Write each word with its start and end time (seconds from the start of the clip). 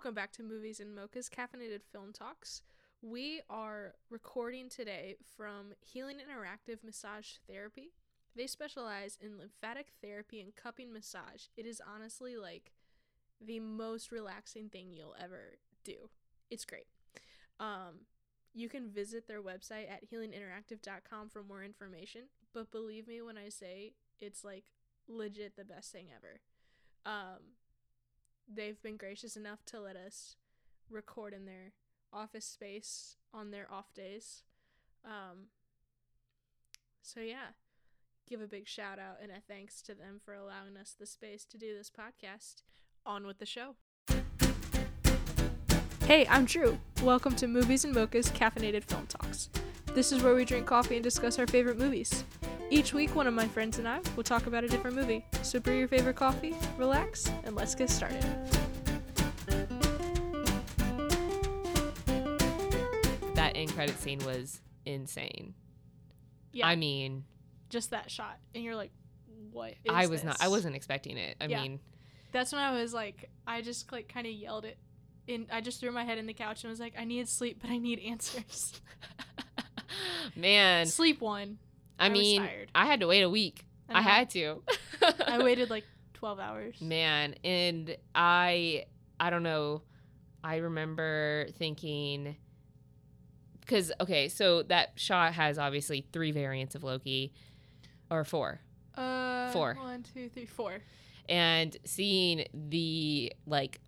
welcome 0.00 0.14
back 0.14 0.32
to 0.32 0.42
Movies 0.42 0.80
and 0.80 0.96
Mocha's 0.96 1.28
Caffeinated 1.28 1.82
Film 1.92 2.10
Talks. 2.10 2.62
We 3.02 3.42
are 3.50 3.96
recording 4.08 4.70
today 4.70 5.16
from 5.36 5.74
Healing 5.82 6.16
Interactive 6.16 6.82
Massage 6.82 7.32
Therapy. 7.46 7.92
They 8.34 8.46
specialize 8.46 9.18
in 9.20 9.36
lymphatic 9.36 9.88
therapy 10.00 10.40
and 10.40 10.56
cupping 10.56 10.90
massage. 10.90 11.48
It 11.54 11.66
is 11.66 11.82
honestly 11.86 12.34
like 12.34 12.72
the 13.46 13.60
most 13.60 14.10
relaxing 14.10 14.70
thing 14.70 14.90
you'll 14.90 15.16
ever 15.22 15.58
do. 15.84 16.08
It's 16.50 16.64
great. 16.64 16.86
Um, 17.58 18.06
you 18.54 18.70
can 18.70 18.88
visit 18.88 19.28
their 19.28 19.42
website 19.42 19.90
at 19.90 20.10
healinginteractive.com 20.10 21.28
for 21.28 21.42
more 21.42 21.62
information, 21.62 22.22
but 22.54 22.70
believe 22.70 23.06
me 23.06 23.20
when 23.20 23.36
I 23.36 23.50
say 23.50 23.92
it's 24.18 24.44
like 24.44 24.64
legit 25.06 25.56
the 25.56 25.64
best 25.66 25.92
thing 25.92 26.06
ever. 26.16 26.40
Um, 27.04 27.59
they've 28.54 28.82
been 28.82 28.96
gracious 28.96 29.36
enough 29.36 29.64
to 29.66 29.80
let 29.80 29.96
us 29.96 30.36
record 30.90 31.32
in 31.32 31.44
their 31.44 31.72
office 32.12 32.44
space 32.44 33.16
on 33.32 33.50
their 33.50 33.70
off 33.72 33.94
days. 33.94 34.42
Um, 35.04 35.46
so 37.02 37.20
yeah, 37.20 37.54
give 38.28 38.40
a 38.40 38.46
big 38.46 38.66
shout 38.66 38.98
out 38.98 39.18
and 39.22 39.30
a 39.30 39.40
thanks 39.48 39.80
to 39.82 39.94
them 39.94 40.20
for 40.24 40.34
allowing 40.34 40.76
us 40.76 40.94
the 40.98 41.06
space 41.06 41.44
to 41.46 41.58
do 41.58 41.76
this 41.76 41.90
podcast. 41.90 42.62
On 43.06 43.26
with 43.26 43.38
the 43.38 43.46
show. 43.46 43.76
Hey, 46.06 46.26
I'm 46.28 46.44
Drew. 46.44 46.78
Welcome 47.02 47.34
to 47.36 47.46
Movies 47.46 47.86
and 47.86 47.94
Mocha's 47.94 48.30
Caffeinated 48.30 48.84
Film 48.84 49.06
Talks. 49.06 49.48
This 49.94 50.12
is 50.12 50.22
where 50.22 50.34
we 50.34 50.44
drink 50.44 50.66
coffee 50.66 50.96
and 50.96 51.02
discuss 51.02 51.38
our 51.38 51.46
favorite 51.46 51.78
movies. 51.78 52.24
Each 52.70 52.94
week, 52.94 53.14
one 53.16 53.26
of 53.26 53.34
my 53.34 53.48
friends 53.48 53.78
and 53.78 53.88
I 53.88 54.00
will 54.16 54.22
talk 54.22 54.46
about 54.46 54.62
a 54.62 54.68
different 54.68 54.94
movie. 54.96 55.24
So 55.42 55.58
brew 55.58 55.76
your 55.76 55.88
favorite 55.88 56.16
coffee, 56.16 56.54
relax, 56.78 57.30
and 57.44 57.56
let's 57.56 57.74
get 57.74 57.90
started. 57.90 58.24
that 63.34 63.52
end 63.56 63.72
credit 63.72 63.98
scene 63.98 64.18
was 64.24 64.60
insane. 64.84 65.54
Yeah, 66.52 66.66
I 66.66 66.76
mean, 66.76 67.24
just 67.70 67.90
that 67.90 68.10
shot, 68.10 68.38
and 68.54 68.62
you're 68.62 68.76
like, 68.76 68.92
"What?" 69.52 69.74
I 69.88 70.06
was 70.06 70.24
not 70.24 70.36
I 70.40 70.48
wasn't 70.48 70.76
expecting 70.76 71.16
it. 71.16 71.36
I 71.40 71.46
Yeah. 71.46 71.62
mean, 71.62 71.80
That's 72.32 72.52
when 72.52 72.60
I 72.60 72.80
was 72.80 72.94
like, 72.94 73.28
I 73.46 73.60
just 73.62 73.90
like 73.90 74.08
kind 74.08 74.26
of 74.26 74.32
yelled 74.32 74.64
it, 74.64 74.78
and 75.26 75.46
I 75.50 75.60
just 75.60 75.80
threw 75.80 75.90
my 75.90 76.04
head 76.04 76.18
in 76.18 76.26
the 76.26 76.34
couch 76.34 76.62
and 76.64 76.70
was 76.70 76.78
like, 76.80 76.94
"I 76.98 77.04
need 77.04 77.28
sleep, 77.28 77.58
but 77.60 77.70
I 77.70 77.78
need 77.78 77.98
answers." 78.04 78.80
man, 80.36 80.86
sleep 80.86 81.20
one. 81.20 81.58
I, 82.00 82.06
I 82.06 82.08
mean. 82.08 82.48
I 82.74 82.86
had 82.86 83.00
to 83.00 83.06
wait 83.06 83.22
a 83.22 83.30
week. 83.30 83.64
I 83.88 83.98
Uh-huh. 84.00 84.08
had 84.08 84.30
to. 84.30 84.62
I 85.26 85.38
waited 85.42 85.70
like 85.70 85.84
twelve 86.14 86.38
hours. 86.38 86.80
Man, 86.80 87.34
and 87.44 87.96
I 88.14 88.84
I 89.18 89.30
don't 89.30 89.42
know. 89.42 89.82
I 90.42 90.56
remember 90.56 91.46
thinking 91.58 92.36
cuz 93.66 93.92
okay, 94.00 94.28
so 94.28 94.62
that 94.64 94.92
shot 94.96 95.34
has 95.34 95.58
obviously 95.58 96.06
three 96.12 96.30
variants 96.32 96.74
of 96.74 96.82
Loki 96.84 97.32
or 98.10 98.24
four. 98.24 98.60
Uh, 98.96 99.50
Four. 99.52 99.74
One, 99.74 100.02
two, 100.02 100.28
three, 100.28 100.46
four. 100.46 100.78
And 101.28 101.76
seeing 101.84 102.44
the 102.52 103.32
like 103.46 103.80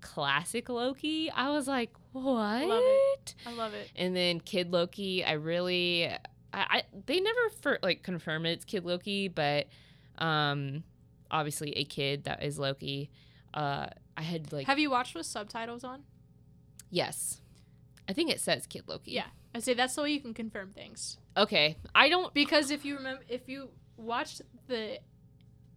classic 0.00 0.68
Loki, 0.68 1.30
I 1.30 1.50
was 1.50 1.66
like, 1.66 1.90
"What?" 2.12 2.24
I 2.24 2.64
love 2.66 2.82
it. 2.84 3.34
I 3.46 3.52
love 3.54 3.74
it. 3.74 3.90
And 3.96 4.14
then 4.14 4.40
Kid 4.40 4.70
Loki, 4.72 5.24
I 5.24 5.32
really, 5.32 6.10
I, 6.52 6.66
I 6.70 6.82
they 7.06 7.20
never 7.20 7.50
for 7.60 7.78
like 7.82 8.02
confirm 8.02 8.46
it's 8.46 8.64
Kid 8.64 8.84
Loki, 8.84 9.28
but 9.28 9.66
um, 10.18 10.82
obviously 11.30 11.72
a 11.76 11.84
kid 11.84 12.24
that 12.24 12.42
is 12.42 12.58
Loki. 12.58 13.10
Uh, 13.54 13.86
I 14.16 14.22
had 14.22 14.52
like 14.52 14.66
Have 14.66 14.78
you 14.78 14.90
watched 14.90 15.14
with 15.14 15.26
subtitles 15.26 15.84
on? 15.84 16.02
yes, 16.90 17.40
I 18.08 18.12
think 18.12 18.30
it 18.30 18.40
says 18.40 18.66
Kid 18.66 18.84
Loki. 18.86 19.12
Yeah, 19.12 19.26
I 19.54 19.60
say 19.60 19.74
that's 19.74 19.94
the 19.94 20.02
way 20.02 20.10
you 20.10 20.20
can 20.20 20.34
confirm 20.34 20.70
things. 20.70 21.18
Okay, 21.36 21.76
I 21.94 22.08
don't. 22.08 22.32
Because 22.34 22.70
if 22.70 22.84
you 22.84 22.96
remember, 22.96 23.22
if 23.28 23.48
you 23.48 23.70
watched 23.96 24.42
the 24.66 24.98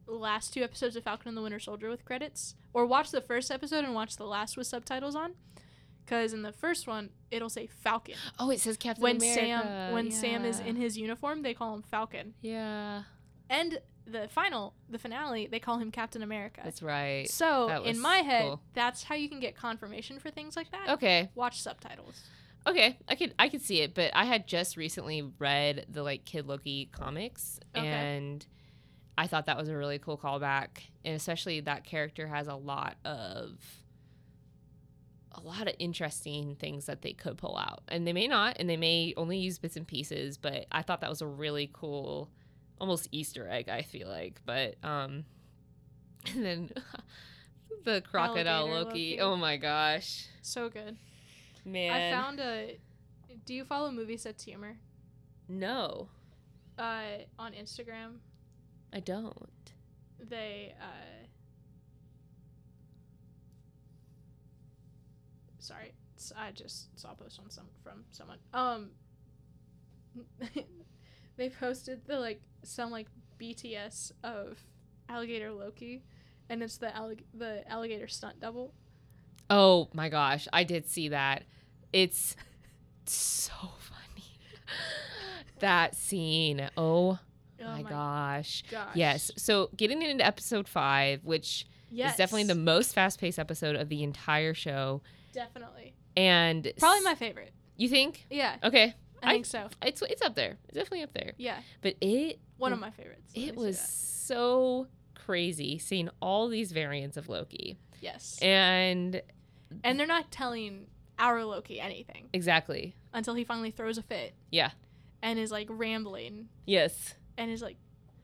last 0.07 0.53
two 0.53 0.63
episodes 0.63 0.95
of 0.95 1.03
Falcon 1.03 1.29
and 1.29 1.37
the 1.37 1.41
Winter 1.41 1.59
Soldier 1.59 1.89
with 1.89 2.03
credits, 2.05 2.55
or 2.73 2.85
watch 2.85 3.11
the 3.11 3.21
first 3.21 3.51
episode 3.51 3.85
and 3.85 3.93
watch 3.93 4.17
the 4.17 4.25
last 4.25 4.57
with 4.57 4.67
subtitles 4.67 5.15
on, 5.15 5.33
because 6.05 6.33
in 6.33 6.41
the 6.41 6.51
first 6.51 6.87
one 6.87 7.09
it'll 7.31 7.49
say 7.49 7.67
Falcon. 7.67 8.15
Oh, 8.39 8.49
it 8.51 8.59
says 8.59 8.77
Captain 8.77 9.01
when 9.03 9.15
America. 9.17 9.39
Sam 9.63 9.93
when 9.93 10.11
Sam 10.11 10.45
is 10.45 10.59
in 10.59 10.75
his 10.75 10.97
uniform, 10.97 11.41
they 11.41 11.53
call 11.53 11.73
him 11.73 11.81
Falcon. 11.83 12.33
Yeah, 12.41 13.03
And 13.49 13.79
the 14.05 14.27
final, 14.27 14.73
the 14.89 14.99
finale, 14.99 15.47
they 15.47 15.59
call 15.59 15.77
him 15.77 15.89
Captain 15.89 16.21
America. 16.21 16.61
that's 16.63 16.81
right. 16.83 17.29
so 17.29 17.69
in 17.83 17.99
my 17.99 18.17
head, 18.17 18.43
cool. 18.43 18.61
that's 18.73 19.03
how 19.03 19.15
you 19.15 19.29
can 19.29 19.39
get 19.39 19.55
confirmation 19.55 20.19
for 20.19 20.29
things 20.29 20.55
like 20.57 20.69
that. 20.71 20.89
Okay, 20.89 21.29
Watch 21.35 21.61
subtitles. 21.61 22.21
okay, 22.67 22.97
I 23.07 23.15
could 23.15 23.33
I 23.39 23.47
could 23.49 23.61
see 23.61 23.79
it, 23.81 23.93
but 23.95 24.11
I 24.13 24.25
had 24.25 24.45
just 24.47 24.75
recently 24.77 25.21
read 25.39 25.85
the 25.89 26.03
like 26.03 26.25
Kid 26.25 26.47
Loki 26.47 26.89
comics, 26.91 27.59
Okay. 27.75 27.87
and 27.87 28.45
I 29.17 29.27
thought 29.27 29.45
that 29.45 29.57
was 29.57 29.69
a 29.69 29.77
really 29.77 29.99
cool 29.99 30.17
callback, 30.17 30.69
and 31.05 31.15
especially 31.15 31.61
that 31.61 31.83
character 31.85 32.27
has 32.27 32.47
a 32.47 32.55
lot 32.55 32.97
of 33.05 33.51
a 35.35 35.41
lot 35.41 35.67
of 35.67 35.73
interesting 35.79 36.55
things 36.55 36.85
that 36.85 37.01
they 37.01 37.13
could 37.13 37.37
pull 37.37 37.57
out, 37.57 37.81
and 37.87 38.05
they 38.07 38.13
may 38.13 38.27
not, 38.27 38.57
and 38.59 38.69
they 38.69 38.77
may 38.77 39.13
only 39.17 39.37
use 39.37 39.57
bits 39.59 39.75
and 39.75 39.87
pieces, 39.87 40.37
but 40.37 40.65
I 40.71 40.81
thought 40.81 41.01
that 41.01 41.09
was 41.09 41.21
a 41.21 41.27
really 41.27 41.69
cool, 41.73 42.29
almost 42.79 43.07
Easter 43.11 43.47
egg. 43.49 43.69
I 43.69 43.81
feel 43.81 44.07
like, 44.07 44.41
but 44.45 44.75
um, 44.83 45.25
and 46.33 46.45
then 46.45 46.69
the 47.83 48.01
crocodile 48.01 48.67
Loki. 48.69 48.85
Loki. 49.17 49.19
Oh 49.21 49.35
my 49.35 49.57
gosh, 49.57 50.27
So 50.41 50.69
good. 50.69 50.97
man! 51.65 51.91
I 51.91 52.11
found 52.11 52.39
a. 52.39 52.77
Do 53.45 53.53
you 53.53 53.65
follow 53.65 53.91
Movie 53.91 54.17
Sets 54.17 54.43
Humor? 54.45 54.77
no. 55.49 56.07
Uh, 56.77 57.19
on 57.37 57.53
Instagram, 57.53 58.15
I 58.91 58.99
don't. 58.99 59.73
they 60.19 60.73
uh. 60.81 60.85
Sorry, 65.63 65.93
I 66.37 66.51
just 66.51 66.97
saw 66.99 67.11
a 67.11 67.15
post 67.15 67.39
on 67.43 67.49
some 67.49 67.65
from 67.83 68.03
someone. 68.11 68.37
Um. 68.53 68.89
they 71.37 71.49
posted 71.49 72.05
the 72.05 72.19
like 72.19 72.41
some 72.63 72.91
like 72.91 73.07
BTS 73.39 74.11
of 74.23 74.57
alligator 75.09 75.51
Loki, 75.51 76.03
and 76.49 76.61
it's 76.61 76.77
the 76.77 76.87
allig- 76.87 77.23
the 77.33 77.67
alligator 77.69 78.07
stunt 78.07 78.39
double. 78.39 78.73
Oh 79.49 79.89
my 79.93 80.09
gosh, 80.09 80.47
I 80.53 80.63
did 80.63 80.87
see 80.89 81.09
that. 81.09 81.43
It's 81.91 82.35
so 83.05 83.53
funny. 83.79 84.37
that 85.59 85.95
scene. 85.95 86.69
Oh, 86.77 87.19
Oh 87.65 87.81
my, 87.81 87.83
gosh. 87.83 88.63
gosh. 88.69 88.95
Yes. 88.95 89.31
So 89.37 89.69
getting 89.77 90.01
into 90.01 90.25
episode 90.25 90.67
five, 90.67 91.23
which 91.23 91.65
Yes. 91.89 92.11
is 92.13 92.17
definitely 92.17 92.45
the 92.45 92.55
most 92.55 92.93
fast-paced 92.93 93.37
episode 93.39 93.75
of 93.75 93.87
the 93.87 94.03
entire 94.03 94.53
show, 94.53 95.01
definitely 95.33 95.93
and 96.15 96.71
probably 96.79 97.01
my 97.01 97.15
favorite. 97.15 97.51
You 97.75 97.89
think? 97.89 98.25
Yeah, 98.29 98.55
Okay, 98.63 98.93
I, 99.21 99.29
I- 99.29 99.33
think 99.33 99.45
so. 99.45 99.67
it's 99.81 100.01
it's 100.03 100.21
up 100.21 100.35
there. 100.35 100.57
It's 100.69 100.75
definitely 100.75 101.03
up 101.03 101.13
there. 101.13 101.33
Yeah, 101.37 101.57
But 101.81 101.95
it 102.01 102.39
one 102.57 102.71
of 102.71 102.79
my 102.79 102.91
favorites. 102.91 103.31
it 103.35 103.55
was 103.55 103.79
so 103.79 104.87
crazy 105.15 105.77
seeing 105.79 106.09
all 106.21 106.47
these 106.47 106.71
variants 106.71 107.17
of 107.17 107.29
Loki, 107.29 107.77
yes, 108.01 108.37
and 108.41 109.21
and 109.83 109.99
they're 109.99 110.07
not 110.07 110.31
telling 110.31 110.85
our 111.19 111.43
Loki 111.45 111.79
anything 111.79 112.29
exactly. 112.33 112.95
until 113.13 113.33
he 113.33 113.43
finally 113.43 113.71
throws 113.71 113.97
a 113.97 114.03
fit. 114.03 114.33
Yeah. 114.51 114.71
and 115.21 115.39
is 115.39 115.51
like 115.51 115.67
rambling 115.69 116.49
Yes. 116.65 117.13
and 117.37 117.49
is 117.49 117.61
like, 117.61 117.77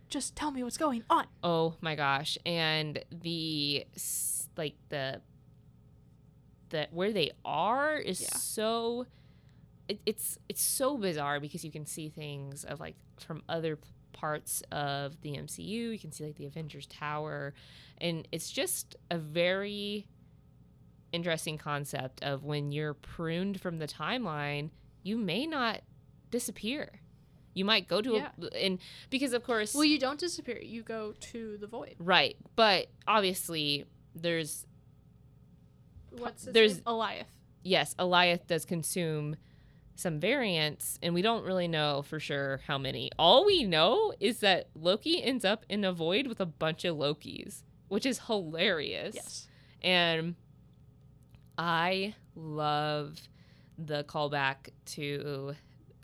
just 0.10 0.36
tell 0.36 0.52
me 0.52 0.64
what's 0.64 0.78
going 0.78 1.04
on. 1.10 1.26
Oh 1.44 1.76
my 1.82 1.96
gosh. 1.96 2.38
And 2.46 3.04
the 3.12 3.86
like 4.58 4.76
the 4.90 5.22
the 6.70 6.88
where 6.92 7.12
they 7.12 7.32
are 7.46 7.96
is 7.98 8.22
Yeah. 8.22 8.30
so 8.36 9.06
it, 9.88 10.00
it's 10.06 10.38
it's 10.48 10.62
so 10.62 10.98
bizarre 10.98 11.40
because 11.40 11.64
you 11.66 11.72
can 11.72 11.86
see 11.86 12.10
things 12.10 12.64
of 12.64 12.80
like 12.80 12.96
from 13.18 13.42
other 13.50 13.78
parts 14.14 14.62
of 14.72 15.20
the 15.22 15.32
MCU. 15.38 15.64
You 15.94 16.00
can 16.00 16.12
see 16.12 16.26
like 16.26 16.36
the 16.36 16.46
Avengers 16.46 16.86
Tower 16.88 17.54
and 18.00 18.28
it's 18.32 18.52
just 18.52 18.96
a 19.10 19.18
very 19.18 20.08
interesting 21.12 21.58
concept 21.58 22.22
of 22.24 22.44
when 22.44 22.72
you're 22.72 22.94
pruned 22.94 23.60
from 23.60 23.80
the 23.80 23.88
timeline, 23.88 24.70
you 25.04 25.18
may 25.18 25.46
not 25.48 25.82
disappear. 26.30 27.02
You 27.56 27.66
might 27.66 27.88
go 27.88 28.02
to 28.02 28.14
Yeah. 28.14 28.30
a 28.52 28.66
and 28.66 28.80
because 29.10 29.34
of 29.34 29.44
course 29.44 29.74
Well, 29.74 29.84
you 29.86 29.98
don't 30.00 30.20
disappear. 30.20 30.60
You 30.62 30.84
go 30.84 31.14
to 31.32 31.58
the 31.58 31.68
void. 31.68 31.96
Right. 31.98 32.38
But 32.56 32.88
obviously 33.08 33.86
there's 34.16 34.66
What's 36.20 36.46
his 36.46 36.54
There's- 36.54 36.76
name? 36.76 36.84
Alioth. 36.86 37.26
yes, 37.64 37.96
Alioth 38.00 38.48
does 38.48 38.66
consume 38.66 39.36
some 39.96 40.20
variants 40.20 40.98
and 41.04 41.14
we 41.14 41.22
don't 41.22 41.44
really 41.44 41.68
know 41.68 42.02
for 42.04 42.20
sure 42.22 42.62
how 42.68 42.78
many. 42.78 43.10
All 43.20 43.46
we 43.46 43.64
know 43.66 44.14
is 44.20 44.40
that 44.40 44.70
Loki 44.74 45.22
ends 45.22 45.44
up 45.44 45.66
in 45.68 45.84
a 45.84 45.92
void 45.92 46.28
with 46.28 46.40
a 46.40 46.46
bunch 46.46 46.86
of 46.86 46.96
Lokis, 46.96 47.64
which 47.90 48.06
is 48.06 48.20
hilarious. 48.28 49.16
Yes. 49.16 49.48
And 49.82 50.36
I 51.58 52.16
love 52.36 53.20
the 53.78 54.04
callback 54.06 54.70
to 54.86 55.56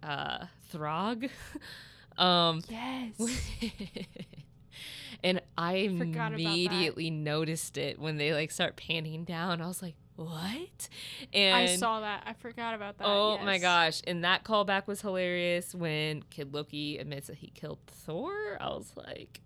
uh 0.04 0.46
Throg. 0.72 1.30
um 2.18 2.62
Yes. 2.70 3.14
and 5.24 5.42
I 5.58 5.88
Forgot 5.98 6.34
immediately 6.34 7.10
noticed 7.10 7.78
it 7.78 7.98
when 8.00 8.18
they 8.18 8.34
like 8.34 8.52
start 8.52 8.76
panning 8.76 9.24
down. 9.24 9.62
I 9.62 9.68
was 9.68 9.82
like, 9.82 9.96
"What?" 10.16 10.90
And 11.34 11.56
I 11.56 11.76
saw 11.76 12.00
that. 12.02 12.24
I 12.26 12.34
forgot 12.34 12.74
about 12.74 12.98
that. 12.98 13.08
Oh 13.08 13.38
my 13.44 13.58
gosh. 13.58 14.02
And 14.08 14.24
that 14.24 14.44
callback 14.44 14.88
was 14.88 15.02
hilarious 15.02 15.74
when 15.76 16.24
Kid 16.30 16.54
Loki 16.54 16.98
admits 16.98 17.28
that 17.28 17.38
he 17.38 17.48
killed 17.48 17.80
Thor. 17.88 18.58
I 18.62 18.70
was 18.70 18.92
like, 18.96 19.42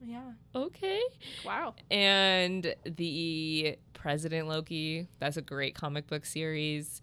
Yeah. 0.00 0.32
okay. 0.54 1.00
Wow. 1.44 1.74
And 1.90 2.74
the 2.84 3.78
President 3.94 4.48
Loki, 4.48 5.08
that's 5.18 5.36
a 5.36 5.42
great 5.42 5.74
comic 5.74 6.06
book 6.06 6.24
series. 6.24 7.00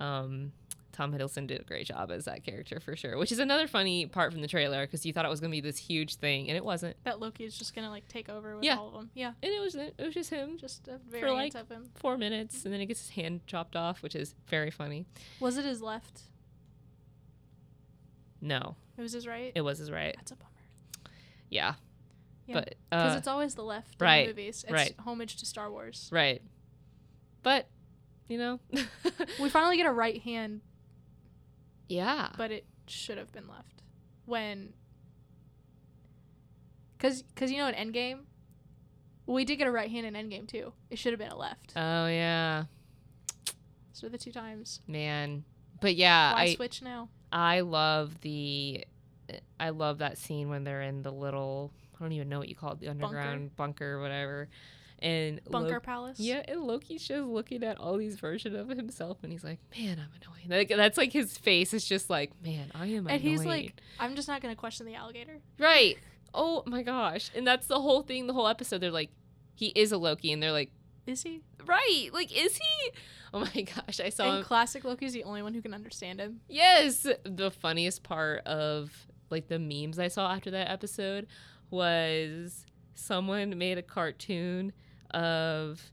Um, 0.00 0.52
Tom 0.94 1.12
Hiddleston 1.12 1.46
did 1.46 1.60
a 1.60 1.64
great 1.64 1.86
job 1.86 2.10
as 2.10 2.24
that 2.26 2.44
character 2.44 2.78
for 2.80 2.94
sure, 2.96 3.18
which 3.18 3.32
is 3.32 3.38
another 3.40 3.66
funny 3.66 4.06
part 4.06 4.32
from 4.32 4.40
the 4.40 4.48
trailer 4.48 4.86
because 4.86 5.04
you 5.04 5.12
thought 5.12 5.24
it 5.26 5.28
was 5.28 5.40
going 5.40 5.50
to 5.50 5.56
be 5.56 5.60
this 5.60 5.76
huge 5.76 6.14
thing 6.16 6.48
and 6.48 6.56
it 6.56 6.64
wasn't. 6.64 6.96
That 7.04 7.18
Loki 7.20 7.44
is 7.44 7.58
just 7.58 7.74
gonna 7.74 7.90
like 7.90 8.06
take 8.08 8.28
over 8.28 8.54
with 8.54 8.64
Yeah. 8.64 8.76
all 8.78 8.86
of 8.88 8.92
them. 8.94 9.10
Yeah. 9.14 9.32
And 9.42 9.52
it 9.52 9.60
was 9.60 9.74
it 9.74 9.94
was 9.98 10.14
just 10.14 10.30
him, 10.30 10.56
just 10.56 10.86
a 10.88 10.98
variant 11.10 11.36
like- 11.36 11.54
of 11.56 11.68
him. 11.68 11.90
four 11.96 12.16
minutes, 12.16 12.64
and 12.64 12.72
then 12.72 12.80
he 12.80 12.86
gets 12.86 13.00
his 13.00 13.10
hand 13.10 13.46
chopped 13.46 13.74
off, 13.76 14.02
which 14.02 14.14
is 14.14 14.34
very 14.46 14.70
funny. 14.70 15.04
Was 15.40 15.56
it 15.58 15.64
his 15.64 15.82
left? 15.82 16.22
No, 18.40 18.76
It 18.98 19.02
was 19.02 19.12
his 19.12 19.26
right. 19.26 19.52
it 19.54 19.62
was 19.62 19.78
his 19.78 19.90
right. 19.90 20.14
That's 20.16 20.32
a 20.32 20.36
bummer. 20.36 20.50
Yeah, 21.50 21.74
Yeah. 22.46 22.54
but 22.54 22.74
Because 22.90 23.14
uh, 23.14 23.18
it's 23.18 23.28
always 23.28 23.54
the 23.54 23.62
left 23.64 23.96
right, 24.00 24.22
in 24.24 24.26
movies. 24.28 24.64
It's 24.64 24.72
right. 24.72 24.94
homage 25.04 25.36
to 25.36 25.46
Star 25.46 25.70
Wars. 25.70 26.08
Right. 26.12 26.42
But, 27.42 27.68
you 28.28 28.38
know. 28.38 28.60
We 29.40 29.48
finally 29.48 29.76
get 29.76 29.86
a 29.86 29.92
right 29.92 30.20
hand, 30.22 30.60
yeah. 31.88 32.30
but 32.36 32.50
it 32.50 32.64
should 32.86 33.18
have 33.18 33.32
been 33.32 33.48
left. 33.48 33.82
When. 34.26 34.72
Because 36.96 37.24
cause 37.36 37.50
you 37.50 37.58
know 37.58 37.68
in 37.68 37.74
Endgame, 37.74 38.20
we 39.26 39.44
did 39.44 39.56
get 39.56 39.66
a 39.66 39.70
right 39.70 39.90
hand 39.90 40.06
in 40.06 40.14
Endgame 40.14 40.48
too. 40.48 40.72
It 40.90 40.98
should 40.98 41.12
have 41.12 41.20
been 41.20 41.30
a 41.30 41.36
left. 41.36 41.72
Oh 41.76 42.06
yeah, 42.06 42.64
so 43.92 44.08
the 44.08 44.18
two 44.18 44.32
times. 44.32 44.80
man. 44.86 45.44
But 45.80 45.96
yeah, 45.96 46.32
Why 46.32 46.42
I 46.42 46.54
switch 46.54 46.80
now? 46.80 47.10
I 47.30 47.60
love 47.60 48.20
the 48.22 48.86
I 49.58 49.70
love 49.70 49.98
that 49.98 50.18
scene 50.18 50.48
when 50.48 50.64
they're 50.64 50.82
in 50.82 51.02
the 51.02 51.12
little 51.12 51.72
I 51.94 52.02
don't 52.02 52.12
even 52.12 52.28
know 52.28 52.38
what 52.38 52.48
you 52.48 52.54
call 52.54 52.72
it, 52.72 52.80
the 52.80 52.88
underground 52.88 53.54
bunker, 53.56 53.94
or 53.94 54.00
whatever. 54.00 54.48
And 55.00 55.40
Bunker 55.50 55.74
Lo- 55.74 55.80
Palace? 55.80 56.18
yeah, 56.20 56.42
and 56.48 56.62
Loki's 56.62 57.06
just 57.06 57.24
looking 57.24 57.62
at 57.62 57.78
all 57.78 57.96
these 57.98 58.16
versions 58.16 58.54
of 58.56 58.68
himself, 58.68 59.18
and 59.22 59.30
he's 59.32 59.44
like, 59.44 59.58
"Man, 59.76 59.98
I'm 59.98 60.08
annoying." 60.22 60.48
Like 60.48 60.68
that's 60.76 60.96
like 60.96 61.12
his 61.12 61.36
face 61.36 61.74
is 61.74 61.84
just 61.84 62.08
like, 62.08 62.30
"Man, 62.42 62.70
I 62.74 62.86
am." 62.86 63.06
Annoying. 63.06 63.08
And 63.08 63.20
he's 63.20 63.44
like, 63.44 63.74
I'm 64.00 64.14
just 64.16 64.28
not 64.28 64.40
going 64.40 64.54
to 64.54 64.58
question 64.58 64.86
the 64.86 64.94
alligator. 64.94 65.40
Right. 65.58 65.98
Oh 66.32 66.62
my 66.66 66.82
gosh. 66.82 67.30
And 67.34 67.46
that's 67.46 67.66
the 67.66 67.80
whole 67.80 68.02
thing, 68.02 68.26
the 68.26 68.32
whole 68.32 68.48
episode. 68.48 68.80
They're 68.80 68.90
like, 68.90 69.10
he 69.54 69.66
is 69.68 69.92
a 69.92 69.98
Loki. 69.98 70.32
And 70.32 70.42
they're 70.42 70.52
like, 70.52 70.70
Is 71.06 71.22
he? 71.22 71.42
right. 71.66 72.08
Like, 72.12 72.32
is 72.36 72.56
he? 72.56 72.90
Oh 73.32 73.40
my 73.54 73.62
gosh. 73.62 74.00
I 74.00 74.08
saw 74.08 74.24
and 74.28 74.38
him. 74.38 74.44
classic 74.44 74.84
Loki's 74.84 75.12
the 75.12 75.24
only 75.24 75.42
one 75.42 75.54
who 75.54 75.60
can 75.62 75.74
understand 75.74 76.18
him. 76.20 76.40
Yes. 76.48 77.06
The 77.24 77.50
funniest 77.50 78.02
part 78.04 78.46
of 78.46 79.06
like 79.30 79.48
the 79.48 79.58
memes 79.58 79.98
I 79.98 80.08
saw 80.08 80.32
after 80.32 80.50
that 80.52 80.70
episode 80.70 81.26
was 81.70 82.64
someone 82.94 83.56
made 83.58 83.78
a 83.78 83.82
cartoon 83.82 84.72
of 85.14 85.90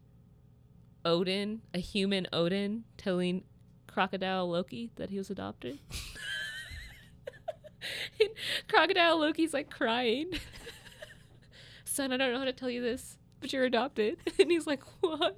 Odin, 1.05 1.61
a 1.73 1.79
human 1.79 2.27
Odin, 2.33 2.83
telling 2.97 3.43
Crocodile 3.87 4.49
Loki 4.49 4.91
that 4.95 5.09
he 5.09 5.17
was 5.17 5.29
adopted. 5.29 5.79
And 8.19 8.29
Crocodile 8.67 9.19
Loki's 9.19 9.53
like 9.53 9.69
crying. 9.69 10.31
Son, 11.85 12.11
I 12.11 12.17
don't 12.17 12.31
know 12.31 12.39
how 12.39 12.45
to 12.45 12.53
tell 12.53 12.69
you 12.69 12.81
this, 12.81 13.17
but 13.39 13.51
you're 13.51 13.65
adopted. 13.65 14.17
And 14.39 14.49
he's 14.49 14.65
like, 14.67 14.83
What? 15.01 15.37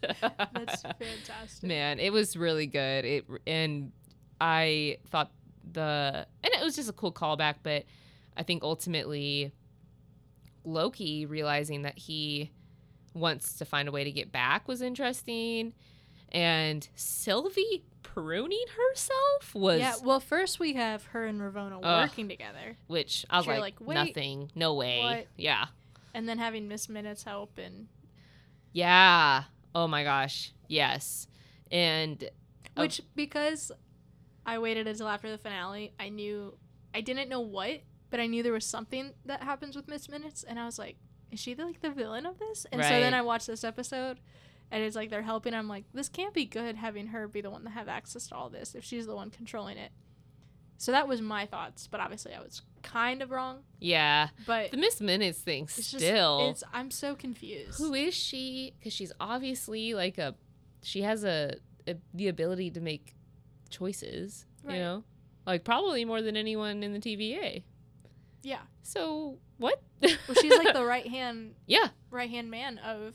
That's 0.00 0.82
fantastic. 0.82 1.68
Man, 1.68 1.98
it 1.98 2.12
was 2.12 2.36
really 2.36 2.66
good. 2.66 3.04
It 3.04 3.26
and 3.46 3.92
I 4.40 4.98
thought 5.10 5.30
the 5.72 6.26
and 6.42 6.52
it 6.54 6.64
was 6.64 6.76
just 6.76 6.88
a 6.88 6.92
cool 6.92 7.12
callback, 7.12 7.56
but 7.62 7.84
I 8.36 8.42
think 8.42 8.62
ultimately 8.62 9.52
Loki 10.64 11.26
realizing 11.26 11.82
that 11.82 11.98
he 11.98 12.50
wants 13.14 13.54
to 13.58 13.64
find 13.64 13.88
a 13.88 13.92
way 13.92 14.04
to 14.04 14.12
get 14.12 14.30
back 14.32 14.68
was 14.68 14.82
interesting. 14.82 15.72
And 16.32 16.86
Sylvie 16.94 17.84
pruning 18.02 18.64
herself 18.90 19.54
was 19.54 19.80
Yeah, 19.80 19.94
well, 20.04 20.20
first 20.20 20.58
we 20.60 20.74
have 20.74 21.04
her 21.06 21.26
and 21.26 21.40
Ravonna 21.40 21.80
Ugh. 21.82 22.08
working 22.08 22.28
together, 22.28 22.76
which 22.86 23.26
I 23.28 23.38
was 23.38 23.46
like, 23.46 23.60
like, 23.60 23.74
wait, 23.80 23.94
nothing, 23.94 24.50
no 24.54 24.74
way. 24.74 25.00
what? 25.00 25.26
Yeah. 25.36 25.66
and 26.14 26.28
then 26.28 26.38
having 26.38 26.66
Miss 26.68 26.88
Minutes 26.88 27.22
help, 27.24 27.58
and 27.58 27.86
Yeah. 28.72 29.44
Oh 29.74 29.86
my 29.86 30.02
gosh. 30.04 30.52
Yes. 30.68 31.26
And 31.70 32.22
Oh. 32.76 32.82
which 32.82 33.00
because 33.16 33.72
I 34.46 34.58
waited 34.58 34.86
until 34.86 35.08
after 35.08 35.30
the 35.30 35.38
finale, 35.38 35.92
I 35.98 36.08
knew 36.08 36.56
I 36.94 37.00
didn't 37.00 37.28
know 37.28 37.40
what, 37.40 37.80
but 38.10 38.20
I 38.20 38.26
knew 38.26 38.42
there 38.42 38.52
was 38.52 38.64
something 38.64 39.12
that 39.26 39.42
happens 39.42 39.74
with 39.76 39.86
Miss 39.88 40.08
Minutes, 40.08 40.42
and 40.44 40.58
I 40.58 40.64
was 40.66 40.78
like, 40.78 40.96
is 41.32 41.40
she 41.40 41.54
the, 41.54 41.64
like 41.64 41.80
the 41.80 41.90
villain 41.90 42.26
of 42.26 42.38
this? 42.38 42.66
And 42.72 42.82
so 42.82 42.88
then 42.88 43.14
I 43.14 43.22
watched 43.22 43.46
this 43.46 43.64
episode, 43.64 44.20
and 44.70 44.82
it's 44.82 44.96
like 44.96 45.10
they're 45.10 45.22
helping. 45.22 45.54
I'm 45.54 45.68
like, 45.68 45.84
this 45.94 46.08
can't 46.08 46.34
be 46.34 46.44
good 46.44 46.76
having 46.76 47.08
her 47.08 47.28
be 47.28 47.40
the 47.40 47.50
one 47.50 47.64
to 47.64 47.70
have 47.70 47.88
access 47.88 48.26
to 48.28 48.34
all 48.34 48.48
this 48.48 48.74
if 48.74 48.84
she's 48.84 49.06
the 49.06 49.14
one 49.16 49.30
controlling 49.30 49.76
it. 49.78 49.92
So 50.78 50.92
that 50.92 51.06
was 51.06 51.20
my 51.20 51.44
thoughts, 51.44 51.86
but 51.86 52.00
obviously 52.00 52.32
I 52.32 52.40
was 52.40 52.62
kind 52.82 53.20
of 53.20 53.30
wrong. 53.30 53.58
yeah, 53.80 54.28
But 54.46 54.70
the 54.70 54.78
Miss 54.78 54.98
Minutes 54.98 55.38
thing 55.38 55.64
it's 55.64 55.76
just 55.76 55.96
still. 56.02 56.48
it's 56.48 56.64
I'm 56.72 56.90
so 56.90 57.14
confused. 57.14 57.76
Who 57.76 57.92
is 57.92 58.14
she? 58.14 58.72
Because 58.78 58.94
she's 58.94 59.12
obviously 59.20 59.92
like 59.92 60.16
a, 60.16 60.34
she 60.82 61.02
has 61.02 61.22
a, 61.22 61.56
a 61.86 61.96
the 62.14 62.28
ability 62.28 62.70
to 62.70 62.80
make 62.80 63.14
choices. 63.68 64.46
Right. 64.64 64.76
You 64.76 64.80
know, 64.80 65.04
like 65.46 65.64
probably 65.64 66.04
more 66.06 66.22
than 66.22 66.34
anyone 66.36 66.82
in 66.82 66.94
the 66.94 66.98
TVA. 66.98 67.62
Yeah. 68.42 68.60
So 68.82 69.38
what? 69.58 69.82
Well, 70.02 70.16
she's 70.40 70.56
like 70.56 70.72
the 70.74 70.84
right 70.86 71.06
hand 71.06 71.54
yeah, 71.66 71.88
right 72.10 72.30
hand 72.30 72.50
man 72.50 72.78
of 72.78 73.14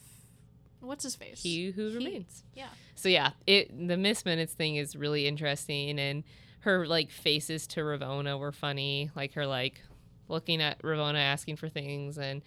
what's 0.82 1.04
his 1.04 1.16
face? 1.16 1.42
he 1.42 1.72
who 1.72 1.90
He. 1.90 1.96
remains. 1.98 2.44
Yeah. 2.54 2.68
So 2.96 3.10
yeah, 3.10 3.32
it 3.48 3.88
the 3.88 3.98
Miss 3.98 4.24
Minutes 4.26 4.54
thing 4.54 4.76
is 4.76 4.96
really 4.96 5.28
interesting, 5.28 6.00
and 6.00 6.24
her 6.62 6.86
like 6.88 7.12
faces 7.12 7.68
to 7.68 7.82
Ravonna 7.82 8.38
were 8.40 8.52
funny. 8.52 9.10
Like 9.16 9.34
her 9.34 9.46
like 9.48 9.82
looking 10.28 10.62
at 10.62 10.82
Ravonna 10.82 11.20
asking 11.20 11.56
for 11.58 11.70
things, 11.70 12.18
and 12.18 12.42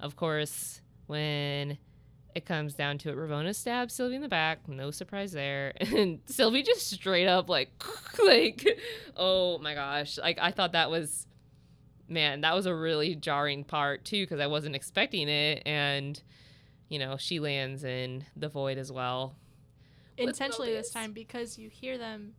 of 0.00 0.16
course 0.16 0.80
when 1.06 1.78
it 2.34 2.44
comes 2.46 2.74
down 2.74 2.98
to 2.98 3.10
it, 3.10 3.16
Ravonna 3.16 3.54
stabs 3.54 3.94
Sylvie 3.94 4.16
in 4.16 4.22
the 4.22 4.28
back. 4.28 4.66
No 4.68 4.90
surprise 4.90 5.30
there, 5.32 5.72
and 5.80 6.18
Sylvie 6.26 6.64
just 6.64 6.90
straight 6.90 7.28
up 7.28 7.48
like 7.48 7.70
like 8.24 8.66
oh 9.16 9.58
my 9.58 9.74
gosh, 9.74 10.18
like 10.18 10.38
I 10.40 10.50
thought 10.50 10.72
that 10.72 10.90
was 10.90 11.26
man 12.08 12.42
that 12.42 12.54
was 12.54 12.66
a 12.66 12.74
really 12.74 13.14
jarring 13.14 13.64
part 13.64 14.04
too 14.04 14.22
because 14.24 14.40
I 14.40 14.46
wasn't 14.46 14.74
expecting 14.76 15.28
it, 15.28 15.62
and 15.66 16.20
you 16.88 16.98
know 16.98 17.16
she 17.16 17.40
lands 17.40 17.84
in 17.84 18.24
the 18.36 18.48
void 18.48 18.78
as 18.78 18.92
well. 18.92 19.36
intentionally 20.18 20.72
this 20.72 20.90
time 20.90 21.12
because 21.12 21.58
you 21.58 21.68
hear 21.70 21.96
them 21.98 22.34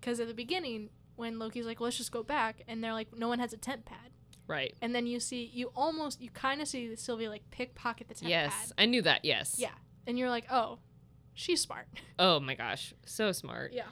because 0.00 0.20
at 0.20 0.28
the 0.28 0.34
beginning 0.34 0.88
when 1.16 1.38
loki's 1.38 1.66
like 1.66 1.80
let's 1.80 1.96
just 1.98 2.12
go 2.12 2.22
back 2.22 2.62
and 2.68 2.82
they're 2.82 2.92
like 2.92 3.08
no 3.16 3.28
one 3.28 3.38
has 3.38 3.52
a 3.52 3.56
TemPad 3.58 4.12
Right. 4.46 4.74
and 4.80 4.94
then 4.94 5.06
you 5.06 5.20
see 5.20 5.50
you 5.52 5.70
almost 5.76 6.22
you 6.22 6.30
kind 6.30 6.62
of 6.62 6.68
see 6.68 6.96
Sylvie 6.96 7.28
like 7.28 7.42
pickpocket 7.50 8.08
the 8.08 8.14
tent 8.14 8.30
Yes, 8.30 8.50
pad 8.54 8.72
I 8.78 8.86
knew 8.86 9.02
that. 9.02 9.24
Yes. 9.24 9.56
yeah 9.58 9.72
and 10.06 10.18
you're 10.18 10.30
like 10.30 10.46
oh 10.50 10.78
she's 11.34 11.60
smart 11.60 11.86
Oh 12.18 12.40
my 12.40 12.54
gosh, 12.54 12.94
so 13.04 13.32
smart. 13.32 13.72
yeah 13.74 13.82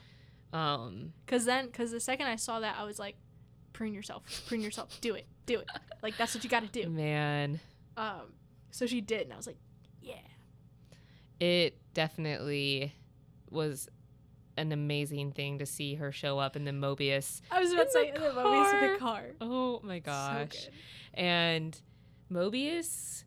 Um. 0.53 1.13
because 1.27 1.45
then 1.45 1.67
because 1.67 1.91
the 1.91 2.01
second 2.01 2.27
i 2.27 2.37
saw 2.37 2.61
that 2.61 2.77
i 2.79 2.85
was 2.85 2.99
like 2.99 3.17
prune 3.77 3.93
yourself 3.93 4.23
prune 4.47 4.63
yourself 4.63 4.99
do 5.03 5.15
it 5.15 5.27
do 5.45 5.59
it 5.59 5.69
like 6.03 6.17
that's 6.17 6.35
what 6.35 6.43
you 6.43 6.49
got 6.49 6.61
to 6.63 6.83
do 6.83 6.89
Man, 6.89 7.61
um 7.99 8.33
so 8.71 8.87
she 8.87 9.03
did 9.03 9.23
and 9.23 9.35
i 9.35 9.37
was 9.37 9.47
like 9.47 9.59
yeah 10.01 10.15
it 11.39 11.77
definitely 11.93 12.95
was 13.51 13.89
an 14.57 14.73
amazing 14.73 15.33
thing 15.33 15.59
to 15.59 15.67
see 15.67 15.97
her 15.97 16.11
show 16.11 16.39
up 16.39 16.57
in 16.57 16.65
the 16.65 16.71
Mobius. 16.71 17.43
i 17.51 17.61
was 17.61 17.73
about 17.73 17.87
to 17.89 17.93
say 17.93 18.11
the 18.13 18.19
the 18.21 18.33
movies 18.43 18.73
in 18.73 18.93
the 18.95 18.99
car 18.99 19.25
Oh 19.43 19.81
my 19.85 19.99
so 19.99 20.05
gosh. 20.07 20.49
good. 20.51 20.71
and 21.21 21.79
Mobius. 22.33 23.25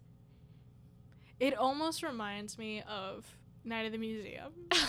it 1.40 1.54
almost 1.56 2.02
reminds 2.02 2.58
me 2.58 2.82
of 2.90 3.24
night 3.64 3.86
of 3.86 3.92
the 3.92 4.00
museum 4.00 4.52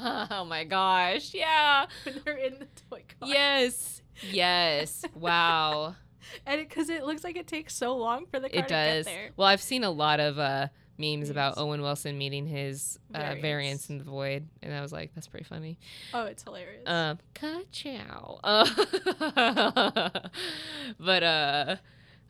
oh 0.00 0.44
my 0.44 0.64
gosh. 0.64 1.32
Yeah. 1.32 1.86
when 2.04 2.20
they're 2.24 2.36
in 2.36 2.58
the 2.58 2.66
toy 2.90 3.02
car. 3.18 3.28
Yes. 3.28 3.97
Yes. 4.30 5.04
Wow. 5.14 5.94
and 6.46 6.60
because 6.60 6.88
it, 6.88 7.04
looks 7.04 7.24
like 7.24 7.36
it 7.36 7.46
takes 7.46 7.74
so 7.74 7.96
long 7.96 8.26
for 8.26 8.40
the 8.40 8.48
car 8.48 8.60
it 8.60 8.68
to 8.68 8.74
does. 8.74 9.04
get 9.06 9.12
there. 9.12 9.30
Well, 9.36 9.48
I've 9.48 9.62
seen 9.62 9.84
a 9.84 9.90
lot 9.90 10.20
of 10.20 10.38
uh 10.38 10.68
memes 10.98 11.30
about 11.30 11.56
Owen 11.58 11.80
Wilson 11.80 12.18
meeting 12.18 12.46
his 12.46 12.98
uh, 13.14 13.36
Variants. 13.40 13.88
in 13.88 13.98
the 13.98 14.04
void, 14.04 14.48
and 14.62 14.74
I 14.74 14.80
was 14.80 14.92
like, 14.92 15.14
that's 15.14 15.28
pretty 15.28 15.44
funny. 15.44 15.78
Oh, 16.12 16.24
it's 16.24 16.42
hilarious. 16.42 16.82
Um, 16.86 17.18
ka-chow. 17.34 18.40
Uh, 18.42 20.10
but 20.98 21.22
uh, 21.22 21.76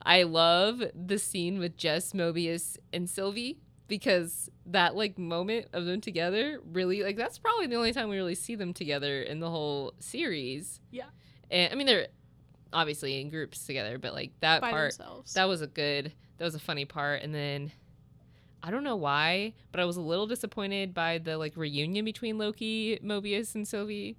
I 0.02 0.22
love 0.24 0.82
the 0.94 1.18
scene 1.18 1.58
with 1.58 1.76
Jess, 1.76 2.12
Mobius, 2.12 2.76
and 2.92 3.08
Sylvie 3.08 3.58
because 3.88 4.50
that 4.66 4.94
like 4.94 5.18
moment 5.18 5.66
of 5.72 5.86
them 5.86 5.98
together 5.98 6.60
really 6.72 7.02
like 7.02 7.16
that's 7.16 7.38
probably 7.38 7.66
the 7.66 7.74
only 7.74 7.90
time 7.90 8.10
we 8.10 8.16
really 8.16 8.34
see 8.34 8.54
them 8.54 8.74
together 8.74 9.22
in 9.22 9.40
the 9.40 9.48
whole 9.48 9.94
series. 9.98 10.80
Yeah. 10.90 11.04
And 11.50 11.72
I 11.72 11.76
mean 11.76 11.86
they're 11.86 12.08
obviously 12.72 13.20
in 13.20 13.30
groups 13.30 13.64
together, 13.66 13.98
but 13.98 14.14
like 14.14 14.32
that 14.40 14.60
by 14.60 14.70
part 14.70 14.92
themselves. 14.92 15.34
that 15.34 15.48
was 15.48 15.62
a 15.62 15.66
good 15.66 16.12
that 16.38 16.44
was 16.44 16.54
a 16.54 16.60
funny 16.60 16.84
part 16.84 17.22
and 17.22 17.34
then 17.34 17.72
I 18.62 18.70
don't 18.70 18.84
know 18.84 18.96
why, 18.96 19.54
but 19.70 19.80
I 19.80 19.84
was 19.84 19.96
a 19.96 20.00
little 20.00 20.26
disappointed 20.26 20.92
by 20.92 21.18
the 21.18 21.38
like 21.38 21.56
reunion 21.56 22.04
between 22.04 22.38
Loki, 22.38 22.98
Mobius, 23.04 23.54
and 23.54 23.66
Sylvie. 23.66 24.16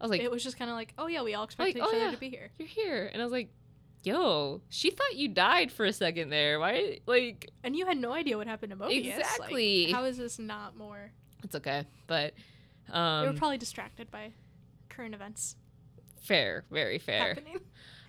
I 0.00 0.04
was 0.04 0.10
like, 0.10 0.22
it 0.22 0.30
was 0.30 0.42
just 0.42 0.58
kind 0.58 0.70
of 0.70 0.76
like, 0.76 0.94
oh 0.98 1.06
yeah, 1.06 1.22
we 1.22 1.34
all 1.34 1.44
expect 1.44 1.68
Like, 1.68 1.76
each 1.76 1.82
oh, 1.82 1.88
other 1.88 1.98
yeah. 2.06 2.10
to 2.10 2.16
be 2.16 2.28
here. 2.30 2.50
"You're 2.58 2.68
here," 2.68 3.10
and 3.12 3.20
I 3.20 3.24
was 3.24 3.32
like, 3.32 3.50
"Yo, 4.02 4.60
she 4.68 4.90
thought 4.90 5.14
you 5.16 5.28
died 5.28 5.70
for 5.70 5.84
a 5.84 5.92
second 5.92 6.30
there. 6.30 6.58
Why? 6.58 7.00
Like, 7.06 7.50
And 7.62 7.76
you 7.76 7.86
had 7.86 7.98
no 7.98 8.12
idea 8.12 8.36
what 8.36 8.46
happened 8.46 8.70
to 8.70 8.76
Mobius. 8.76 8.88
Like, 8.88 9.04
Exactly. 9.04 9.92
how 9.92 10.04
is 10.04 10.16
this 10.16 10.38
not 10.38 10.76
more? 10.76 11.12
it's 11.44 11.54
okay." 11.54 11.84
But 12.06 12.34
they 12.88 12.92
were 12.94 13.28
um, 13.28 13.36
probably 13.36 13.58
distracted 13.58 14.10
by 14.10 14.32
current 14.88 15.14
events 15.14 15.56
fair, 16.26 16.64
very 16.70 16.98
fair. 16.98 17.28
happening. 17.34 17.60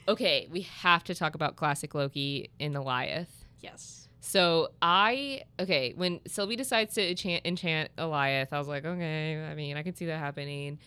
Okay, 0.10 0.48
we 0.52 0.62
have 0.62 1.04
to 1.06 1.16
talk 1.16 1.36
about 1.36 1.56
classic 1.58 1.94
Loki 1.94 2.50
in 2.60 2.74
Alioth. 2.74 3.28
Yes. 3.60 4.08
So 4.22 4.70
I 4.82 5.44
okay 5.60 5.94
when 5.96 6.20
Sylvie 6.28 6.56
decides 6.58 6.94
to 6.96 7.10
enchant, 7.10 7.46
enchant 7.46 7.90
Alioth, 7.98 8.52
I 8.52 8.58
was 8.60 8.68
like, 8.68 8.86
okay. 8.86 9.42
I 9.50 9.54
mean, 9.56 9.78
I 9.78 9.84
can 9.84 9.96
see 9.96 10.06
that 10.08 10.20
happening. 10.20 10.80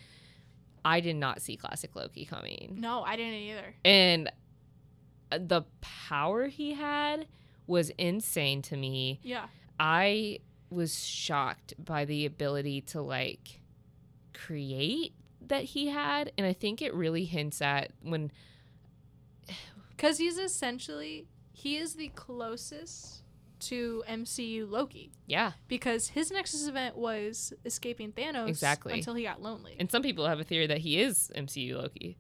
I 0.85 1.01
did 1.01 1.17
not 1.17 1.43
see 1.43 1.57
classic 1.57 1.95
Loki 1.95 2.25
coming, 2.25 2.77
No, 2.79 3.03
I 3.03 3.17
didn't 3.17 3.35
either. 3.35 3.75
and 3.85 4.31
the 5.31 5.63
power 5.83 6.47
he 6.49 6.73
had 6.73 7.27
was 7.67 7.91
insane 7.99 8.63
to 8.63 8.77
me. 8.77 9.21
Yeah. 9.23 9.47
I 9.79 10.41
was 10.71 10.99
shocked 10.99 11.75
by 11.83 12.05
the 12.07 12.25
ability 12.27 12.81
to 12.83 13.03
like 13.03 13.61
create 14.33 15.13
that 15.51 15.65
he 15.65 15.89
had, 15.89 16.33
and 16.39 16.47
I 16.47 16.53
think 16.55 16.81
it 16.83 16.93
really 16.95 17.25
hints 17.27 17.61
at 17.63 17.93
when 18.03 18.33
Because 19.91 20.19
he's 20.19 20.39
essentially 20.39 21.27
he 21.53 21.77
is 21.77 21.95
the 21.95 22.09
closest 22.09 23.23
to 23.61 24.03
MCU 24.09 24.67
Loki 24.71 25.13
yeah. 25.27 25.53
because 25.69 26.09
his 26.09 26.31
Nexus 26.31 26.67
event 26.67 26.97
was 26.97 27.53
escaping 27.67 28.11
Thanos 28.13 28.49
Exactly. 28.49 28.95
until 28.95 29.13
he 29.13 29.25
got 29.25 29.43
lonely. 29.43 29.77
And 29.79 29.91
some 29.91 30.01
people 30.03 30.27
have 30.27 30.41
a 30.41 30.45
theory 30.45 30.67
that 30.69 30.79
he 30.79 30.99
is 30.99 31.31
MCU 31.37 31.77
Loki, 31.77 32.17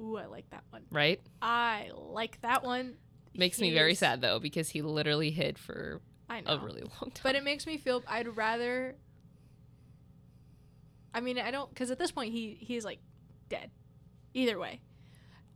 Ooh, 0.00 0.16
I 0.16 0.26
like 0.26 0.50
that 0.50 0.64
one. 0.70 0.82
right? 0.90 1.20
I 1.40 1.90
like 1.94 2.40
that 2.40 2.64
one. 2.64 2.94
Makes 3.36 3.60
me 3.60 3.72
very 3.72 3.94
sad 3.94 4.20
though 4.20 4.40
because 4.40 4.68
he 4.70 4.82
literally 4.82 5.30
hid 5.30 5.56
for 5.58 6.00
I 6.28 6.40
know. 6.40 6.54
a 6.54 6.58
really 6.58 6.82
long 7.00 7.12
time. 7.12 7.22
But 7.22 7.36
it 7.36 7.44
makes 7.44 7.64
me 7.64 7.76
feel 7.78 8.02
I'd 8.08 8.36
rather. 8.36 8.96
I 11.14 11.20
mean, 11.20 11.38
I 11.38 11.50
don't 11.50 11.68
because 11.68 11.90
at 11.90 11.98
this 11.98 12.10
point 12.10 12.32
he 12.32 12.56
he's 12.60 12.84
like 12.84 12.98
dead. 13.48 13.70
Either 14.34 14.58
way, 14.58 14.80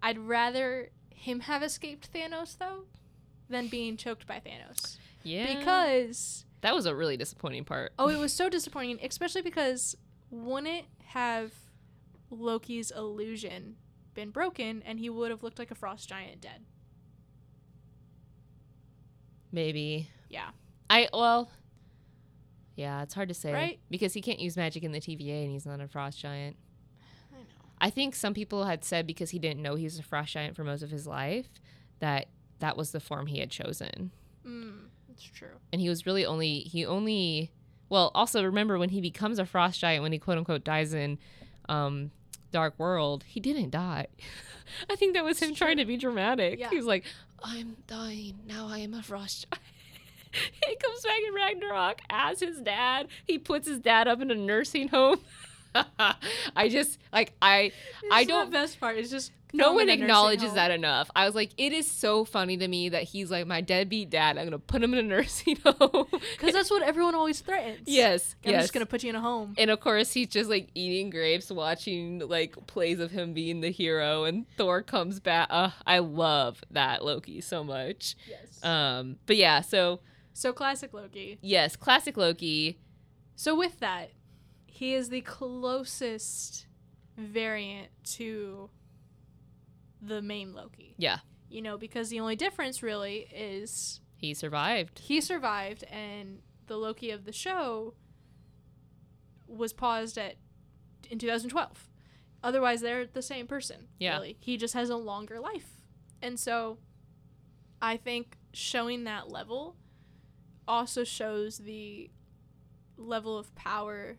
I'd 0.03 0.19
rather 0.19 0.91
him 1.11 1.41
have 1.41 1.63
escaped 1.63 2.13
Thanos 2.13 2.59
though, 2.59 2.85
than 3.49 3.69
being 3.69 3.97
choked 3.97 4.27
by 4.27 4.41
Thanos. 4.41 4.99
yeah, 5.23 5.57
Because 5.59 6.45
that 6.61 6.75
was 6.75 6.85
a 6.87 6.95
really 6.95 7.17
disappointing 7.17 7.65
part. 7.65 7.93
oh, 7.99 8.09
it 8.09 8.19
was 8.19 8.33
so 8.33 8.49
disappointing, 8.49 8.99
especially 9.03 9.43
because 9.43 9.97
wouldn't 10.31 10.87
have 11.07 11.53
Loki's 12.31 12.91
illusion 12.91 13.77
been 14.15 14.31
broken, 14.31 14.83
and 14.85 14.99
he 14.99 15.09
would 15.09 15.31
have 15.31 15.43
looked 15.43 15.59
like 15.59 15.71
a 15.71 15.75
frost 15.75 16.09
giant 16.09 16.41
dead. 16.41 16.65
Maybe 19.53 20.09
Yeah. 20.29 20.51
I 20.91 21.09
well, 21.13 21.51
yeah, 22.77 23.03
it's 23.03 23.15
hard 23.15 23.29
to 23.29 23.35
say, 23.35 23.53
Right? 23.53 23.81
Because 23.91 24.13
he 24.13 24.21
can't 24.21 24.39
use 24.39 24.57
magic 24.57 24.85
in 24.85 24.93
the 24.93 25.01
TVA 25.01 25.43
and 25.43 25.51
he's 25.51 25.67
not 25.67 25.81
a 25.81 25.89
frost 25.89 26.19
giant. 26.21 26.57
I 27.33 27.39
know. 27.39 27.43
I 27.81 27.91
think 27.91 28.15
some 28.15 28.35
people 28.35 28.65
had 28.67 28.85
said 28.85 29.07
because 29.07 29.31
he 29.31 29.39
didn't 29.39 29.63
know 29.63 29.75
he 29.75 29.85
was 29.85 29.99
a 29.99 30.03
frost 30.03 30.33
giant 30.33 30.55
for 30.57 30.63
most 30.63 30.83
of 30.83 30.91
his 30.91 31.07
life 31.07 31.49
that 32.01 32.27
that 32.61 32.77
was 32.77 32.93
the 32.93 33.01
form 33.01 33.27
he 33.27 33.39
had 33.41 33.51
chosen. 33.51 34.11
Mm, 34.47 34.89
it's 35.11 35.25
true. 35.25 35.49
And 35.73 35.81
he 35.81 35.89
was 35.89 36.07
really 36.07 36.25
only 36.25 36.61
he 36.61 36.85
only 36.87 37.51
well, 37.89 38.11
also 38.15 38.45
remember 38.45 38.79
when 38.79 38.89
he 38.91 39.01
becomes 39.01 39.39
a 39.39 39.47
frost 39.47 39.81
giant 39.81 40.03
when 40.03 40.13
he 40.13 40.19
quote 40.19 40.39
unquote 40.39 40.65
dies 40.65 40.93
in 40.93 41.19
um 41.69 42.11
Dark 42.53 42.79
World, 42.79 43.25
he 43.27 43.41
didn't 43.41 43.71
die. 43.71 44.07
I 44.91 44.97
think 44.97 45.15
that 45.15 45.25
was 45.25 45.41
It's 45.41 45.49
him 45.49 45.55
trying 45.55 45.77
to 45.79 45.85
be 45.85 45.97
dramatic. 45.97 46.59
Yeah. 46.59 46.71
He 46.71 46.77
was 46.77 46.87
like, 46.87 47.05
I'm 47.43 47.77
dying. 47.87 48.39
Now 48.47 48.69
I 48.69 48.79
am 48.79 48.95
a 48.95 49.03
frost 49.03 49.47
giant. 49.51 49.63
he 50.67 50.77
comes 50.77 51.03
back 51.03 51.19
in 51.27 51.35
Ragnarok 51.35 52.01
as 52.11 52.41
his 52.41 52.61
dad. 52.61 53.09
He 53.25 53.39
puts 53.39 53.69
his 53.69 53.79
dad 53.79 54.09
up 54.09 54.21
in 54.21 54.31
a 54.31 54.35
nursing 54.35 54.89
home. 54.89 55.21
I 56.57 56.69
just 56.69 56.99
like 57.13 57.35
I 57.43 57.73
I 58.11 58.25
don't 58.25 58.51
The 58.51 58.53
best 58.53 58.81
part 58.81 58.97
is 58.97 59.11
just 59.11 59.33
no 59.53 59.73
one 59.73 59.83
in 59.83 59.89
a 59.89 59.93
nursing 59.93 60.03
acknowledges 60.05 60.53
that 60.55 60.71
enough. 60.71 61.11
I 61.15 61.25
was 61.25 61.35
like, 61.35 61.51
it 61.57 61.73
is 61.73 61.91
so 61.91 62.25
funny 62.25 62.57
to 62.59 62.69
me 62.69 62.91
that 62.91 63.05
he's 63.05 63.31
like 63.31 63.47
my 63.47 63.61
deadbeat 63.61 64.11
dad. 64.11 64.39
I'm 64.39 64.45
gonna 64.45 64.59
put 64.59 64.83
him 64.83 64.93
in 64.93 64.99
a 64.99 65.03
nursing 65.09 65.57
home. 65.65 66.07
Because 66.11 66.53
that's 66.53 66.71
what 66.71 66.83
everyone 66.83 67.15
always 67.15 67.41
threatens. 67.41 67.81
yes, 67.87 68.35
I'm 68.45 68.53
yes. 68.53 68.65
just 68.65 68.73
gonna 68.73 68.87
put 68.87 69.03
you 69.03 69.11
in 69.11 69.17
a 69.17 69.21
home. 69.21 69.55
and 69.59 69.71
of 69.71 69.81
course, 69.81 70.13
he's 70.13 70.29
just 70.29 70.51
like 70.51 70.69
eating 70.75 71.11
grapes, 71.11 71.51
watching 71.51 72.21
like 72.21 72.55
plays 72.67 73.01
of 73.01 73.11
him 73.11 73.33
being 73.33 73.61
the 73.61 73.71
hero, 73.71 74.25
and 74.25 74.47
Thor 74.57 74.83
comes 74.83 75.21
back. 75.21 75.49
Uh, 75.51 75.71
I 75.87 75.99
love 76.01 76.63
that 76.71 77.05
Loki 77.05 77.41
so 77.41 77.65
much. 77.65 78.17
Yes. 78.29 78.65
Um, 78.65 79.17
but 79.27 79.37
yeah, 79.37 79.61
so 79.61 80.01
so 80.37 80.53
classic 80.53 80.93
Loki. 80.93 81.39
yes, 81.41 81.77
classic 81.77 82.17
Loki. 82.17 82.79
So 83.35 83.57
with 83.57 83.81
that, 83.81 84.11
he 84.67 84.93
is 84.95 85.09
the 85.09 85.23
closest 85.23 86.67
variant 87.17 87.89
to 88.17 88.69
the 90.03 90.21
main 90.21 90.53
Loki. 90.55 90.95
Yeah, 90.99 91.19
You 91.49 91.63
know, 91.63 91.79
because 91.79 92.11
the 92.11 92.21
only 92.21 92.37
difference 92.37 92.83
really 92.83 93.27
is 93.35 94.01
he 94.17 94.35
survived. 94.35 94.99
he 94.99 95.21
survived 95.21 95.85
and 95.85 96.41
the 96.67 96.77
Loki 96.77 97.11
of 97.11 97.25
the 97.25 97.33
show 97.33 97.95
was 99.47 99.73
paused 99.73 100.19
at 100.19 100.37
in 101.11 101.19
2012. 101.19 101.89
Otherwise, 102.43 102.81
they're 102.83 103.07
the 103.07 103.23
same 103.23 103.47
person. 103.47 103.89
Yeah. 103.99 104.15
Really. 104.17 104.37
He 104.41 104.57
just 104.57 104.75
has 104.75 104.91
a 104.91 104.97
longer 104.97 105.41
life. 105.41 105.81
And 106.21 106.39
so 106.39 106.79
I 107.81 107.97
think 107.97 108.37
showing 108.53 109.05
that 109.05 109.31
level 109.31 109.77
also 110.69 111.05
shows 111.05 111.59
the 111.59 112.11
level 112.97 113.39
of 113.39 113.55
power 113.55 114.17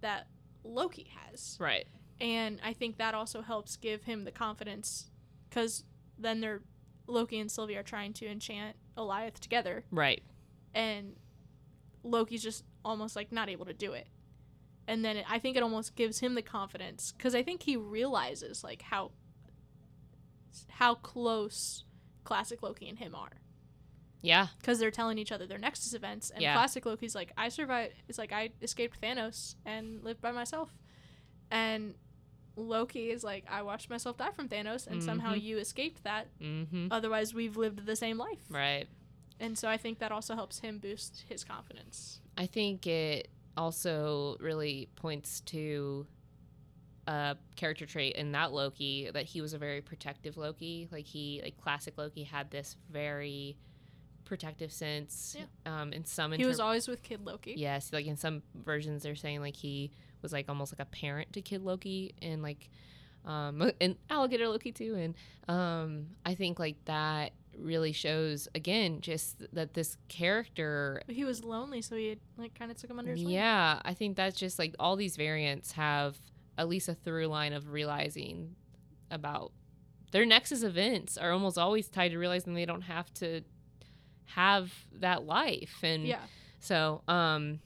that 0.00 0.26
Loki 0.64 1.10
has. 1.26 1.56
Right. 1.60 1.86
And 2.20 2.60
I 2.64 2.72
think 2.72 2.98
that 2.98 3.14
also 3.14 3.42
helps 3.42 3.76
give 3.76 4.04
him 4.04 4.24
the 4.24 4.30
confidence 4.32 5.10
because 5.48 5.84
then 6.18 6.40
they're 6.40 6.62
Loki 7.06 7.38
and 7.38 7.50
Sylvie 7.50 7.76
are 7.76 7.82
trying 7.82 8.12
to 8.14 8.26
enchant 8.26 8.76
Alioth 8.96 9.38
together, 9.40 9.84
Right. 9.90 10.22
and 10.74 11.14
Loki's 12.02 12.42
just 12.42 12.64
almost 12.84 13.16
like 13.16 13.32
not 13.32 13.48
able 13.48 13.64
to 13.66 13.72
do 13.72 13.92
it. 13.92 14.08
And 14.86 15.04
then 15.04 15.16
it, 15.18 15.24
I 15.28 15.38
think 15.38 15.56
it 15.56 15.62
almost 15.62 15.94
gives 15.96 16.18
him 16.20 16.34
the 16.34 16.42
confidence 16.42 17.12
because 17.16 17.34
I 17.34 17.42
think 17.42 17.62
he 17.62 17.76
realizes 17.76 18.62
like 18.64 18.82
how 18.82 19.12
how 20.68 20.94
close 20.96 21.84
classic 22.24 22.62
Loki 22.62 22.88
and 22.88 22.98
him 22.98 23.14
are 23.14 23.40
Yeah. 24.20 24.48
because 24.58 24.78
they're 24.78 24.90
telling 24.90 25.18
each 25.18 25.30
other 25.32 25.46
their 25.46 25.58
Nexus 25.58 25.94
events, 25.94 26.30
and 26.30 26.42
Yeah. 26.42 26.54
classic 26.54 26.84
Loki's 26.86 27.14
like, 27.14 27.32
I 27.36 27.48
survived. 27.48 27.94
It's 28.08 28.18
like 28.18 28.32
I 28.32 28.50
escaped 28.62 29.00
Thanos 29.00 29.54
and 29.64 30.02
lived 30.02 30.20
by 30.20 30.32
myself, 30.32 30.70
and 31.50 31.94
Loki 32.56 33.10
is 33.10 33.22
like, 33.22 33.44
I 33.48 33.62
watched 33.62 33.88
myself 33.88 34.16
die 34.16 34.32
from 34.32 34.48
Thanos, 34.48 34.86
and 34.88 35.02
somehow 35.02 35.34
Mhm. 35.34 35.42
you 35.42 35.58
escaped 35.58 36.02
that. 36.02 36.26
Mm-hmm. 36.40 36.88
Otherwise, 36.90 37.32
we've 37.32 37.56
lived 37.56 37.86
the 37.86 37.94
same 37.94 38.18
life. 38.18 38.44
Right. 38.50 38.88
And 39.38 39.56
so 39.56 39.68
I 39.68 39.76
think 39.76 40.00
that 40.00 40.10
also 40.10 40.34
helps 40.34 40.58
him 40.58 40.78
boost 40.78 41.24
his 41.28 41.44
confidence. 41.44 42.20
I 42.36 42.46
think 42.46 42.86
it 42.88 43.28
also 43.56 44.36
really 44.40 44.88
points 44.96 45.40
to 45.42 46.08
a 47.06 47.36
character 47.54 47.86
trait 47.86 48.16
in 48.16 48.32
that 48.32 48.52
Loki 48.52 49.08
that 49.12 49.26
he 49.26 49.40
was 49.40 49.52
a 49.54 49.58
very 49.58 49.80
protective 49.80 50.36
Loki. 50.36 50.88
Like 50.90 51.06
he, 51.06 51.40
like 51.42 51.56
classic 51.56 51.96
Loki, 51.96 52.24
had 52.24 52.50
this 52.50 52.76
very 52.90 53.56
protective 54.28 54.70
sense. 54.70 55.36
Um, 55.66 55.92
in 55.92 56.04
some 56.04 56.32
He 56.32 56.44
was 56.44 56.60
always 56.60 56.86
with 56.86 57.02
Kid 57.02 57.24
Loki. 57.24 57.54
yes, 57.56 57.92
like 57.92 58.06
in 58.06 58.16
some 58.16 58.42
versions 58.54 59.02
they're 59.02 59.16
saying 59.16 59.40
like 59.40 59.56
he 59.56 59.90
was 60.22 60.32
like 60.32 60.48
almost 60.48 60.72
like 60.72 60.80
a 60.80 60.90
parent 60.90 61.32
to 61.32 61.42
Kid 61.42 61.62
Loki 61.62 62.14
and 62.22 62.42
like 62.42 62.68
um 63.24 63.72
and 63.80 63.96
alligator 64.10 64.48
Loki 64.48 64.70
too. 64.72 64.94
And 64.94 65.14
um, 65.54 66.06
I 66.24 66.34
think 66.34 66.58
like 66.58 66.76
that 66.84 67.32
really 67.58 67.90
shows 67.92 68.46
again 68.54 69.00
just 69.00 69.42
that 69.52 69.74
this 69.74 69.96
character 70.08 71.02
he 71.08 71.24
was 71.24 71.42
lonely, 71.42 71.82
so 71.82 71.96
he 71.96 72.16
like 72.36 72.54
kind 72.56 72.70
of 72.70 72.76
took 72.76 72.88
him 72.90 73.00
under 73.00 73.10
his 73.10 73.24
wing. 73.24 73.32
yeah 73.32 73.80
i 73.84 73.92
think 73.92 74.14
that's 74.16 74.38
just 74.38 74.60
like 74.60 74.76
all 74.78 74.94
these 74.94 75.16
variants 75.16 75.72
have 75.72 76.16
at 76.56 76.68
least 76.68 76.88
a 76.88 76.94
through 76.94 77.26
line 77.26 77.52
of 77.52 77.70
realizing 77.72 78.54
about 79.10 79.50
their 80.12 80.24
nexus 80.24 80.62
events 80.62 81.18
are 81.18 81.32
almost 81.32 81.58
always 81.58 81.88
tied 81.88 82.12
to 82.12 82.18
realizing 82.18 82.54
they 82.54 82.64
don't 82.64 82.82
have 82.82 83.12
to 83.12 83.40
have 84.34 84.72
that 84.92 85.24
life 85.24 85.76
and 85.82 86.06
Yeah. 86.06 86.20
so 86.60 87.02
um 87.08 87.60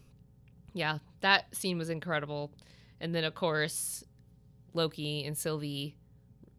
yeah 0.74 0.98
that 1.20 1.54
scene 1.54 1.76
was 1.78 1.90
incredible 1.90 2.50
and 3.00 3.14
then 3.14 3.24
of 3.24 3.34
course 3.34 4.04
loki 4.74 5.24
and 5.24 5.36
sylvie 5.36 5.96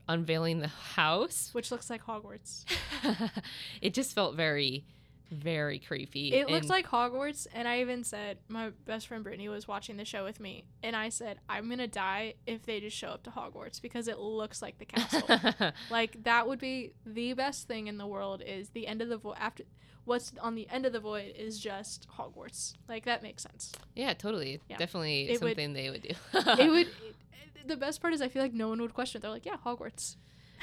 unveiling 0.10 0.60
the 0.60 0.68
house 0.68 1.50
Which 1.54 1.72
looks 1.72 1.90
like 1.90 2.04
Hogwarts. 2.06 2.66
it 3.82 3.94
just 3.94 4.14
felt 4.14 4.36
very 4.36 4.84
very 5.32 5.80
creepy 5.80 6.32
It 6.34 6.48
looks 6.50 6.68
like 6.68 6.86
Hogwarts, 6.88 7.48
and 7.56 7.68
I 7.68 7.80
even 7.82 8.04
said 8.04 8.38
my 8.50 8.70
best 8.86 9.08
friend 9.08 9.24
Brittany 9.24 9.50
was 9.50 9.68
watching 9.68 9.98
the 9.98 10.06
show 10.06 10.24
with 10.24 10.40
me, 10.40 10.66
and 10.84 10.96
I 10.96 11.10
said 11.10 11.40
I'm 11.50 11.70
gonna 11.70 11.88
die 11.88 12.36
if 12.46 12.66
they 12.68 12.80
just 12.82 12.96
show 12.96 13.08
up 13.08 13.24
to 13.24 13.32
Hogwarts 13.32 13.82
because 13.82 14.08
it 14.08 14.20
looks 14.20 14.62
like 14.62 14.78
the 14.78 14.86
castle. 14.94 15.72
like 15.90 16.24
that 16.26 16.48
would 16.48 16.60
be 16.60 16.92
the 17.06 17.34
best 17.34 17.68
thing 17.68 17.88
in 17.88 17.98
the 17.98 18.06
world. 18.06 18.44
Is 18.46 18.70
the 18.70 18.86
end 18.86 19.02
of 19.02 19.10
the 19.10 19.18
void 19.18 19.38
after 19.40 19.64
what's 20.06 20.34
on 20.42 20.56
the 20.56 20.68
end 20.70 20.86
of 20.86 20.94
the 20.94 21.00
void 21.00 21.34
is 21.38 21.60
just 21.60 22.08
Hogwarts. 22.18 22.74
Like 22.90 23.06
that 23.06 23.24
makes 23.24 23.44
sense. 23.44 23.72
Yeah, 23.96 24.14
totally. 24.14 24.60
Yeah. 24.70 24.78
Definitely 24.78 25.30
It 25.30 25.42
would- 25.42 25.50
something 25.52 25.74
they 25.74 25.90
would 25.90 26.02
do. 26.04 26.10
it 26.34 26.70
would. 26.70 26.88
It, 26.88 27.16
the 27.68 27.78
best 27.78 28.02
part 28.02 28.14
is 28.14 28.22
I 28.22 28.28
feel 28.28 28.42
like 28.42 28.54
no 28.54 28.68
one 28.70 28.82
would 28.82 28.94
question 28.94 29.20
it. 29.20 29.22
They're 29.22 29.32
like, 29.32 29.46
yeah, 29.46 29.56
Hogwarts. 29.66 30.16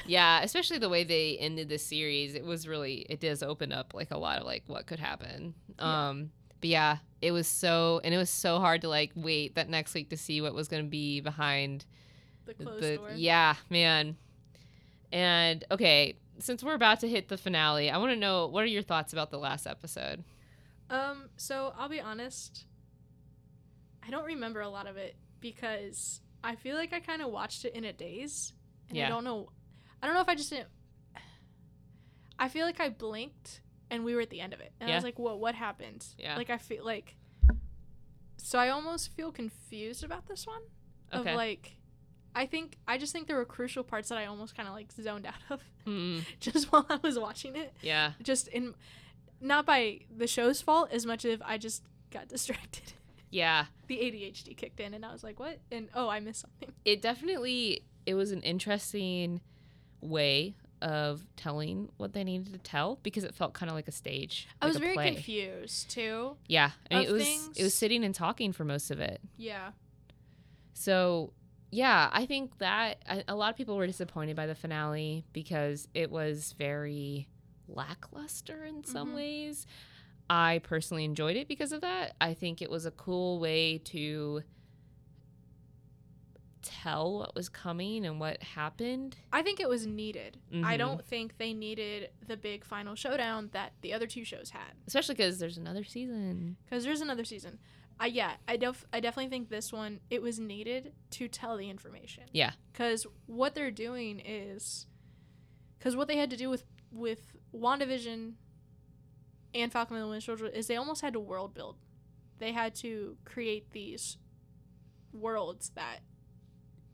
yeah, 0.05 0.41
especially 0.43 0.77
the 0.77 0.89
way 0.89 1.03
they 1.03 1.37
ended 1.39 1.69
the 1.69 1.77
series. 1.79 2.35
It 2.35 2.43
was 2.45 2.67
really 2.67 3.05
it 3.09 3.19
does 3.19 3.41
open 3.43 3.71
up 3.71 3.93
like 3.93 4.11
a 4.11 4.17
lot 4.17 4.39
of 4.39 4.45
like 4.45 4.63
what 4.67 4.85
could 4.85 4.99
happen. 4.99 5.53
Yeah. 5.77 6.09
Um 6.09 6.31
but 6.59 6.69
yeah, 6.69 6.97
it 7.23 7.31
was 7.31 7.47
so 7.47 8.01
and 8.03 8.13
it 8.13 8.17
was 8.17 8.29
so 8.29 8.59
hard 8.59 8.81
to 8.81 8.87
like 8.89 9.11
wait 9.15 9.55
that 9.55 9.67
next 9.69 9.93
week 9.95 10.09
to 10.11 10.17
see 10.17 10.41
what 10.41 10.53
was 10.53 10.67
going 10.67 10.83
to 10.83 10.89
be 10.89 11.19
behind 11.19 11.85
The 12.45 12.53
closed 12.53 12.83
the 12.83 12.97
door. 12.97 13.09
yeah, 13.15 13.55
man. 13.71 14.15
And 15.11 15.63
okay, 15.71 16.15
since 16.43 16.63
we're 16.63 16.73
about 16.73 16.99
to 17.01 17.07
hit 17.07 17.27
the 17.29 17.37
finale, 17.37 17.89
I 17.89 17.97
want 17.97 18.11
to 18.11 18.15
know 18.17 18.47
what 18.47 18.63
are 18.63 18.67
your 18.67 18.81
thoughts 18.81 19.13
about 19.13 19.31
the 19.31 19.37
last 19.37 19.67
episode? 19.67 20.23
Um, 20.89 21.29
so 21.37 21.73
I'll 21.77 21.89
be 21.89 22.01
honest. 22.01 22.65
I 24.05 24.09
don't 24.09 24.25
remember 24.25 24.61
a 24.61 24.69
lot 24.69 24.87
of 24.87 24.97
it 24.97 25.15
because 25.39 26.21
I 26.43 26.55
feel 26.55 26.75
like 26.75 26.93
I 26.93 26.99
kind 26.99 27.21
of 27.21 27.29
watched 27.29 27.65
it 27.65 27.73
in 27.73 27.85
a 27.85 27.93
daze. 27.93 28.53
And 28.89 28.97
Yeah. 28.97 29.07
I 29.07 29.09
don't 29.09 29.23
know. 29.23 29.49
I 30.01 30.05
don't 30.07 30.15
know 30.15 30.21
if 30.21 30.29
I 30.29 30.35
just 30.35 30.49
didn't. 30.49 30.69
I 32.39 32.49
feel 32.49 32.65
like 32.65 32.79
I 32.79 32.89
blinked 32.89 33.61
and 33.91 34.03
we 34.03 34.15
were 34.15 34.21
at 34.21 34.29
the 34.31 34.41
end 34.41 34.53
of 34.53 34.61
it, 34.61 34.71
and 34.79 34.89
I 34.91 34.95
was 34.95 35.03
like, 35.03 35.19
"What? 35.19 35.39
What 35.39 35.53
happened?" 35.53 36.05
Yeah. 36.17 36.37
Like 36.37 36.49
I 36.49 36.57
feel 36.57 36.83
like. 36.83 37.17
So 38.37 38.57
I 38.57 38.69
almost 38.69 39.13
feel 39.13 39.31
confused 39.31 40.03
about 40.03 40.25
this 40.27 40.47
one. 40.47 40.61
Of 41.11 41.21
Okay. 41.21 41.35
like, 41.35 41.77
I 42.35 42.45
think 42.45 42.77
I 42.87 42.97
just 42.97 43.11
think 43.13 43.27
there 43.27 43.37
were 43.37 43.45
crucial 43.45 43.83
parts 43.83 44.09
that 44.09 44.17
I 44.17 44.25
almost 44.25 44.55
kind 44.55 44.67
of 44.69 44.73
like 44.75 44.91
zoned 44.91 45.25
out 45.25 45.33
of 45.49 45.61
Mm, 45.87 46.23
just 46.39 46.71
while 46.71 46.85
I 46.89 46.97
was 47.01 47.17
watching 47.17 47.55
it 47.55 47.73
yeah. 47.81 48.11
just 48.21 48.47
in 48.49 48.75
not 49.41 49.65
by 49.65 50.01
the 50.15 50.27
show's 50.27 50.61
fault 50.61 50.89
as 50.91 51.05
much 51.07 51.25
as 51.25 51.39
I 51.43 51.57
just 51.57 51.81
got 52.11 52.27
distracted. 52.35 52.93
Yeah. 53.31 53.65
the 53.87 53.95
ADHD 53.97 54.55
kicked 54.55 54.79
in 54.79 54.93
and 54.93 55.03
I 55.05 55.11
was 55.11 55.23
like, 55.23 55.39
"What?" 55.39 55.57
And 55.71 55.89
oh, 55.95 56.07
I 56.09 56.19
missed 56.19 56.41
something. 56.41 56.71
it 56.85 57.01
definitely 57.01 57.81
it 58.05 58.13
was 58.13 58.31
an 58.31 58.41
interesting 58.41 59.41
way 60.01 60.55
of 60.81 61.25
telling 61.35 61.89
what 61.97 62.13
they 62.13 62.23
needed 62.23 62.51
to 62.53 62.57
tell 62.59 62.97
because 63.03 63.23
it 63.23 63.33
felt 63.35 63.53
kind 63.53 63.69
of 63.69 63.75
like 63.75 63.87
a 63.87 63.91
stage. 63.91 64.47
I 64.61 64.65
like 64.65 64.73
was 64.73 64.81
very 64.81 64.93
play. 64.95 65.13
confused 65.13 65.89
too. 65.91 66.35
Yeah, 66.47 66.71
I 66.89 66.95
mean, 66.99 67.07
it 67.07 67.11
was 67.11 67.23
things. 67.23 67.49
it 67.57 67.63
was 67.63 67.73
sitting 67.73 68.03
and 68.03 68.13
talking 68.15 68.51
for 68.51 68.65
most 68.65 68.89
of 68.91 68.99
it. 68.99 69.19
Yeah. 69.37 69.71
So 70.73 71.33
yeah, 71.71 72.09
I 72.11 72.25
think 72.25 72.57
that 72.59 73.01
a, 73.07 73.23
a 73.29 73.35
lot 73.35 73.49
of 73.49 73.55
people 73.57 73.77
were 73.77 73.87
disappointed 73.87 74.35
by 74.35 74.45
the 74.45 74.55
finale 74.55 75.23
because 75.33 75.87
it 75.93 76.11
was 76.11 76.53
very 76.57 77.27
lackluster 77.67 78.63
in 78.65 78.83
some 78.83 79.11
Mhm. 79.11 79.15
ways. 79.15 79.65
I 80.29 80.59
personally 80.63 81.03
enjoyed 81.05 81.35
it 81.37 81.47
because 81.47 81.71
of 81.71 81.81
that. 81.81 82.15
I 82.21 82.33
think 82.33 82.61
it 82.61 82.69
was 82.69 82.85
a 82.85 82.91
cool 82.91 83.39
way 83.39 83.77
to 83.85 84.43
tell 86.61 87.17
what 87.19 87.35
was 87.35 87.49
coming 87.49 88.05
and 88.05 88.19
what 88.19 88.41
happened. 88.43 89.17
I 89.33 89.41
think 89.41 89.59
it 89.59 89.67
was 89.67 89.87
needed. 89.87 90.37
I 90.53 90.75
Mhm. 90.75 90.77
don't 90.77 91.05
think 91.05 91.37
they 91.37 91.53
needed 91.53 92.11
the 92.25 92.37
big 92.37 92.63
final 92.63 92.93
showdown 92.93 93.49
that 93.53 93.73
the 93.81 93.93
other 93.93 94.05
two 94.05 94.23
shows 94.23 94.51
had 94.51 94.73
especially 94.85 95.15
because 95.15 95.39
there's 95.39 95.57
another 95.57 95.83
season. 95.83 96.57
because 96.65 96.83
there's 96.83 97.01
another 97.01 97.23
season. 97.23 97.57
I 98.01 98.07
yeah, 98.07 98.31
I 98.47 98.57
def- 98.57 98.87
I 98.91 98.99
definitely 98.99 99.29
think 99.29 99.49
this 99.49 99.71
one 99.71 99.99
it 100.09 100.23
was 100.23 100.39
needed 100.39 100.93
to 101.11 101.27
tell 101.27 101.55
the 101.55 101.69
information. 101.69 102.23
Yeah. 102.33 102.53
Because 102.73 103.05
what 103.27 103.53
they're 103.53 103.69
doing 103.69 104.19
is, 104.19 104.87
because 105.77 105.95
what 105.95 106.07
they 106.07 106.17
had 106.17 106.31
to 106.31 106.35
do 106.35 106.49
with 106.49 106.63
with 106.91 107.35
Wandavision 107.55 108.33
and 109.53 109.71
Falcon 109.71 109.97
and 109.97 110.05
the 110.05 110.09
Winter 110.09 110.25
Soldier 110.25 110.47
is 110.47 110.65
they 110.65 110.77
almost 110.77 111.01
had 111.01 111.13
to 111.13 111.19
world 111.19 111.53
build. 111.53 111.77
They 112.39 112.53
had 112.53 112.73
to 112.75 113.17
create 113.23 113.69
these 113.71 114.17
worlds 115.13 115.69
that 115.75 115.99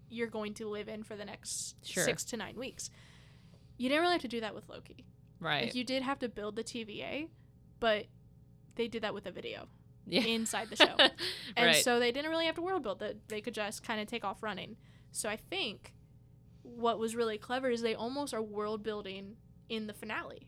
you're 0.10 0.28
going 0.28 0.54
to 0.56 0.67
live 0.67 0.89
in 0.89 1.04
for 1.04 1.15
the 1.15 1.24
next 1.24 1.76
Sure. 1.86 2.04
six 2.04 2.26
to 2.26 2.38
nine 2.38 2.58
weeks. 2.58 2.89
You 3.78 3.88
didn't 3.88 4.02
really 4.02 4.13
have 4.15 4.22
to 4.24 4.28
do 4.28 4.41
that 4.41 4.54
with 4.54 4.67
Loki. 4.67 5.06
Right. 5.39 5.65
Like 5.65 5.76
you 5.76 5.86
did 5.86 6.04
have 6.04 6.20
to 6.20 6.28
build 6.28 6.58
the 6.58 6.63
TVA, 6.65 7.30
but 7.80 8.08
they 8.76 8.89
did 8.89 9.04
that 9.04 9.13
with 9.13 9.26
a 9.26 9.32
video 9.32 9.70
yeah. 10.08 10.22
inside 10.22 10.70
the 10.70 10.76
show. 10.86 10.96
And 11.56 11.67
right. 11.67 11.76
so 11.76 12.00
they 12.00 12.12
didn't 12.12 12.32
really 12.32 12.46
have 12.46 12.56
to 12.56 12.62
world 12.62 12.84
build 12.84 13.00
that 13.00 13.28
they 13.28 13.41
could 13.41 13.54
just 13.54 13.84
kind 13.84 14.00
of 14.02 14.08
take 14.08 14.24
off 14.24 14.41
running. 14.41 14.78
So 15.12 15.30
I 15.30 15.38
think 15.38 15.93
what 16.63 17.00
was 17.00 17.15
really 17.15 17.38
clever 17.38 17.70
is 17.70 17.82
they 17.82 17.96
almost 17.96 18.34
are 18.34 18.41
world 18.41 18.84
building 18.84 19.36
in 19.70 19.88
the 19.88 19.93
finale. 19.93 20.48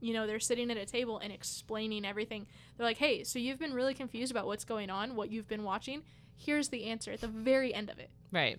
You 0.00 0.14
know, 0.14 0.26
they're 0.26 0.40
sitting 0.40 0.70
at 0.70 0.76
a 0.76 0.86
table 0.86 1.18
and 1.18 1.32
explaining 1.32 2.04
everything. 2.04 2.46
They're 2.76 2.86
like, 2.86 2.98
"Hey, 2.98 3.24
so 3.24 3.38
you've 3.38 3.58
been 3.58 3.74
really 3.74 3.94
confused 3.94 4.30
about 4.30 4.46
what's 4.46 4.64
going 4.64 4.90
on, 4.90 5.16
what 5.16 5.30
you've 5.30 5.48
been 5.48 5.64
watching. 5.64 6.02
Here's 6.36 6.68
the 6.68 6.84
answer 6.84 7.10
at 7.10 7.20
the 7.20 7.28
very 7.28 7.74
end 7.74 7.90
of 7.90 7.98
it." 7.98 8.10
right. 8.30 8.58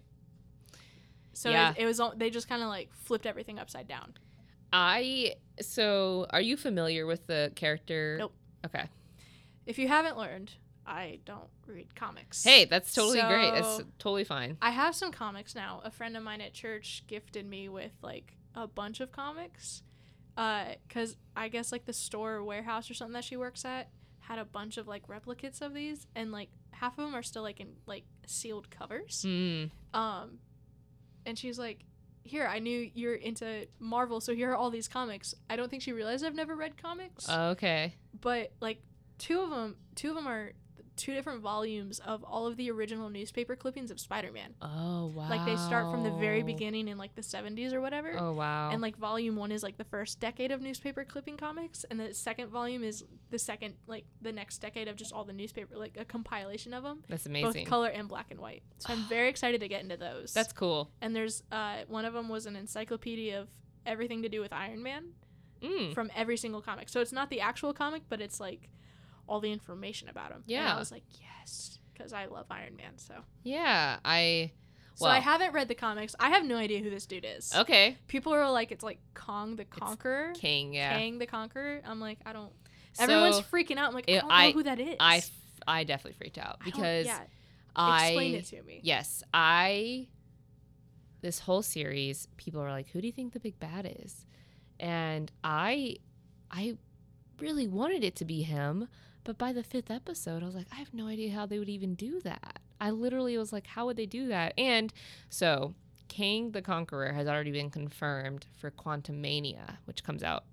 So 1.33 1.49
Yeah. 1.49 1.71
it, 1.71 1.83
it 1.83 1.85
was 1.85 2.01
all, 2.01 2.13
they 2.15 2.29
just 2.29 2.49
kind 2.49 2.61
of 2.61 2.67
like 2.67 2.93
flipped 2.93 3.25
everything 3.25 3.59
upside 3.59 3.87
down. 3.87 4.13
I 4.73 5.35
so 5.61 6.27
are 6.31 6.41
you 6.41 6.57
familiar 6.57 7.05
with 7.05 7.25
the 7.27 7.51
character? 7.55 8.17
Nope. 8.19 8.33
Okay. 8.65 8.89
If 9.69 9.77
you 9.77 9.87
haven't 9.87 10.17
learned, 10.17 10.53
I 10.83 11.19
don't 11.25 11.47
read 11.67 11.93
comics. 11.93 12.43
Hey, 12.43 12.65
that's 12.65 12.91
totally 12.91 13.21
great. 13.21 13.53
It's 13.53 13.83
totally 13.99 14.23
fine. 14.23 14.57
I 14.63 14.71
have 14.71 14.95
some 14.95 15.11
comics 15.11 15.53
now. 15.53 15.81
A 15.85 15.91
friend 15.91 16.17
of 16.17 16.23
mine 16.23 16.41
at 16.41 16.53
church 16.53 17.03
gifted 17.05 17.45
me 17.45 17.69
with 17.69 17.91
like 18.01 18.33
a 18.55 18.65
bunch 18.65 18.99
of 18.99 19.11
comics. 19.11 19.83
Uh, 20.35 20.69
cause 20.89 21.17
I 21.35 21.49
guess 21.49 21.71
like 21.71 21.85
the 21.85 21.93
store 21.93 22.33
or 22.37 22.43
warehouse 22.43 22.89
or 22.89 22.95
something 22.95 23.13
that 23.13 23.25
she 23.25 23.37
works 23.37 23.63
at 23.63 23.89
had 24.21 24.39
a 24.39 24.45
bunch 24.45 24.77
of 24.77 24.87
like 24.87 25.05
replicates 25.07 25.61
of 25.61 25.75
these, 25.75 26.07
and 26.15 26.31
like 26.31 26.49
half 26.71 26.97
of 26.97 27.05
them 27.05 27.13
are 27.13 27.21
still 27.21 27.43
like 27.43 27.59
in 27.59 27.73
like 27.85 28.05
sealed 28.25 28.71
covers. 28.71 29.23
Mm. 29.27 29.69
Um, 29.93 30.39
and 31.27 31.37
she's 31.37 31.59
like, 31.59 31.81
"Here, 32.23 32.47
I 32.47 32.57
knew 32.57 32.89
you're 32.95 33.13
into 33.13 33.67
Marvel, 33.77 34.19
so 34.19 34.33
here 34.33 34.49
are 34.49 34.55
all 34.55 34.71
these 34.71 34.87
comics." 34.87 35.35
I 35.47 35.55
don't 35.57 35.69
think 35.69 35.83
she 35.83 35.93
realized 35.93 36.25
I've 36.25 36.33
never 36.33 36.55
read 36.55 36.81
comics, 36.81 37.29
Okay. 37.29 37.93
but 38.19 38.51
like 38.61 38.81
two 39.19 39.39
of 39.41 39.49
them, 39.51 39.75
two 39.95 40.09
of 40.09 40.15
them 40.15 40.27
are 40.27 40.53
two 40.95 41.13
different 41.13 41.39
volumes 41.41 41.99
of 41.99 42.25
all 42.25 42.45
of 42.45 42.57
the 42.57 42.69
original 42.69 43.09
newspaper 43.09 43.55
clippings 43.55 43.89
of 43.89 43.97
Spider-Man. 44.01 44.53
Oh 44.61 45.13
wow. 45.15 45.29
Like 45.29 45.45
they 45.45 45.55
start 45.55 45.89
from 45.89 46.03
the 46.03 46.11
very 46.11 46.43
beginning 46.43 46.89
in 46.89 46.97
like 46.97 47.15
the 47.15 47.21
70s 47.21 47.71
or 47.71 47.79
whatever. 47.79 48.13
Oh 48.17 48.33
wow. 48.33 48.69
And 48.73 48.81
like 48.81 48.97
volume 48.97 49.37
1 49.37 49.53
is 49.53 49.63
like 49.63 49.77
the 49.77 49.85
first 49.85 50.19
decade 50.19 50.51
of 50.51 50.59
newspaper 50.61 51.05
clipping 51.05 51.37
comics 51.37 51.85
and 51.89 51.97
the 51.97 52.13
second 52.13 52.49
volume 52.49 52.83
is 52.83 53.05
the 53.29 53.39
second 53.39 53.75
like 53.87 54.03
the 54.21 54.33
next 54.33 54.57
decade 54.57 54.89
of 54.89 54.97
just 54.97 55.13
all 55.13 55.23
the 55.23 55.31
newspaper 55.31 55.77
like 55.77 55.95
a 55.97 56.03
compilation 56.03 56.73
of 56.73 56.83
them. 56.83 57.01
that's 57.07 57.25
amazing. 57.25 57.63
Both 57.63 57.69
color 57.69 57.87
and 57.87 58.09
black 58.09 58.27
and 58.31 58.39
white. 58.41 58.63
So 58.79 58.91
I'm 58.91 59.03
very 59.03 59.29
excited 59.33 59.61
to 59.61 59.69
get 59.69 59.81
into 59.81 59.95
those. 59.95 60.33
That's 60.33 60.51
cool. 60.51 60.91
and 61.01 61.15
there's 61.15 61.43
uh 61.49 61.83
one 61.87 62.03
of 62.03 62.13
them 62.13 62.27
was 62.27 62.45
an 62.45 62.57
encyclopedia 62.57 63.39
of 63.39 63.47
everything 63.85 64.23
to 64.23 64.27
do 64.29 64.41
with 64.41 64.51
Iron 64.51 64.83
Man 64.83 65.05
Mm. 65.61 65.93
from 65.93 66.09
every 66.15 66.37
single 66.37 66.61
comic. 66.61 66.87
So 66.87 67.01
it's 67.01 67.11
not 67.11 67.29
the 67.29 67.41
actual 67.41 67.73
comic, 67.73 68.03
but 68.07 68.21
it's 68.21 68.39
like 68.39 68.69
all 69.29 69.39
the 69.39 69.51
information 69.51 70.09
about 70.09 70.31
him. 70.31 70.37
And 70.37 70.43
Yeah. 70.47 70.75
I 70.75 70.79
was 70.79 70.91
like, 70.91 71.03
yes, 71.21 71.79
because 71.93 72.11
I 72.13 72.25
love 72.25 72.45
Iron 72.49 72.75
Man. 72.75 72.97
So, 72.97 73.13
Yeah. 73.43 73.99
I. 74.03 74.51
so 74.95 75.05
I 75.05 75.19
haven't 75.19 75.53
read 75.53 75.67
the 75.69 75.75
comics. 75.75 76.15
I 76.19 76.29
have 76.29 76.43
no 76.45 76.57
idea 76.57 76.79
who 76.79 76.89
this 76.89 77.05
dude 77.05 77.25
is. 77.25 77.53
Okay. 77.55 77.97
People 78.07 78.33
are 78.33 78.49
like, 78.51 78.71
it's 78.71 78.83
like 78.83 78.99
Kong 79.13 79.55
the 79.55 79.65
Conqueror, 79.65 80.33
King. 80.33 80.73
Yeah. 80.73 80.97
Kang 80.97 81.19
the 81.19 81.25
Conqueror. 81.27 81.81
I'm 81.85 81.99
like, 82.01 82.19
I 82.25 82.33
don't. 82.33 82.51
Everyone's 82.99 83.39
freaking 83.41 83.77
out. 83.77 83.87
I'm 83.89 83.93
like, 83.95 84.09
it- 84.09 84.17
I 84.17 84.19
don't 84.21 84.31
I- 84.31 84.47
know 84.47 84.53
who 84.53 84.63
that 84.63 84.79
is. 84.79 84.97
I. 84.99 85.21
I 85.67 85.83
definitely 85.83 86.17
freaked 86.17 86.37
out 86.37 86.57
I 86.61 86.65
because 86.65 87.05
yeah, 87.05 87.19
I. 87.75 88.07
explain 88.07 88.35
it 88.35 88.45
to 88.47 88.63
me. 88.63 88.79
Yes, 88.83 89.23
I. 89.33 90.07
This 91.21 91.39
whole 91.39 91.61
series, 91.61 92.27
people 92.37 92.61
are 92.61 92.71
like, 92.71 92.87
"Who 92.89 93.01
do 93.01 93.07
you 93.07 93.11
think 93.13 93.33
the 93.33 93.39
big 93.41 93.59
bad 93.59 93.85
is?" 94.03 94.25
and 94.79 95.29
I 95.43 95.97
I 96.49 96.77
really 97.39 97.67
wanted 97.67 98.03
it 98.05 98.15
to 98.17 98.25
be 98.25 98.41
him, 98.43 98.87
but 99.23 99.37
by 99.37 99.51
the 99.53 99.63
fifth 99.63 99.91
episode, 99.91 100.43
I 100.43 100.45
was 100.45 100.55
like, 100.55 100.67
I 100.71 100.75
have 100.75 100.93
no 100.93 101.07
idea 101.07 101.33
how 101.33 101.45
they 101.45 101.59
would 101.59 101.69
even 101.69 101.95
do 101.95 102.19
that. 102.21 102.59
I 102.81 102.91
literally 102.91 103.37
was 103.37 103.51
like, 103.51 103.67
how 103.67 103.85
would 103.85 103.97
they 103.97 104.05
do 104.05 104.27
that? 104.29 104.53
And 104.57 104.93
so 105.29 105.73
Kang 106.07 106.51
the 106.51 106.61
Conqueror 106.61 107.11
has 107.13 107.27
already 107.27 107.51
been 107.51 107.69
confirmed 107.69 108.45
for 108.57 108.71
Quantumania, 108.71 109.77
which 109.85 110.03
comes 110.03 110.23
out 110.23 110.43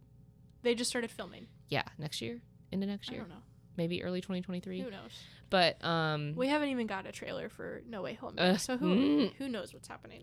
They 0.62 0.74
just 0.74 0.90
started 0.90 1.10
filming. 1.10 1.46
yeah 1.68 1.84
next 1.98 2.20
year, 2.20 2.40
into 2.72 2.86
next 2.86 3.10
year. 3.10 3.20
I 3.20 3.22
don't 3.22 3.30
know. 3.30 3.42
maybe 3.76 4.02
early 4.02 4.20
2023. 4.20 4.80
Who 4.80 4.90
knows? 4.90 5.00
But 5.48 5.82
um, 5.84 6.34
We 6.34 6.48
haven't 6.48 6.70
even 6.70 6.86
got 6.88 7.06
a 7.06 7.12
trailer 7.12 7.48
for 7.48 7.82
No 7.88 8.02
Way 8.02 8.14
Home. 8.14 8.34
Uh, 8.36 8.56
so 8.56 8.76
who 8.76 8.86
mm. 8.86 9.32
who 9.34 9.48
knows 9.48 9.72
what's 9.72 9.88
happening? 9.88 10.22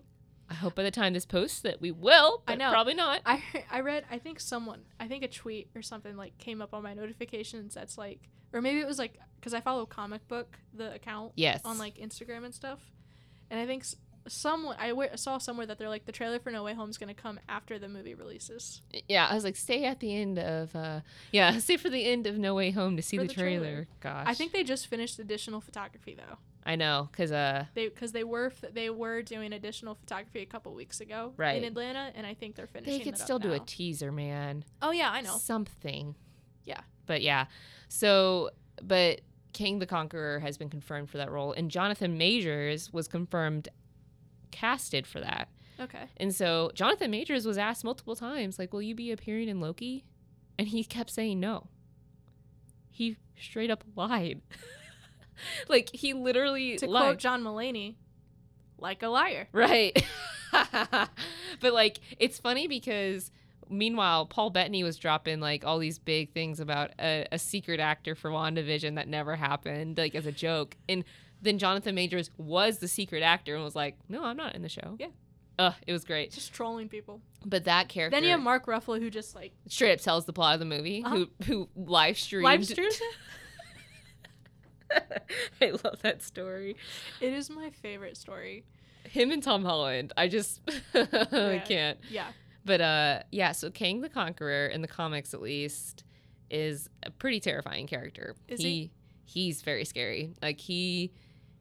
I 0.54 0.56
hope 0.58 0.76
by 0.76 0.84
the 0.84 0.92
time 0.92 1.14
this 1.14 1.26
posts 1.26 1.62
that 1.62 1.82
we 1.82 1.92
will. 1.92 2.44
I 2.48 2.52
But 2.54 2.60
know. 2.60 2.70
probably 2.72 2.94
not. 2.94 3.22
I 3.26 3.42
I 3.72 3.80
read 3.82 4.06
I 4.12 4.20
think 4.20 4.40
someone 4.40 4.82
I 5.00 5.08
think 5.08 5.24
a 5.24 5.28
tweet 5.28 5.70
or 5.76 5.82
something 5.82 6.16
like 6.16 6.38
came 6.38 6.62
up 6.62 6.74
on 6.74 6.84
my 6.84 6.94
notifications 6.94 7.74
that's 7.74 7.98
like 7.98 8.20
or 8.54 8.62
maybe 8.62 8.80
it 8.80 8.88
was 8.88 9.00
like 9.00 9.16
because 9.40 9.54
I 9.54 9.62
follow 9.62 9.86
comic 9.86 10.28
book 10.28 10.60
the 10.74 10.94
account 10.94 11.32
Yes. 11.36 11.62
on 11.66 11.78
like 11.78 11.96
Instagram 11.98 12.46
and 12.46 12.54
stuff, 12.54 12.80
and 13.50 13.60
I 13.60 13.66
think 13.66 13.84
someone 14.26 14.78
I 14.80 14.90
w- 14.90 15.10
saw 15.16 15.38
somewhere 15.38 15.66
that 15.66 15.78
they're 15.78 15.90
like 15.90 16.06
the 16.06 16.14
trailer 16.14 16.40
for 16.40 16.50
No 16.50 16.64
Way 16.64 16.74
Home 16.76 16.90
is 16.90 16.98
gonna 16.98 17.14
come 17.14 17.40
after 17.50 17.78
the 17.78 17.90
movie 17.90 18.14
releases. 18.16 18.82
Yeah, 19.10 19.28
I 19.28 19.34
was 19.36 19.44
like, 19.44 19.58
stay 19.58 19.84
at 19.84 20.00
the 20.00 20.16
end 20.16 20.40
of, 20.40 20.74
uh, 20.78 21.02
yeah, 21.34 21.58
stay 21.66 21.76
for 21.76 21.90
the 21.90 22.06
end 22.06 22.26
of 22.26 22.38
No 22.38 22.54
Way 22.56 22.72
Home 22.72 22.96
to 22.96 23.02
see 23.04 23.18
the, 23.18 23.26
the 23.28 23.34
trailer. 23.34 23.66
trailer. 23.66 23.88
Gosh, 24.00 24.26
I 24.28 24.34
think 24.34 24.54
they 24.54 24.64
just 24.64 24.88
finished 24.88 25.20
additional 25.20 25.60
photography 25.60 26.16
though. 26.16 26.38
I 26.66 26.76
know, 26.76 27.10
cause 27.12 27.32
uh, 27.32 27.66
They 27.74 27.90
because 27.90 28.12
they 28.14 28.24
were 28.24 28.46
f- 28.48 28.74
they 28.74 28.90
were 28.90 29.22
doing 29.22 29.52
additional 29.54 29.96
photography 29.96 30.42
a 30.42 30.46
couple 30.46 30.74
weeks 30.74 31.02
ago 31.02 31.34
Right. 31.36 31.58
in 31.58 31.64
Atlanta, 31.66 32.12
and 32.16 32.26
I 32.26 32.34
think 32.34 32.56
they're 32.56 32.68
finishing. 32.68 32.98
they 33.00 33.04
could 33.04 33.18
still 33.18 33.40
do 33.40 33.52
a 33.54 33.60
teaser, 33.60 34.12
man. 34.12 34.64
oh 34.82 34.92
yeah, 34.92 35.12
I 35.12 35.22
know. 35.22 35.38
something. 35.38 36.16
Yeah. 36.66 36.80
but 37.06 37.22
yeah, 37.22 37.48
so 37.90 38.50
but 38.82 39.22
King 39.52 39.80
the 39.80 39.86
Conqueror 39.86 40.40
has 40.40 40.58
been 40.58 40.70
confirmed 40.70 41.10
for 41.10 41.18
that 41.18 41.30
role, 41.32 41.52
and 41.52 41.70
Jonathan 41.70 42.18
Majors 42.18 42.92
was 42.94 43.08
confirmed 43.08 43.68
casted 44.52 45.06
for 45.06 45.20
that. 45.20 45.50
Okay. 45.80 46.06
And 46.18 46.34
so 46.34 46.72
Jonathan 46.76 47.12
Majors 47.12 47.46
was 47.46 47.58
asked 47.58 47.84
multiple 47.84 48.16
times, 48.16 48.58
like, 48.58 48.72
"Will 48.72 48.82
you 48.82 48.96
be 48.96 49.12
appearing 49.12 49.50
in 49.50 49.60
Loki?" 49.60 50.06
And 50.58 50.68
he 50.70 50.84
kept 50.84 51.10
saying 51.10 51.40
no. 51.40 51.68
He 52.90 53.18
straight 53.40 53.70
up 53.72 53.84
lied. 53.96 54.42
like 55.68 55.90
he 55.94 56.14
literally 56.14 56.78
To 56.78 56.88
lied. 56.88 57.02
quote 57.04 57.18
John 57.20 57.44
Mulaney, 57.44 57.96
like 58.78 59.04
a 59.04 59.08
liar. 59.08 59.48
Right. 59.52 60.04
but 61.60 61.74
like 61.74 62.00
it's 62.20 62.40
funny 62.40 62.68
because 62.68 63.32
meanwhile 63.70 64.26
Paul 64.26 64.50
Bettany 64.50 64.84
was 64.84 64.98
dropping 64.98 65.40
like 65.40 65.66
all 65.66 65.80
these 65.80 66.00
big 66.00 66.32
things 66.34 66.60
about 66.60 66.92
a, 67.00 67.26
a 67.32 67.40
secret 67.40 67.80
actor 67.80 68.16
for 68.16 68.30
WandaVision 68.30 68.96
that 68.96 69.08
never 69.08 69.36
happened, 69.36 69.98
like 69.98 70.16
as 70.16 70.26
a 70.26 70.32
joke. 70.32 70.76
And 70.88 71.04
then 71.42 71.58
Jonathan 71.58 71.96
Majors 71.96 72.30
was 72.38 72.80
the 72.80 72.88
secret 72.88 73.24
actor 73.24 73.56
and 73.56 73.64
was 73.64 73.76
like, 73.76 73.98
No, 74.10 74.24
I'm 74.24 74.38
not 74.38 74.56
in 74.56 74.62
the 74.62 74.70
show. 74.70 74.96
Yeah. 75.00 75.08
Ugh, 75.60 75.74
it 75.86 75.92
was 75.94 76.04
great. 76.04 76.32
Just 76.32 76.52
trolling 76.52 76.90
people. 76.90 77.22
But 77.46 77.66
that 77.66 77.88
character 77.88 78.16
Then 78.16 78.24
you 78.24 78.32
have 78.32 78.40
Mark 78.42 78.66
Ruffalo 78.66 79.00
who 79.00 79.10
just 79.12 79.36
like 79.36 79.54
straight 79.68 79.94
up 79.94 80.00
tells 80.00 80.26
the 80.26 80.34
plot 80.34 80.56
of 80.56 80.60
the 80.60 80.66
movie, 80.66 81.04
Uh-huh. 81.06 81.16
who 81.16 81.30
who 81.46 81.70
live 81.76 82.18
streamed. 82.18 82.44
live 82.46 82.66
streams 82.66 82.96
it. 82.96 83.02
I 85.62 85.72
love 85.84 86.02
that 86.02 86.22
story. 86.22 86.76
It 87.22 87.34
is 87.34 87.50
my 87.50 87.70
favorite 87.70 88.18
story. 88.18 88.66
Him 89.06 89.32
and 89.32 89.44
Tom 89.44 89.66
Holland. 89.66 90.14
I 90.18 90.28
just 90.28 90.62
I 90.94 91.08
Yeah. 91.14 91.64
can't. 91.66 92.00
Yeah. 92.10 92.28
But 92.66 92.82
uh 92.82 93.20
yeah, 93.32 93.52
so 93.52 93.70
Kang 93.70 94.02
the 94.02 94.10
Conqueror 94.10 94.68
in 94.68 94.82
the 94.82 94.88
comics 94.88 95.34
at 95.34 95.42
least 95.42 96.04
is 96.50 96.90
a 97.04 97.12
pretty 97.12 97.40
terrifying 97.40 97.88
character. 97.88 98.36
Is 98.48 98.60
he, 98.60 98.66
he? 98.66 98.92
he's 99.26 99.62
very 99.62 99.86
scary. 99.86 100.34
Like 100.42 100.60
he 100.60 101.12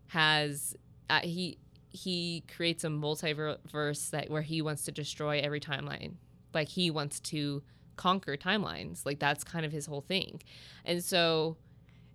has 0.09 0.77
uh, 1.11 1.21
he 1.21 1.59
he 1.89 2.43
creates 2.57 2.85
a 2.85 2.89
multiverse 2.89 4.11
that 4.11 4.31
where 4.31 4.43
he 4.43 4.63
wants 4.63 4.85
to 4.85 4.93
destroy 4.93 5.41
every 5.41 5.61
timeline. 5.61 6.15
Like 6.55 6.69
he 6.69 6.91
wants 6.91 7.21
to 7.21 7.63
conquer 7.97 8.37
timelines. 8.37 9.05
Like 9.05 9.19
that's 9.19 9.45
kind 9.45 9.67
of 9.67 9.73
his 9.73 9.87
whole 9.87 10.01
thing. 10.01 10.41
And 10.85 11.03
so 11.03 11.57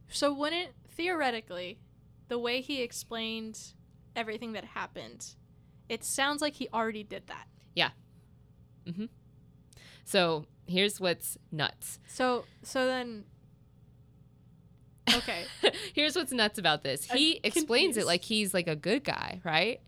So 0.10 0.34
wouldn't 0.34 0.70
theoretically, 0.98 1.80
the 2.28 2.40
way 2.40 2.60
he 2.62 2.82
explained 2.82 3.74
everything 4.16 4.54
that 4.54 4.66
happened, 4.66 5.36
it 5.88 6.04
sounds 6.04 6.42
like 6.42 6.56
he 6.56 6.68
already 6.74 7.04
did 7.04 7.28
that. 7.28 7.48
Yeah. 7.76 7.92
Mm-hmm. 8.86 9.06
So 10.04 10.46
here's 10.66 11.00
what's 11.00 11.38
nuts. 11.52 12.00
So 12.08 12.46
so 12.64 12.86
then 12.86 13.26
Okay. 15.16 15.46
Here's 15.94 16.18
what's 16.18 16.34
nuts 16.34 16.60
about 16.60 16.84
this. 16.84 17.08
I'm 17.10 17.18
He 17.18 17.40
explains 17.42 17.96
it 17.96 18.06
like 18.06 18.24
he's 18.24 18.54
like 18.54 18.68
a 18.68 18.76
good 18.76 19.06
guy, 19.06 19.40
right? 19.46 19.80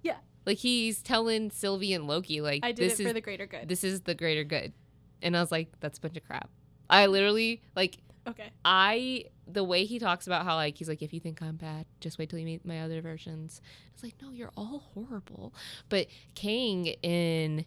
Yeah. 0.00 0.16
Like 0.46 0.56
he's 0.56 1.02
telling 1.02 1.50
Sylvie 1.50 1.92
and 1.92 2.06
Loki 2.06 2.40
like 2.40 2.60
I 2.64 2.72
did 2.72 2.90
this 2.90 2.98
it 2.98 3.02
for 3.02 3.08
is 3.10 3.14
the 3.14 3.20
greater 3.20 3.46
good. 3.46 3.68
this 3.68 3.84
is 3.84 4.00
the 4.02 4.14
greater 4.14 4.44
good. 4.44 4.72
And 5.20 5.36
I 5.36 5.40
was 5.40 5.52
like, 5.52 5.68
that's 5.80 5.98
a 5.98 6.00
bunch 6.00 6.16
of 6.16 6.24
crap. 6.24 6.48
I 6.88 7.06
literally 7.06 7.60
like 7.76 7.98
okay. 8.26 8.50
I 8.64 9.26
the 9.46 9.64
way 9.64 9.84
he 9.84 9.98
talks 9.98 10.26
about 10.26 10.44
how 10.44 10.54
like 10.56 10.76
he's 10.78 10.88
like 10.88 11.02
if 11.02 11.12
you 11.12 11.20
think 11.20 11.42
I'm 11.42 11.56
bad, 11.56 11.86
just 12.00 12.18
wait 12.18 12.30
till 12.30 12.38
you 12.38 12.46
meet 12.46 12.64
my 12.64 12.80
other 12.80 13.00
versions. 13.00 13.60
It's 13.94 14.02
like 14.02 14.14
no, 14.20 14.30
you're 14.30 14.52
all 14.56 14.84
horrible. 14.94 15.54
But 15.88 16.08
Kang 16.34 16.86
in 16.86 17.64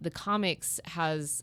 the 0.00 0.10
comics 0.10 0.80
has 0.84 1.42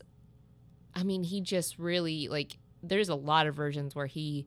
I 0.94 1.02
mean, 1.02 1.24
he 1.24 1.40
just 1.40 1.78
really 1.78 2.28
like 2.28 2.58
there's 2.82 3.08
a 3.08 3.14
lot 3.14 3.46
of 3.46 3.54
versions 3.54 3.94
where 3.94 4.06
he 4.06 4.46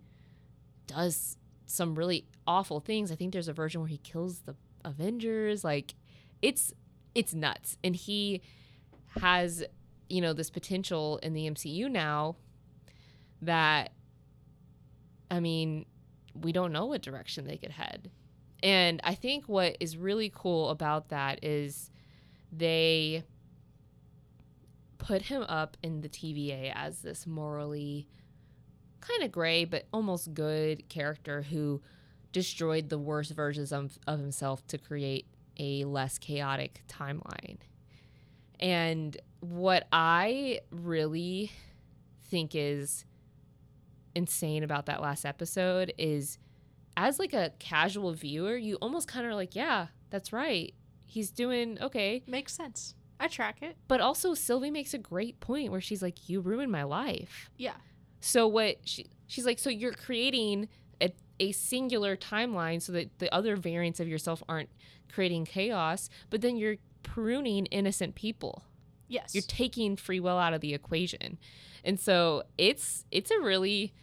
does 0.88 1.38
some 1.66 1.96
really 1.96 2.26
awful 2.46 2.80
things. 2.80 3.12
I 3.12 3.16
think 3.16 3.34
there's 3.34 3.48
a 3.48 3.54
version 3.54 3.82
where 3.82 3.88
he 3.88 3.98
kills 3.98 4.42
the 4.42 4.56
Avengers. 4.84 5.64
Like 5.64 5.96
it's 6.42 6.74
it's 7.16 7.34
nuts. 7.34 7.78
And 7.84 7.96
he 7.96 8.42
has, 9.22 9.64
you 10.10 10.22
know, 10.22 10.34
this 10.34 10.50
potential 10.50 11.20
in 11.24 11.34
the 11.34 11.50
MCU 11.50 11.90
now 11.90 12.36
that 13.42 13.92
I 15.34 15.40
mean, 15.40 15.88
we 16.40 16.52
don't 16.52 16.72
know 16.72 16.86
what 16.86 17.02
direction 17.02 17.48
they 17.48 17.58
could 17.58 17.72
head. 17.72 18.12
And 18.62 19.02
I 19.04 19.16
think 19.16 19.50
what 19.50 19.76
is 19.80 19.98
really 19.98 20.32
cool 20.34 20.70
about 20.70 21.10
that 21.10 21.44
is 21.44 21.90
they 22.52 23.24
put 25.00 25.24
him 25.24 25.42
up 25.50 25.76
in 25.82 26.02
the 26.02 26.08
TVA 26.08 26.72
as 26.76 27.02
this 27.02 27.26
morally 27.26 28.08
kind 29.02 29.24
of 29.24 29.32
gray 29.32 29.66
but 29.66 29.86
almost 29.92 30.36
good 30.36 30.88
character 30.88 31.42
who 31.42 31.82
destroyed 32.32 32.90
the 32.90 33.00
worst 33.00 33.32
versions 33.32 33.74
of, 33.74 33.98
of 34.06 34.20
himself 34.20 34.66
to 34.68 34.78
create 34.78 35.26
a 35.58 35.84
less 35.86 36.20
chaotic 36.20 36.84
timeline. 36.88 37.58
And 38.60 39.18
what 39.40 39.88
I 39.92 40.60
really 40.70 41.52
think 42.30 42.54
is 42.54 43.04
insane 44.16 44.64
about 44.64 44.86
that 44.86 45.02
last 45.02 45.26
episode 45.26 45.94
is 45.98 46.38
as 46.96 47.20
like 47.20 47.34
a 47.34 47.52
casual 47.60 48.14
viewer, 48.14 48.56
you 48.56 48.76
almost 48.76 49.08
kind 49.08 49.26
of 49.26 49.32
are 49.32 49.36
like, 49.36 49.56
yeah, 49.56 49.88
that's 50.10 50.32
right. 50.32 50.74
He's 51.06 51.32
doing 51.32 51.78
okay. 51.82 52.24
Makes 52.28 52.54
sense. 52.54 52.96
I 53.20 53.28
track 53.28 53.62
it. 53.62 53.78
But 53.88 54.02
also 54.02 54.34
Sylvie 54.34 54.72
makes 54.72 54.94
a 54.94 54.98
great 54.98 55.40
point 55.40 55.72
where 55.72 55.82
she's 55.82 56.02
like, 56.02 56.30
you 56.30 56.42
ruined 56.42 56.72
my 56.72 56.84
life. 56.84 57.50
Yeah. 57.58 57.76
So 58.20 58.48
what 58.48 58.78
she 58.84 59.08
she's 59.28 59.46
like, 59.46 59.60
so 59.60 59.70
you're 59.70 59.94
creating 59.94 60.70
a, 61.02 61.14
a 61.40 61.52
singular 61.52 62.16
timeline 62.16 62.82
so 62.82 62.92
that 62.94 63.20
the 63.20 63.34
other 63.34 63.56
variants 63.56 64.00
of 64.00 64.08
yourself 64.08 64.44
aren't 64.48 64.70
creating 65.12 65.46
chaos, 65.46 66.10
but 66.30 66.42
then 66.42 66.58
you're 66.58 66.78
pruning 67.04 67.66
innocent 67.68 68.16
people. 68.16 68.64
Yes. 69.08 69.36
You're 69.36 69.44
taking 69.44 69.96
free 69.96 70.20
will 70.20 70.38
out 70.38 70.54
of 70.54 70.62
the 70.62 70.74
equation. 70.74 71.38
And 71.84 72.00
so 72.00 72.44
it's 72.58 73.06
it's 73.12 73.32
a 73.32 73.40
really 73.40 73.94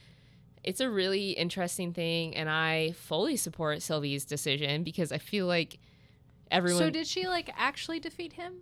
it's 0.62 0.81
a 0.81 0.90
really 0.90 1.31
interesting 1.31 1.93
thing 1.93 2.37
and 2.37 2.51
I 2.51 2.93
fully 2.93 3.37
support 3.37 3.83
Sylvie's 3.83 4.25
decision 4.25 4.83
because 4.85 5.11
I 5.11 5.19
feel 5.19 5.47
like 5.47 5.79
everyone 6.51 6.83
so 6.83 6.90
did 6.90 7.07
she 7.07 7.27
like 7.27 7.51
actually 7.57 8.01
defeat 8.01 8.35
him? 8.35 8.61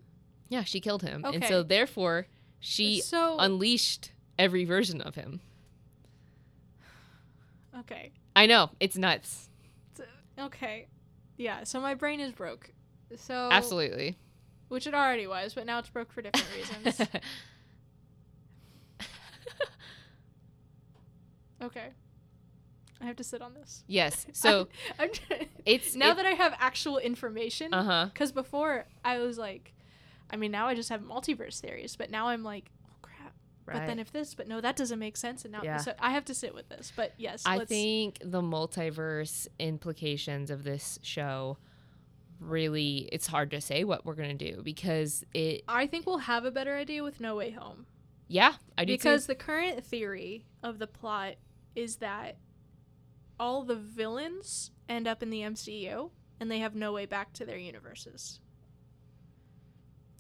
Yeah, 0.49 0.63
she 0.63 0.81
killed 0.81 1.03
him. 1.03 1.25
And 1.25 1.45
so 1.45 1.63
therefore 1.63 2.27
she 2.61 3.01
so 3.01 3.37
unleashed 3.39 4.13
every 4.39 4.65
version 4.65 5.01
of 5.01 5.15
him. 5.17 5.41
okay. 7.81 8.13
I 8.37 8.47
know, 8.47 8.71
it's 8.79 8.97
nuts. 8.97 9.49
Okay. 10.39 10.87
Yeah, 11.37 11.65
so 11.65 11.81
my 11.81 11.95
brain 11.95 12.21
is 12.21 12.33
broke. 12.33 12.71
So 13.17 13.49
Absolutely. 13.51 14.17
which 14.69 14.87
it 14.87 14.95
already 14.95 15.27
was, 15.27 15.55
but 15.55 15.67
now 15.67 15.79
it's 15.79 15.89
broke 15.89 16.13
for 16.13 16.23
different 16.23 16.47
reasons. 16.55 17.09
okay. 21.63 21.89
I 23.01 23.05
have 23.07 23.17
to 23.17 23.25
sit 23.25 23.41
on 23.43 23.55
this. 23.55 23.85
yes. 23.87 24.27
So 24.33 24.69
I'm, 24.99 25.11
I'm 25.31 25.47
it's 25.65 25.95
now 25.95 26.11
it- 26.13 26.17
that 26.17 26.27
I 26.27 26.33
have 26.33 26.55
actual 26.59 26.99
information. 26.99 27.73
uh-huh. 27.73 28.07
Because 28.13 28.33
before 28.33 28.87
I 29.05 29.19
was 29.19 29.39
like, 29.39 29.73
I 30.31 30.37
mean, 30.37 30.51
now 30.51 30.67
I 30.67 30.75
just 30.75 30.89
have 30.89 31.01
multiverse 31.03 31.61
theories, 31.61 31.95
but 31.97 32.11
now 32.11 32.27
I'm 32.29 32.43
like, 32.43 32.71
oh 32.87 32.91
crap. 33.03 33.35
Right. 33.67 33.79
but 33.79 33.87
then 33.87 33.99
if 34.01 34.11
this, 34.13 34.35
but 34.35 34.49
no, 34.49 34.61
that 34.61 34.75
doesn't 34.77 34.99
make 34.99 35.17
sense. 35.17 35.45
And 35.45 35.53
now 35.53 35.61
Yeah. 35.63 35.77
so 35.77 35.93
I 36.01 36.11
have 36.11 36.25
to 36.27 36.35
sit 36.35 36.55
with 36.55 36.69
this. 36.69 36.93
But 36.95 37.15
yes, 37.19 37.45
I 37.47 37.65
think 37.65 38.19
the 38.25 38.43
multiverse 38.43 39.47
implications 39.61 40.51
of 40.51 40.65
this 40.65 40.99
show 41.03 41.57
really 42.41 43.09
it's 43.11 43.27
hard 43.27 43.51
to 43.51 43.61
say 43.61 43.83
what 43.85 44.05
we're 44.07 44.15
gonna 44.15 44.33
do 44.35 44.61
because 44.63 45.25
it 45.35 45.63
I 45.67 45.87
think 45.89 46.07
we'll 46.07 46.19
have 46.19 46.45
a 46.45 46.51
better 46.53 46.77
idea 46.77 47.03
with 47.03 47.21
No 47.21 47.35
Way 47.35 47.51
Home. 47.51 47.87
yeah 48.29 48.55
I 48.77 48.85
do 48.85 48.93
because 48.93 49.23
too. 49.25 49.33
the 49.33 49.35
current 49.35 49.85
theory 49.85 50.45
of 50.63 50.79
the 50.79 50.87
plot 50.87 51.35
is 51.79 51.97
that 51.97 52.37
all 53.39 53.63
the 53.63 53.77
villains 53.77 54.73
end 54.89 55.07
up 55.07 55.23
in 55.23 55.31
the 55.31 55.43
MCU 55.43 56.11
and 56.41 56.51
they 56.51 56.59
have 56.59 56.75
no 56.75 56.93
way 56.93 57.07
back 57.07 57.33
to 57.35 57.45
their 57.47 57.57
universes. 57.57 58.41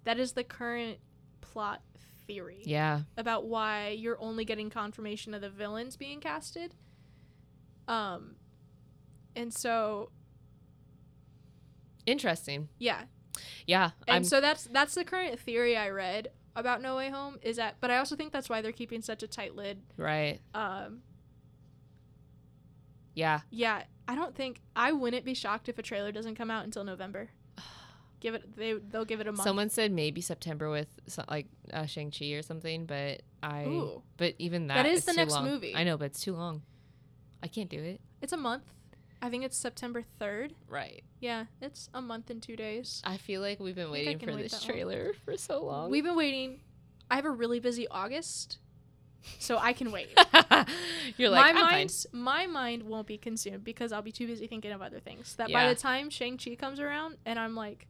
That 0.04 0.20
is 0.20 0.32
the 0.32 0.44
current 0.44 0.98
plot 1.40 1.82
theory 2.26 2.62
yeah 2.66 3.00
about 3.16 3.46
why 3.46 3.88
you're 3.88 4.20
only 4.20 4.44
getting 4.44 4.68
confirmation 4.68 5.32
of 5.34 5.40
the 5.40 5.50
villains 5.50 5.96
being 5.96 6.20
casted. 6.20 6.74
Um 7.88 8.36
and 9.34 9.52
so 9.52 10.10
interesting 12.06 12.68
yeah, 12.78 13.02
yeah 13.66 13.90
And 14.06 14.16
I'm 14.16 14.24
so 14.24 14.40
that's 14.40 14.64
that's 14.64 14.94
the 14.94 15.04
current 15.04 15.40
theory 15.40 15.76
I 15.76 15.88
read 15.90 16.28
about 16.54 16.82
No 16.82 16.96
Way 16.96 17.10
Home 17.10 17.38
is 17.42 17.56
that 17.56 17.76
but 17.80 17.90
I 17.90 17.96
also 17.96 18.14
think 18.14 18.32
that's 18.32 18.48
why 18.48 18.60
they're 18.62 18.72
keeping 18.72 19.00
such 19.02 19.22
a 19.22 19.26
tight 19.26 19.56
lid. 19.56 19.80
right 19.96 20.40
Um 20.54 21.00
yeah 23.18 23.40
Yeah, 23.50 23.82
I 24.06 24.14
don't 24.14 24.34
think 24.34 24.60
I 24.76 24.92
wouldn't 24.92 25.24
be 25.24 25.34
shocked 25.34 25.68
if 25.68 25.78
a 25.78 25.82
trailer 25.82 26.12
doesn't 26.12 26.36
come 26.36 26.50
out 26.50 26.64
until 26.64 26.84
November. 26.84 27.28
Give 28.20 28.34
it 28.34 28.56
they 28.56 28.72
they'll 28.74 29.04
give 29.04 29.20
it 29.20 29.26
a 29.28 29.32
month. 29.32 29.42
someone 29.44 29.70
said 29.70 29.92
maybe 29.92 30.20
September 30.20 30.70
with 30.70 30.88
so, 31.06 31.24
like 31.28 31.46
uh, 31.72 31.86
Shang 31.86 32.10
Chi 32.10 32.26
or 32.32 32.42
something 32.42 32.84
but 32.86 33.22
I 33.42 33.64
Ooh, 33.64 34.02
but 34.16 34.34
even 34.38 34.66
that 34.68 34.82
That 34.82 34.86
is 34.86 35.04
the 35.04 35.12
next 35.12 35.34
long. 35.34 35.44
movie. 35.44 35.74
I 35.76 35.84
know 35.84 35.96
but 35.96 36.06
it's 36.06 36.20
too 36.20 36.34
long 36.34 36.62
I 37.42 37.46
can't 37.48 37.68
do 37.70 37.80
it 37.82 38.00
it's 38.20 38.32
a 38.32 38.36
month. 38.36 38.64
I 39.22 39.28
think 39.30 39.44
it's 39.44 39.56
September 39.56 40.02
3rd. 40.20 40.52
right 40.68 41.02
Yeah, 41.20 41.44
it's 41.60 41.88
a 41.94 42.00
month 42.02 42.30
and 42.30 42.42
2 42.42 42.56
days. 42.56 43.02
I 43.04 43.16
feel 43.18 43.40
like 43.40 43.58
we've 43.60 43.74
been 43.76 43.90
waiting 43.90 44.18
for 44.18 44.26
wait 44.34 44.42
this 44.42 44.52
that 44.52 44.62
long. 44.62 44.70
trailer 44.70 45.12
for 45.24 45.36
so 45.36 45.64
long 45.64 45.90
We've 45.90 46.04
been 46.04 46.16
waiting. 46.16 46.60
I 47.10 47.16
have 47.16 47.24
a 47.24 47.30
really 47.30 47.58
busy 47.60 47.86
August. 47.88 48.58
So 49.38 49.58
I 49.58 49.72
can 49.72 49.90
wait. 49.92 50.08
you're 51.16 51.28
like 51.28 51.42
my 51.42 51.48
I'm 51.50 51.56
fine. 51.56 51.72
mind 51.72 52.06
my 52.12 52.46
mind 52.46 52.82
won't 52.84 53.06
be 53.06 53.18
consumed 53.18 53.64
because 53.64 53.92
I'll 53.92 54.02
be 54.02 54.12
too 54.12 54.26
busy 54.26 54.46
thinking 54.46 54.72
of 54.72 54.80
other 54.80 55.00
things. 55.00 55.34
That 55.36 55.52
by 55.52 55.68
the 55.68 55.74
time 55.74 56.08
Shang-Chi 56.10 56.54
comes 56.54 56.80
around 56.80 57.16
and 57.26 57.38
I'm 57.38 57.54
like, 57.54 57.86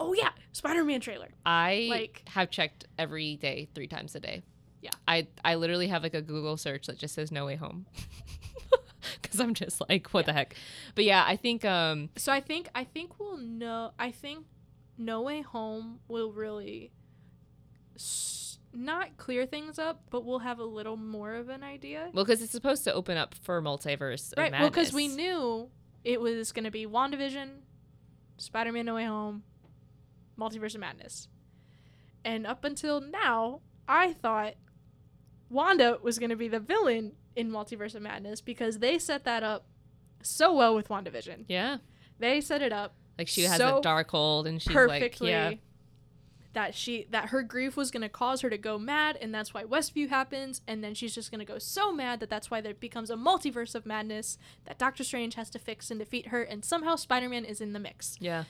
"Oh 0.00 0.12
yeah, 0.14 0.30
Spider-Man 0.52 1.00
trailer." 1.00 1.28
I 1.44 1.86
Like- 1.90 2.22
have 2.28 2.50
checked 2.50 2.86
every 2.98 3.36
day, 3.36 3.68
three 3.74 3.88
times 3.88 4.14
a 4.14 4.20
day. 4.20 4.42
Yeah. 4.80 4.90
I 5.06 5.26
I 5.44 5.56
literally 5.56 5.88
have 5.88 6.02
like 6.02 6.14
a 6.14 6.22
Google 6.22 6.56
search 6.56 6.86
that 6.86 6.98
just 6.98 7.14
says 7.14 7.30
"No 7.32 7.44
Way 7.46 7.56
Home," 7.56 7.86
because 9.20 9.40
I'm 9.40 9.54
just 9.54 9.82
like, 9.88 10.08
what 10.10 10.26
the 10.26 10.32
heck. 10.32 10.54
But 10.94 11.04
yeah, 11.04 11.24
I 11.26 11.36
think 11.36 11.64
um 11.64 12.10
So 12.16 12.32
I 12.32 12.40
think 12.40 12.68
I 12.74 12.84
think 12.84 13.18
we'll 13.18 13.36
know. 13.38 13.92
I 13.98 14.12
think 14.12 14.46
No 14.96 15.22
Way 15.22 15.40
Home 15.42 15.98
will 16.08 16.32
really 16.32 16.92
not 18.88 19.16
clear 19.18 19.44
things 19.46 19.78
up, 19.78 20.00
but 20.10 20.24
we'll 20.24 20.38
have 20.40 20.58
a 20.58 20.64
little 20.64 20.96
more 20.96 21.34
of 21.34 21.48
an 21.50 21.62
idea. 21.62 22.10
well, 22.14 22.24
because 22.24 22.42
it's 22.42 22.52
supposed 22.52 22.84
to 22.84 22.92
open 22.94 23.16
up 23.18 23.34
for 23.34 23.60
multiverse. 23.60 24.32
Of 24.32 24.38
right. 24.38 24.52
Well, 24.52 24.70
because 24.70 24.92
we 24.92 25.08
knew 25.08 25.68
it 26.04 26.20
was 26.20 26.52
going 26.52 26.64
to 26.64 26.70
be 26.70 26.86
WandaVision, 26.86 27.48
Spider-Man: 28.38 28.86
No 28.86 28.94
Way 28.94 29.04
Home, 29.04 29.42
Multiverse 30.38 30.74
of 30.74 30.80
Madness, 30.80 31.28
and 32.24 32.46
up 32.46 32.64
until 32.64 33.00
now, 33.00 33.60
I 33.86 34.14
thought 34.14 34.54
Wanda 35.50 35.98
was 36.02 36.18
going 36.18 36.30
to 36.30 36.36
be 36.36 36.48
the 36.48 36.60
villain 36.60 37.12
in 37.36 37.50
Multiverse 37.50 37.94
of 37.94 38.02
Madness 38.02 38.40
because 38.40 38.78
they 38.78 38.98
set 38.98 39.24
that 39.24 39.42
up 39.42 39.66
so 40.22 40.54
well 40.54 40.74
with 40.74 40.88
WandaVision. 40.88 41.44
Yeah, 41.48 41.76
They 42.18 42.40
set 42.40 42.62
it 42.62 42.72
up 42.72 42.94
like 43.18 43.28
she 43.28 43.42
has 43.42 43.58
So 43.58 43.78
a 43.78 43.82
Darkhold, 43.82 44.46
and 44.46 44.62
she's 44.62 44.72
perfectly 44.72 45.32
like, 45.32 45.52
yeah, 45.52 45.58
that 46.54 46.74
she 46.74 47.06
that 47.10 47.26
her 47.28 47.42
grief 47.42 47.76
was 47.76 47.90
going 47.90 48.02
to 48.02 48.08
cause 48.08 48.40
her 48.40 48.50
to 48.50 48.58
go 48.58 48.78
mad 48.78 49.16
and 49.20 49.34
that's 49.34 49.52
why 49.52 49.64
westview 49.64 50.08
happens 50.08 50.60
and 50.66 50.82
then 50.82 50.94
she's 50.94 51.14
just 51.14 51.30
going 51.30 51.38
to 51.38 51.44
go 51.44 51.58
so 51.58 51.92
mad 51.92 52.20
that 52.20 52.30
that's 52.30 52.50
why 52.50 52.60
there 52.60 52.74
becomes 52.74 53.10
a 53.10 53.14
multiverse 53.16 53.74
of 53.74 53.84
madness 53.84 54.38
that 54.64 54.78
doctor 54.78 55.04
strange 55.04 55.34
has 55.34 55.50
to 55.50 55.58
fix 55.58 55.90
and 55.90 56.00
defeat 56.00 56.28
her 56.28 56.42
and 56.42 56.64
somehow 56.64 56.96
spider-man 56.96 57.44
is 57.44 57.60
in 57.60 57.72
the 57.74 57.78
mix 57.78 58.16
yeah. 58.20 58.44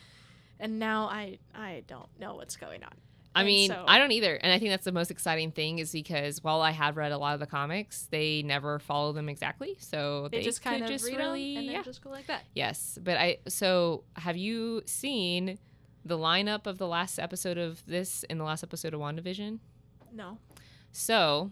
and 0.61 0.79
now 0.79 1.07
i 1.09 1.39
i 1.55 1.83
don't 1.87 2.09
know 2.19 2.35
what's 2.35 2.57
going 2.57 2.83
on 2.85 2.93
I 3.35 3.43
And 3.43 3.47
mean, 3.47 3.71
so- 3.71 3.85
I 3.87 3.99
don't 3.99 4.11
either, 4.11 4.35
and 4.35 4.51
I 4.51 4.59
think 4.59 4.71
that's 4.71 4.87
the 4.87 4.91
most 4.91 5.11
exciting 5.13 5.53
thing 5.53 5.79
is 5.79 5.93
because 5.93 6.43
while 6.43 6.61
I 6.63 6.71
have 6.73 6.97
read 6.97 7.13
a 7.13 7.19
lot 7.19 7.35
of 7.35 7.41
the 7.41 7.47
comics, 7.47 8.09
they 8.11 8.43
never 8.43 8.79
follow 8.81 9.13
them 9.13 9.29
exactly. 9.29 9.77
So 9.81 10.29
they, 10.33 10.41
just 10.43 10.63
kind 10.63 10.83
of 10.83 10.89
just 10.89 11.05
read 11.05 11.19
really, 11.19 11.55
them 11.55 11.65
and 11.65 11.73
yeah, 11.73 11.83
just 11.83 12.03
go 12.03 12.11
like 12.11 12.27
that 12.29 12.43
Yes, 12.55 12.99
but 13.01 13.17
I 13.19 13.39
so 13.47 14.03
have 14.17 14.37
you 14.37 14.83
seen 14.87 15.59
the 16.05 16.17
lineup 16.19 16.67
of 16.67 16.79
the 16.79 16.87
last 16.87 17.19
episode 17.19 17.59
of 17.59 17.83
this 17.87 18.23
in 18.25 18.39
the 18.39 18.45
last 18.45 18.63
episode 18.63 18.95
of 18.95 19.01
WandaVision? 19.01 19.59
no 20.13 20.39
So 20.93 21.51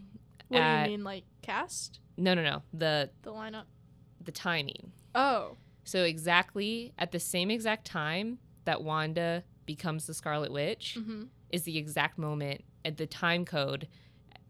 what 0.49 0.59
do 0.59 0.65
Uh, 0.65 0.83
you 0.85 0.91
mean 0.91 1.05
like 1.05 1.25
cast 1.43 2.01
no, 2.17 2.33
no, 2.35 2.43
no, 2.43 2.63
the 2.73 3.11
the 3.23 3.31
lineup 3.33 3.65
the 4.25 4.33
timing. 4.33 4.93
oh 5.15 5.57
So 5.85 6.03
exactly 6.05 6.93
at 6.99 7.13
the 7.13 7.21
same 7.21 7.51
exact 7.51 7.87
time 7.87 8.39
that 8.65 8.83
Wanda 8.83 9.45
becomes 9.67 10.07
the 10.07 10.15
Scarlet 10.15 10.51
Witch 10.51 10.97
mm-hmm. 10.99 11.25
is 11.51 11.63
the 11.65 11.77
exact 11.79 12.19
moment 12.19 12.65
at 12.85 12.97
the 12.97 13.07
time 13.07 13.45
code 13.45 13.87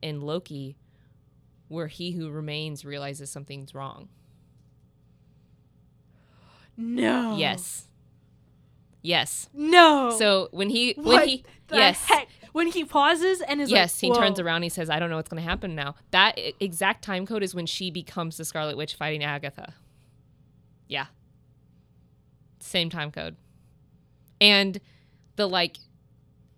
in 0.03 0.21
Loki 0.21 0.77
where 1.69 1.89
he 1.89 2.13
who 2.13 2.31
remains 2.31 2.85
realizes 2.85 3.29
something's 3.31 3.75
wrong. 3.75 4.09
no 6.77 7.37
Yes. 7.37 7.89
Yes. 9.07 9.49
no 9.55 10.17
So 10.19 10.49
when 10.51 10.69
he 10.69 10.95
when 10.97 11.07
what 11.07 11.29
he 11.29 11.45
yes. 11.71 12.05
heck 12.05 12.29
when 12.53 12.69
he 12.69 12.85
pauses 12.85 13.43
and 13.43 13.61
is 13.61 13.71
yes, 13.71 14.03
like, 14.03 14.13
he 14.15 14.19
turns 14.19 14.41
around. 14.41 14.63
He 14.63 14.71
says, 14.71 14.89
"I 14.89 14.99
don't 14.99 15.11
know 15.11 15.17
what's 15.17 15.29
going 15.29 15.43
to 15.43 15.49
happen 15.49 15.75
now." 15.75 15.95
That 16.11 16.41
exact 16.59 17.05
time 17.05 17.27
code 17.27 17.43
is 17.43 17.55
when 17.55 17.67
she 17.67 17.91
becomes 17.91 18.39
the 18.39 18.47
Scarlet 18.47 18.79
Witch 18.79 18.95
fighting 18.95 19.23
Agatha. 19.23 19.75
Yeah, 20.89 21.07
same 22.59 22.89
time 22.89 23.13
code, 23.13 23.37
and 24.41 24.81
the 25.37 25.47
like, 25.47 25.77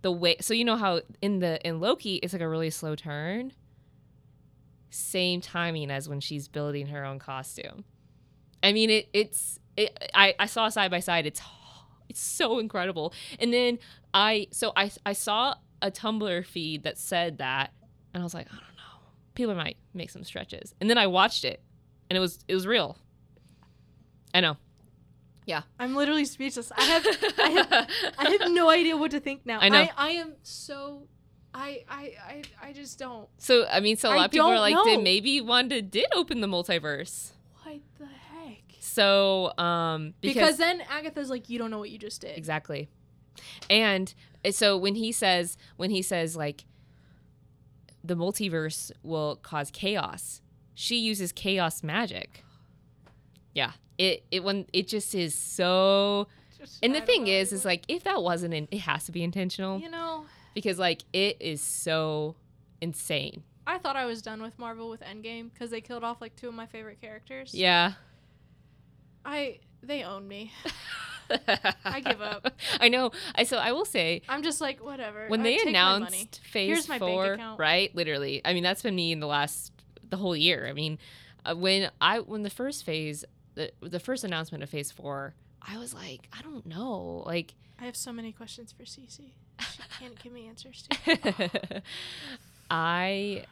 the 0.03 0.13
way. 0.13 0.37
So 0.41 0.55
you 0.55 0.65
know 0.65 0.77
how 0.77 1.01
in 1.21 1.41
the 1.41 1.61
in 1.67 1.81
Loki 1.81 2.17
it's 2.17 2.33
like 2.33 2.43
a 2.43 2.49
really 2.49 2.71
slow 2.71 2.95
turn. 2.95 3.53
Same 4.91 5.41
timing 5.41 5.91
as 5.91 6.09
when 6.09 6.21
she's 6.21 6.47
building 6.47 6.87
her 6.87 7.05
own 7.05 7.19
costume. 7.19 7.85
I 8.63 8.73
mean, 8.73 8.89
it 8.89 9.09
it's 9.13 9.59
it. 9.77 9.99
I 10.15 10.35
I 10.39 10.47
saw 10.47 10.69
side 10.69 10.93
by 10.93 11.01
side. 11.01 11.27
It's 11.27 11.41
it's 12.09 12.21
so 12.21 12.59
incredible. 12.59 13.13
And 13.39 13.53
then 13.53 13.79
I 14.15 14.49
so 14.51 14.73
I 14.77 14.91
I 15.05 15.13
saw 15.13 15.55
a 15.83 15.91
Tumblr 15.91 16.45
feed 16.47 16.83
that 16.83 16.99
said 16.99 17.39
that, 17.39 17.73
and 18.13 18.23
I 18.23 18.25
was 18.25 18.35
like, 18.35 18.47
I 18.49 18.55
don't 18.55 18.63
know. 18.63 19.07
People 19.35 19.55
might 19.55 19.77
make 19.95 20.11
some 20.11 20.25
stretches. 20.25 20.75
And 20.81 20.91
then 20.91 20.99
I 20.99 21.07
watched 21.07 21.45
it, 21.45 21.61
and 22.11 22.17
it 22.17 22.21
was 22.21 22.39
it 22.49 22.55
was 22.55 22.67
real. 22.67 22.97
I 24.35 24.41
know. 24.41 24.57
Yeah. 25.47 25.63
I'm 25.79 25.95
literally 25.95 26.27
speechless. 26.27 26.71
I 26.77 26.83
have 26.85 27.07
I 27.39 27.49
have 27.49 27.89
I 28.19 28.31
have 28.31 28.51
no 28.53 28.69
idea 28.79 28.97
what 28.97 29.13
to 29.13 29.21
think 29.21 29.47
now. 29.47 29.59
I 29.61 29.71
know. 29.71 29.79
I, 29.81 29.91
I 29.97 30.11
am 30.11 30.35
so 30.43 31.09
I, 31.55 31.85
I 31.89 32.13
I 32.29 32.43
I 32.69 32.73
just 32.73 32.99
don't. 32.99 33.29
so 33.39 33.67
I 33.67 33.81
mean, 33.81 33.97
so 33.97 34.11
a 34.11 34.15
lot 34.15 34.27
of 34.27 34.31
people 34.31 34.47
are 34.49 34.61
like, 34.61 34.75
know. 34.75 34.85
did 34.85 35.03
maybe 35.03 35.41
Wanda 35.41 35.81
did 35.81 36.07
open 36.15 36.41
the 36.41 36.47
multiverse? 36.47 37.33
What 37.65 37.81
the? 37.99 38.05
So 38.89 39.53
um 39.59 40.15
Because, 40.21 40.35
because, 40.35 40.57
then 40.59 40.83
Agatha's 40.91 41.31
like, 41.31 41.49
you 41.49 41.59
don't 41.59 41.71
know 41.71 41.79
what 41.79 41.91
you 41.91 41.99
just 41.99 42.21
did. 42.21 42.37
exactly, 42.37 42.89
and 43.69 44.13
uh, 44.45 44.51
so 44.51 44.77
when 44.77 44.95
he 44.95 45.13
says 45.13 45.57
when 45.77 45.91
he 45.91 46.03
says 46.03 46.37
like 46.37 46.65
the 48.05 48.15
multiverse 48.17 48.91
will 49.03 49.37
cause 49.37 49.71
chaos, 49.71 50.41
she 50.75 50.97
uses 50.97 51.33
chaos 51.33 51.83
magic. 51.83 52.45
Yeah, 53.55 53.73
it 53.99 54.25
it 54.31 54.43
when 54.45 54.67
it 54.73 54.89
just 54.89 55.15
is 55.15 55.35
so 55.35 56.29
Just- 56.59 56.79
And 56.83 56.95
the 56.95 57.01
thing 57.01 57.29
is, 57.29 57.53
is 57.53 57.65
like 57.65 57.85
if 57.89 58.03
that 58.05 58.21
wasn't, 58.23 58.53
in, 58.55 58.67
it 58.71 58.81
has 58.81 59.05
to 59.07 59.13
be 59.13 59.23
intentional 59.23 59.79
you 59.79 59.89
know, 59.91 60.25
because 60.55 60.79
like 60.79 61.03
it 61.13 61.37
is 61.41 61.61
so 61.61 62.35
insane. 62.81 63.43
I 63.67 63.77
thought 63.79 63.97
I 63.97 64.07
was 64.07 64.23
done 64.23 64.41
with 64.43 64.59
Marvel 64.59 64.89
with 64.89 65.03
Endgame 65.03 65.53
because 65.53 65.71
they 65.71 65.81
killed 65.83 66.03
off 66.03 66.21
like 66.21 66.35
two 66.37 66.49
of 66.49 66.55
my 66.55 66.67
favorite 66.67 67.01
characters. 67.01 67.53
Yeah. 67.55 67.93
I 69.29 69.59
they 69.83 70.03
own 70.03 70.27
me. 70.27 70.53
I 71.85 72.01
give 72.01 72.23
up. 72.23 72.51
I 72.81 72.89
know. 72.89 73.11
I 73.35 73.45
so 73.45 73.59
I 73.59 73.73
will 73.73 73.85
say 73.85 74.23
I'm 74.29 74.43
just 74.43 74.61
like 74.61 74.83
whatever. 74.83 75.29
when 75.29 75.41
uh, 75.41 75.45
they 75.45 75.57
take 75.59 75.67
my 75.67 75.73
money. 75.73 76.07
announced 76.07 76.41
Phase 76.45 76.69
Here's 76.69 76.89
my 76.89 76.99
bank 76.99 77.13
Four, 77.13 77.33
account. 77.35 77.61
right? 77.61 77.95
Literally. 77.95 78.41
I 78.45 78.55
mean, 78.55 78.63
that's 78.63 78.83
been 78.83 78.95
me 78.95 79.13
in 79.13 79.21
the 79.21 79.27
last 79.27 79.73
the 80.09 80.17
whole 80.17 80.35
year. 80.35 80.67
I 80.67 80.73
mean, 80.73 80.99
uh, 81.45 81.55
when 81.55 81.91
I 82.01 82.21
when 82.21 82.43
the 82.43 82.51
first 82.51 82.85
phase, 82.85 83.25
the 83.55 83.71
the 83.83 84.01
first 84.01 84.25
announcement 84.25 84.63
of 84.65 84.71
Phase 84.71 84.91
Four, 84.91 85.35
I 85.61 85.77
was 85.79 85.93
like, 85.93 86.29
I 86.33 86.41
don't 86.43 86.65
know, 86.67 87.23
like. 87.27 87.55
I 87.81 87.85
have 87.85 87.97
so 87.97 88.13
many 88.13 88.33
questions 88.33 88.73
for 88.73 88.83
Cece. 88.83 89.21
She 89.61 89.83
can't 90.01 90.21
give 90.21 90.33
me 90.33 90.49
answers 90.49 90.89
to. 90.91 91.83
I 92.71 93.45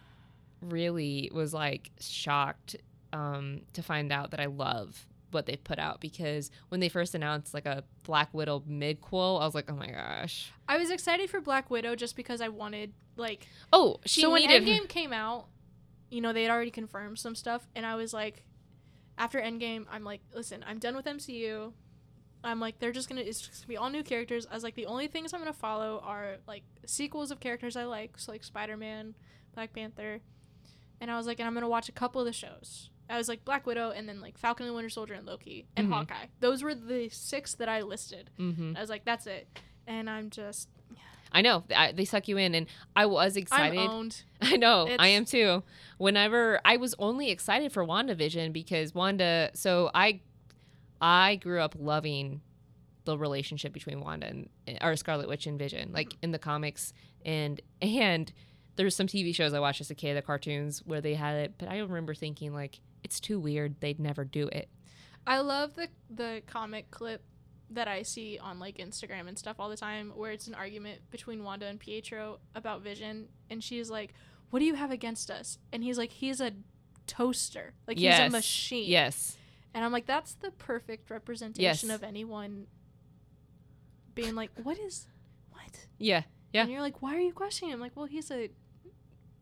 really 0.63 1.31
was 1.33 1.55
like 1.55 1.91
shocked 2.01 2.77
um, 3.13 3.61
to 3.75 3.83
find 3.83 4.11
out 4.11 4.33
that 4.33 4.41
I 4.41 4.47
love 4.47 5.07
what 5.37 5.47
they 5.47 5.57
put 5.57 5.79
out 5.79 6.01
because 6.01 6.51
when 6.71 6.81
they 6.81 6.89
first 6.89 7.15
announced 7.15 7.55
like 7.55 7.67
a 7.67 7.85
Black 8.03 8.33
Widow 8.35 8.65
midquel, 8.69 9.41
I 9.41 9.45
was 9.45 9.55
like, 9.55 9.71
oh 9.71 9.77
my 9.77 9.91
gosh. 9.91 10.51
I 10.67 10.79
was 10.79 10.91
excited 10.91 11.31
for 11.31 11.41
Black 11.41 11.71
Widow 11.71 11.95
just 11.95 12.17
because 12.17 12.41
I 12.41 12.49
wanted 12.49 12.93
like 13.17 13.47
Oh, 13.73 13.99
she 14.05 14.23
so 14.23 14.31
when 14.33 14.43
needed. 14.43 14.65
Endgame 14.65 14.89
came 14.89 15.13
out, 15.13 15.47
you 16.11 16.21
know, 16.21 16.33
they 16.33 16.43
had 16.43 16.51
already 16.51 16.71
confirmed 16.71 17.19
some 17.19 17.35
stuff, 17.35 17.67
and 17.77 17.85
I 17.87 17.95
was 17.95 18.13
like, 18.15 18.43
after 19.19 19.41
Endgame, 19.41 19.87
I'm 19.91 20.05
like, 20.05 20.21
listen, 20.35 20.65
I'm 20.67 20.79
done 20.79 20.97
with 20.97 21.05
MCU. 21.07 21.73
I'm 22.45 22.61
like, 22.61 22.79
they're 22.79 22.93
just 22.93 23.09
gonna, 23.09 23.23
it's 23.23 23.41
just 23.41 23.63
gonna 23.63 23.69
be 23.69 23.77
all 23.77 23.91
new 23.91 24.03
characters. 24.03 24.47
I 24.51 24.55
was 24.55 24.63
like, 24.63 24.75
the 24.75 24.87
only 24.87 25.09
things 25.09 25.33
I'm 25.33 25.41
gonna 25.41 25.53
follow 25.53 26.01
are 26.05 26.37
like 26.47 26.63
sequels 26.87 27.31
of 27.31 27.41
characters 27.41 27.77
I 27.77 27.85
like, 27.85 28.19
so 28.19 28.33
like 28.33 28.45
Spider 28.45 28.77
Man, 28.77 29.15
Black 29.55 29.73
Panther, 29.73 30.21
and 31.01 31.11
I 31.11 31.17
was 31.17 31.27
like, 31.27 31.41
and 31.41 31.47
I'm 31.47 31.55
gonna 31.55 31.69
watch 31.69 31.89
a 31.89 31.93
couple 31.93 32.21
of 32.21 32.27
the 32.27 32.33
shows. 32.33 32.91
I 33.09 33.17
was 33.19 33.29
like 33.29 33.45
Black 33.45 33.67
Widow, 33.67 33.91
and 33.91 34.09
then 34.09 34.21
like 34.21 34.37
Falcon 34.39 34.67
and 34.67 34.75
Winter 34.75 34.89
Soldier 34.91 35.15
and 35.15 35.27
Loki 35.27 35.67
and 35.77 35.89
Mhm. 35.89 35.93
Hawkeye. 35.93 36.27
Those 36.41 36.63
were 36.63 36.75
the 36.75 37.09
six 37.09 37.55
that 37.55 37.69
I 37.69 37.83
listed. 37.83 38.31
hmm 38.37 38.73
I 38.77 38.81
was 38.81 38.91
like, 38.91 39.05
that's 39.05 39.27
it, 39.27 39.49
and 39.87 40.09
I'm 40.11 40.31
just, 40.31 40.69
I 41.33 41.43
know 41.43 41.65
I, 41.75 41.93
they 41.93 42.05
suck 42.05 42.29
you 42.29 42.37
in, 42.37 42.55
and 42.55 42.67
I 42.95 43.07
was 43.07 43.37
excited. 43.37 43.91
I 44.43 44.57
know, 44.57 44.89
I 44.99 45.09
am 45.09 45.25
too. 45.25 45.63
Whenever 45.99 46.61
I 46.65 46.77
was 46.79 46.95
only 46.99 47.31
excited 47.31 47.73
for 47.73 47.85
WandaVision 47.87 48.53
because 48.53 48.95
Wanda, 48.95 49.51
so 49.55 49.91
I 49.95 50.21
I 51.01 51.37
grew 51.37 51.61
up 51.61 51.75
loving 51.79 52.41
the 53.05 53.17
relationship 53.19 53.73
between 53.73 54.01
Wanda 54.01 54.27
and 54.27 54.49
or 54.81 54.97
Scarlet 54.97 55.29
Witch 55.29 55.47
and 55.47 55.59
Vision, 55.59 55.93
like 55.93 56.17
in 56.23 56.33
the 56.33 56.39
comics 56.39 56.93
and 57.25 57.61
and 57.81 58.33
there's 58.77 58.95
some 58.97 59.07
TV 59.07 59.35
shows 59.35 59.55
I 59.55 59.61
watched 59.61 59.81
as 59.81 59.91
a 59.91 59.95
kid, 59.95 60.17
the 60.17 60.23
cartoons 60.23 60.83
where 60.85 61.01
they 61.01 61.15
had 61.15 61.37
it, 61.37 61.55
but 61.59 61.69
I 61.69 61.79
remember 61.79 62.15
thinking 62.15 62.53
like 62.53 62.81
it's 63.07 63.21
too 63.21 63.39
weird, 63.39 63.81
they'd 63.81 64.01
never 64.01 64.25
do 64.25 64.49
it. 64.49 64.69
I 65.27 65.39
love 65.39 65.75
the 65.75 65.89
the 66.11 66.43
comic 66.47 66.91
clip 66.91 67.23
that 67.71 67.89
I 67.89 68.03
see 68.03 68.39
on 68.39 68.59
like 68.61 68.77
Instagram 68.79 69.27
and 69.29 69.39
stuff 69.39 69.57
all 69.61 69.69
the 69.69 69.77
time 69.77 70.13
where 70.17 70.31
it's 70.33 70.47
an 70.49 70.55
argument 70.55 71.01
between 71.11 71.43
Wanda 71.45 71.67
and 71.67 71.79
Pietro 71.81 72.39
about 72.55 72.83
Vision 72.83 73.29
and 73.51 73.63
she's 73.63 73.91
like, 73.91 74.15
"What 74.51 74.59
do 74.61 74.65
you 74.65 74.75
have 74.75 74.91
against 74.91 75.31
us?" 75.31 75.59
And 75.73 75.83
he's 75.85 75.99
like, 75.99 76.11
"He's 76.13 76.41
a 76.41 76.51
toaster. 77.07 77.75
Like 77.87 77.99
he's 77.99 78.19
a 78.19 78.29
machine." 78.31 78.89
Yes. 78.89 79.37
And 79.75 79.85
I'm 79.85 79.93
like, 79.93 80.07
"That's 80.07 80.35
the 80.35 80.51
perfect 80.53 81.11
representation 81.11 81.89
Yes. 81.89 81.97
of 81.97 82.03
anyone 82.05 82.67
being 84.15 84.35
like, 84.35 84.51
"What 84.63 84.79
is 84.79 85.07
what?" 85.51 85.87
Yeah. 85.99 86.23
Yeah. 86.53 86.63
And 86.63 86.71
you're 86.71 86.81
like, 86.81 87.03
"Why 87.03 87.15
are 87.17 87.21
you 87.21 87.33
questioning 87.33 87.73
him?" 87.75 87.81
Like, 87.81 87.97
"Well, 87.97 88.07
he's 88.07 88.31
a 88.31 88.51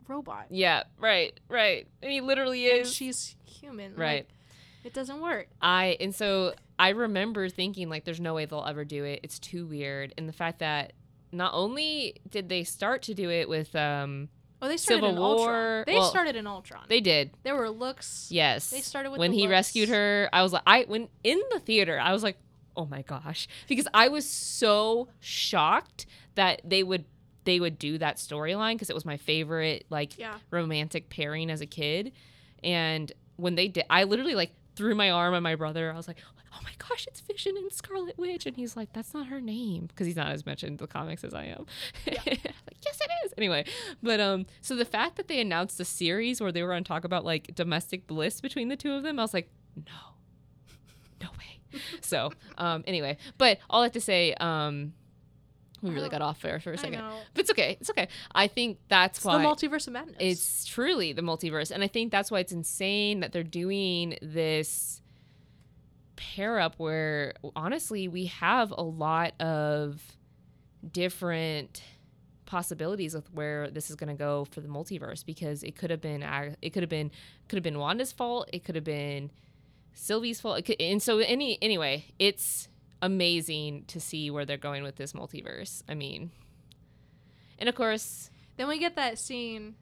robot." 0.07 0.47
Yeah, 0.49 0.83
right, 0.99 1.37
right. 1.49 1.87
And 2.01 2.11
he 2.11 2.21
literally 2.21 2.65
is. 2.65 2.87
And 2.87 2.95
she's 2.95 3.35
human. 3.45 3.91
Like, 3.91 3.99
Right. 3.99 4.27
it 4.83 4.93
doesn't 4.93 5.21
work. 5.21 5.47
I 5.61 5.97
and 5.99 6.13
so 6.13 6.53
I 6.77 6.89
remember 6.89 7.49
thinking 7.49 7.89
like 7.89 8.03
there's 8.05 8.19
no 8.19 8.33
way 8.33 8.45
they'll 8.45 8.65
ever 8.65 8.83
do 8.85 9.03
it. 9.05 9.19
It's 9.23 9.39
too 9.39 9.65
weird. 9.65 10.13
And 10.17 10.27
the 10.27 10.33
fact 10.33 10.59
that 10.59 10.93
not 11.31 11.53
only 11.53 12.15
did 12.29 12.49
they 12.49 12.63
start 12.63 13.01
to 13.03 13.13
do 13.13 13.29
it 13.29 13.47
with 13.49 13.75
um 13.75 14.29
Oh, 14.61 14.67
they 14.69 14.77
started 14.77 15.01
Civil 15.03 15.09
in 15.09 15.17
Ultron. 15.21 15.83
They 15.85 15.93
well, 15.95 16.09
started 16.09 16.35
in 16.37 16.47
Ultron. 16.47 16.85
they 16.87 17.01
did. 17.01 17.31
there 17.43 17.55
were 17.55 17.69
looks. 17.69 18.27
Yes. 18.31 18.69
They 18.71 18.79
started 18.81 19.11
with 19.11 19.19
when 19.19 19.33
he 19.33 19.41
looks. 19.43 19.51
rescued 19.51 19.89
her, 19.89 20.29
I 20.31 20.41
was 20.43 20.53
like 20.53 20.63
I 20.65 20.83
when 20.87 21.09
in 21.23 21.41
the 21.51 21.59
theater, 21.59 21.99
I 21.99 22.13
was 22.13 22.23
like, 22.23 22.37
"Oh 22.77 22.85
my 22.85 23.01
gosh." 23.01 23.47
Because 23.67 23.87
I 23.93 24.07
was 24.07 24.27
so 24.29 25.09
shocked 25.19 26.05
that 26.35 26.61
they 26.63 26.83
would 26.83 27.05
they 27.45 27.59
would 27.59 27.79
do 27.79 27.97
that 27.99 28.17
storyline 28.17 28.73
because 28.73 28.89
it 28.89 28.95
was 28.95 29.05
my 29.05 29.17
favorite 29.17 29.85
like 29.89 30.17
Yeah. 30.17 30.37
romantic 30.51 31.09
pairing 31.09 31.49
as 31.49 31.61
a 31.61 31.65
kid. 31.65 32.11
And 32.63 33.11
when 33.37 33.55
they 33.55 33.67
did, 33.67 33.85
I 33.89 34.03
literally 34.03 34.35
like 34.35 34.51
threw 34.75 34.93
my 34.95 35.09
arm 35.11 35.33
on 35.33 35.43
my 35.43 35.55
brother. 35.55 35.91
I 35.91 35.95
was 35.95 36.07
like, 36.07 36.17
"Oh 36.53 36.59
my 36.63 36.71
gosh, 36.77 37.05
it's 37.07 37.21
Vision 37.21 37.55
and 37.57 37.71
Scarlet 37.71 38.17
Witch!" 38.17 38.45
And 38.45 38.55
he's 38.55 38.75
like, 38.75 38.91
"That's 38.93 39.13
not 39.13 39.27
her 39.27 39.39
name," 39.39 39.85
because 39.87 40.07
he's 40.07 40.15
not 40.15 40.31
as 40.31 40.45
much 40.45 40.63
into 40.63 40.83
the 40.83 40.87
comics 40.87 41.23
as 41.23 41.33
I 41.33 41.45
am. 41.45 41.65
Yeah. 42.05 42.19
like, 42.25 42.41
yes, 42.85 42.99
it 43.01 43.09
is. 43.25 43.33
Anyway, 43.37 43.65
but 44.03 44.19
um, 44.19 44.45
so 44.61 44.75
the 44.75 44.85
fact 44.85 45.15
that 45.17 45.27
they 45.27 45.39
announced 45.39 45.79
a 45.79 45.85
series 45.85 46.41
where 46.41 46.51
they 46.51 46.63
were 46.63 46.75
to 46.75 46.81
talk 46.83 47.03
about 47.05 47.23
like 47.25 47.53
domestic 47.55 48.07
bliss 48.07 48.41
between 48.41 48.67
the 48.69 48.75
two 48.75 48.91
of 48.93 49.03
them, 49.03 49.19
I 49.19 49.21
was 49.23 49.33
like, 49.33 49.49
no, 49.75 50.15
no 51.21 51.29
way. 51.37 51.79
so 52.01 52.31
um, 52.57 52.83
anyway, 52.87 53.17
but 53.37 53.59
all 53.69 53.81
that 53.83 53.93
to 53.93 54.01
say, 54.01 54.33
um, 54.35 54.93
we 55.85 55.91
really 55.95 56.07
Oh, 56.07 56.11
got 56.11 56.21
off 56.21 56.41
there 56.41 56.59
for 56.59 56.71
a 56.73 56.77
second. 56.77 57.01
But 57.33 57.41
it's 57.41 57.51
okay. 57.51 57.77
It's 57.79 57.89
okay. 57.89 58.07
I 58.33 58.47
think 58.47 58.79
that's 58.89 59.19
It's 59.19 59.25
why 59.25 59.37
the 59.37 59.43
multiverse 59.47 59.87
of 59.87 59.93
madness. 59.93 60.15
it's 60.19 60.65
truly 60.65 61.13
the 61.13 61.21
multiverse. 61.21 61.71
And 61.71 61.83
I 61.83 61.87
think 61.87 62.11
that's 62.11 62.29
why 62.31 62.39
it's 62.39 62.51
insane 62.51 63.21
that 63.21 63.31
they're 63.31 63.43
doing 63.43 64.17
this 64.21 65.01
pair 66.15 66.59
up 66.59 66.75
where 66.77 67.33
honestly 67.55 68.07
we 68.07 68.25
have 68.27 68.71
a 68.71 68.81
lot 68.81 69.33
of 69.41 70.01
different 70.91 71.81
possibilities 72.45 73.13
with 73.15 73.31
where 73.33 73.69
this 73.69 73.89
is 73.89 73.95
going 73.95 74.07
to 74.07 74.13
go 74.17 74.45
for 74.51 74.61
the 74.61 74.67
multiverse 74.67 75.25
because 75.25 75.63
it 75.63 75.75
could 75.75 75.89
have 75.89 75.99
been 75.99 76.23
it 76.61 76.69
could 76.71 76.83
have 76.83 76.89
been 76.89 77.11
could 77.49 77.57
have 77.57 77.63
been 77.63 77.79
Wanda's 77.79 78.11
fault 78.11 78.49
it 78.53 78.63
could 78.63 78.75
have 78.75 78.83
been 78.83 79.31
Sylvie's 79.93 80.39
fault 80.39 80.63
could, 80.63 80.79
and 80.79 81.01
so 81.01 81.17
any 81.19 81.57
anyway 81.61 82.05
it's 82.19 82.69
amazing 83.05 83.85
to 83.87 83.99
see 83.99 84.29
where 84.31 84.45
they're 84.45 84.57
going 84.57 84.83
with 84.83 84.95
this 84.95 85.13
multiverse 85.13 85.83
I 85.87 85.93
mean 85.93 86.31
and 87.59 87.69
of 87.69 87.75
course 87.75 88.29
then 88.57 88.67
we 88.67 88.79
get 88.79 88.95
that 88.95 89.19
scene 89.19 89.75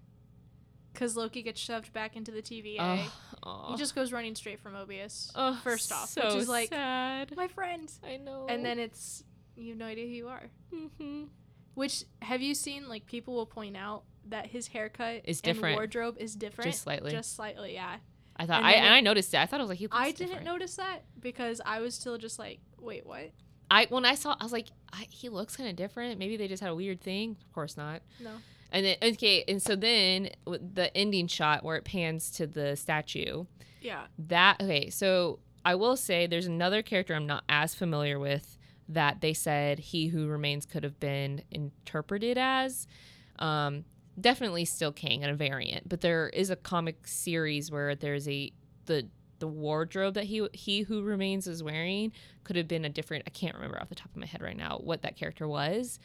because 0.91 1.15
Loki 1.15 1.41
gets 1.41 1.59
shoved 1.59 1.91
back 1.93 2.15
into 2.15 2.31
the 2.31 2.41
TVA. 2.41 3.05
oh, 3.43 3.71
he 3.71 3.77
just 3.77 3.95
goes 3.95 4.11
running 4.11 4.35
straight 4.35 4.59
from 4.59 4.73
Mobius. 4.73 5.31
Oh, 5.35 5.59
first 5.63 5.91
off, 5.91 6.09
so 6.09 6.23
which 6.25 6.35
is 6.35 6.47
like 6.49 6.69
sad. 6.69 7.35
my 7.35 7.47
friend, 7.47 7.91
I 8.03 8.17
know. 8.17 8.45
and 8.47 8.63
then 8.63 8.77
it's 8.79 9.23
you 9.55 9.69
have 9.69 9.77
no 9.77 9.85
idea 9.85 10.05
who 10.05 10.11
you 10.11 10.27
are. 10.27 10.49
Mhm. 10.73 11.29
Which 11.73 12.05
have 12.21 12.41
you 12.41 12.53
seen? 12.53 12.87
Like 12.87 13.05
people 13.07 13.33
will 13.33 13.47
point 13.47 13.75
out 13.75 14.03
that 14.29 14.47
his 14.47 14.67
haircut 14.67 15.21
Is 15.25 15.41
and 15.43 15.53
different. 15.55 15.75
wardrobe 15.77 16.17
is 16.19 16.35
different, 16.35 16.71
just 16.71 16.83
slightly. 16.83 17.11
Just 17.11 17.35
slightly, 17.35 17.73
yeah. 17.73 17.97
I 18.35 18.45
thought 18.45 18.57
and 18.57 18.65
I 18.67 18.71
and 18.73 18.85
it- 18.87 18.97
I 18.97 18.99
noticed 19.01 19.33
it. 19.33 19.37
I 19.37 19.45
thought 19.45 19.59
I 19.59 19.63
was 19.63 19.69
like, 19.69 19.79
he 19.79 19.85
looks 19.85 19.95
I 19.97 20.11
didn't 20.11 20.27
different. 20.27 20.45
notice 20.45 20.75
that 20.77 21.03
because 21.19 21.61
I 21.65 21.79
was 21.81 21.93
still 21.95 22.17
just 22.17 22.39
like, 22.39 22.59
wait, 22.79 23.05
what? 23.05 23.31
I 23.71 23.85
when 23.89 24.05
I 24.05 24.15
saw, 24.15 24.35
I 24.39 24.43
was 24.43 24.51
like, 24.51 24.67
I, 24.91 25.07
he 25.09 25.29
looks 25.29 25.55
kind 25.55 25.69
of 25.69 25.75
different. 25.75 26.19
Maybe 26.19 26.37
they 26.37 26.47
just 26.47 26.61
had 26.61 26.69
a 26.71 26.75
weird 26.75 27.01
thing. 27.01 27.37
Of 27.45 27.53
course 27.53 27.77
not. 27.77 28.01
No. 28.19 28.31
And 28.71 28.85
then 28.85 28.95
okay, 29.03 29.43
and 29.47 29.61
so 29.61 29.75
then 29.75 30.29
the 30.45 30.91
ending 30.95 31.27
shot 31.27 31.63
where 31.63 31.75
it 31.77 31.83
pans 31.85 32.31
to 32.31 32.47
the 32.47 32.75
statue. 32.75 33.45
Yeah. 33.81 34.03
That 34.17 34.61
okay, 34.61 34.89
so 34.89 35.39
I 35.65 35.75
will 35.75 35.95
say 35.95 36.25
there's 36.27 36.47
another 36.47 36.81
character 36.81 37.13
I'm 37.13 37.27
not 37.27 37.43
as 37.49 37.75
familiar 37.75 38.19
with 38.19 38.57
that 38.89 39.21
they 39.21 39.33
said 39.33 39.79
he 39.79 40.07
who 40.07 40.27
remains 40.27 40.65
could 40.65 40.83
have 40.83 40.99
been 40.99 41.43
interpreted 41.51 42.37
as. 42.37 42.87
Um, 43.39 43.85
definitely 44.19 44.65
still 44.65 44.91
Kang 44.91 45.23
and 45.23 45.31
a 45.31 45.35
variant, 45.35 45.89
but 45.89 46.01
there 46.01 46.29
is 46.29 46.49
a 46.49 46.55
comic 46.55 47.07
series 47.07 47.71
where 47.71 47.95
there's 47.95 48.27
a 48.27 48.51
the 48.85 49.07
the 49.39 49.47
wardrobe 49.47 50.13
that 50.13 50.25
he 50.25 50.47
he 50.53 50.81
who 50.83 51.01
remains 51.01 51.47
is 51.47 51.61
wearing 51.63 52.11
could 52.43 52.55
have 52.55 52.67
been 52.67 52.85
a 52.85 52.89
different. 52.89 53.23
I 53.27 53.31
can't 53.31 53.55
remember 53.55 53.79
off 53.79 53.89
the 53.89 53.95
top 53.95 54.09
of 54.09 54.15
my 54.15 54.25
head 54.25 54.41
right 54.41 54.55
now 54.55 54.79
what 54.81 55.01
that 55.01 55.15
character 55.15 55.47
was, 55.47 55.99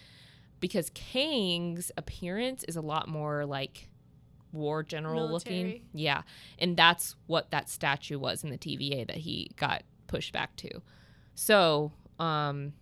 because 0.61 0.91
Kang's 0.91 1.93
appearance 1.97 2.65
is 2.65 2.77
a 2.77 2.81
lot 2.81 3.09
more 3.09 3.47
like 3.47 3.89
war 4.53 4.83
general 4.83 5.29
looking. 5.31 5.83
Yeah, 5.93 6.23
and 6.59 6.77
that's 6.77 7.17
what 7.27 7.51
that 7.51 7.69
statue 7.69 8.19
was 8.19 8.43
in 8.43 8.51
the 8.51 8.59
TVA 8.59 9.07
that 9.07 9.17
he 9.19 9.51
got 9.57 9.83
pushed 10.07 10.33
back 10.33 10.57
to. 10.57 10.83
So, 11.35 11.93
um, 12.19 12.73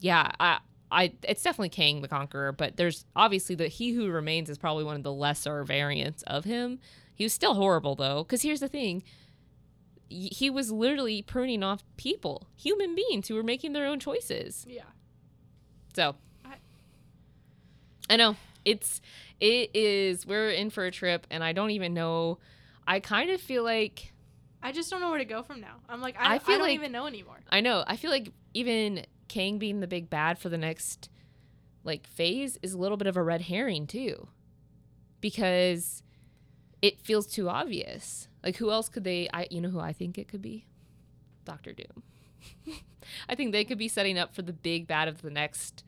yeah, 0.00 0.30
I. 0.38 0.58
I, 0.94 1.12
it's 1.22 1.42
definitely 1.42 1.70
Kang 1.70 2.00
the 2.02 2.08
Conqueror, 2.08 2.52
but 2.52 2.76
there's 2.76 3.04
obviously 3.16 3.54
the 3.56 3.68
He 3.68 3.92
Who 3.92 4.08
Remains 4.10 4.48
is 4.48 4.56
probably 4.58 4.84
one 4.84 4.96
of 4.96 5.02
the 5.02 5.12
lesser 5.12 5.64
variants 5.64 6.22
of 6.22 6.44
him. 6.44 6.78
He 7.14 7.24
was 7.24 7.32
still 7.32 7.54
horrible 7.54 7.94
though, 7.96 8.22
because 8.22 8.42
here's 8.42 8.60
the 8.60 8.68
thing: 8.68 9.02
Y- 10.10 10.28
he 10.32 10.50
was 10.50 10.70
literally 10.70 11.20
pruning 11.22 11.62
off 11.62 11.82
people, 11.96 12.46
human 12.56 12.94
beings 12.94 13.28
who 13.28 13.34
were 13.34 13.42
making 13.42 13.72
their 13.72 13.86
own 13.86 13.98
choices. 14.00 14.64
Yeah. 14.68 14.82
So 15.94 16.14
I- 16.44 16.54
I 18.10 18.16
know 18.16 18.36
it's 18.64 19.00
it 19.40 19.70
is 19.74 20.26
we're 20.26 20.50
in 20.50 20.70
for 20.70 20.84
a 20.86 20.90
trip, 20.90 21.26
and 21.30 21.42
I 21.44 21.52
don't 21.52 21.70
even 21.70 21.92
know. 21.94 22.38
I 22.86 23.00
kind 23.00 23.30
of 23.30 23.40
feel 23.40 23.64
like 23.64 24.12
I 24.62 24.72
just 24.72 24.90
don't 24.90 25.00
know 25.00 25.10
where 25.10 25.18
to 25.18 25.24
go 25.24 25.42
from 25.42 25.60
now. 25.60 25.76
I'm 25.88 26.00
like, 26.00 26.16
I, 26.18 26.32
I 26.32 26.34
I, 26.34 26.38
feel 26.38 26.54
don't 26.56 26.68
like- 26.68 26.74
even 26.74 26.92
know 26.92 27.06
anymore. 27.06 27.40
I 27.50 27.60
know 27.60 27.84
I 27.86 27.96
feel 27.96 28.10
like 28.10 28.28
even 28.54 29.04
Kang 29.34 29.58
being 29.58 29.80
the 29.80 29.88
big 29.88 30.08
bad 30.08 30.38
for 30.38 30.48
the 30.48 30.56
next 30.56 31.08
like 31.82 32.06
phase 32.06 32.56
is 32.62 32.72
a 32.72 32.78
little 32.78 32.96
bit 32.96 33.08
of 33.08 33.16
a 33.16 33.22
red 33.22 33.42
herring 33.42 33.86
too, 33.88 34.28
because 35.20 36.04
it 36.80 37.00
feels 37.00 37.26
too 37.26 37.48
obvious. 37.48 38.28
Like 38.44 38.56
who 38.56 38.70
else 38.70 38.88
could 38.88 39.02
they? 39.02 39.28
I 39.32 39.48
you 39.50 39.60
know 39.60 39.70
who 39.70 39.80
I 39.80 39.92
think 39.92 40.18
it 40.18 40.28
could 40.28 40.40
be, 40.40 40.66
Doctor 41.44 41.72
Doom. 41.72 42.04
I 43.28 43.34
think 43.34 43.50
they 43.50 43.64
could 43.64 43.76
be 43.76 43.88
setting 43.88 44.16
up 44.18 44.36
for 44.36 44.42
the 44.42 44.52
big 44.52 44.86
bad 44.86 45.08
of 45.08 45.20
the 45.20 45.30
next 45.30 45.82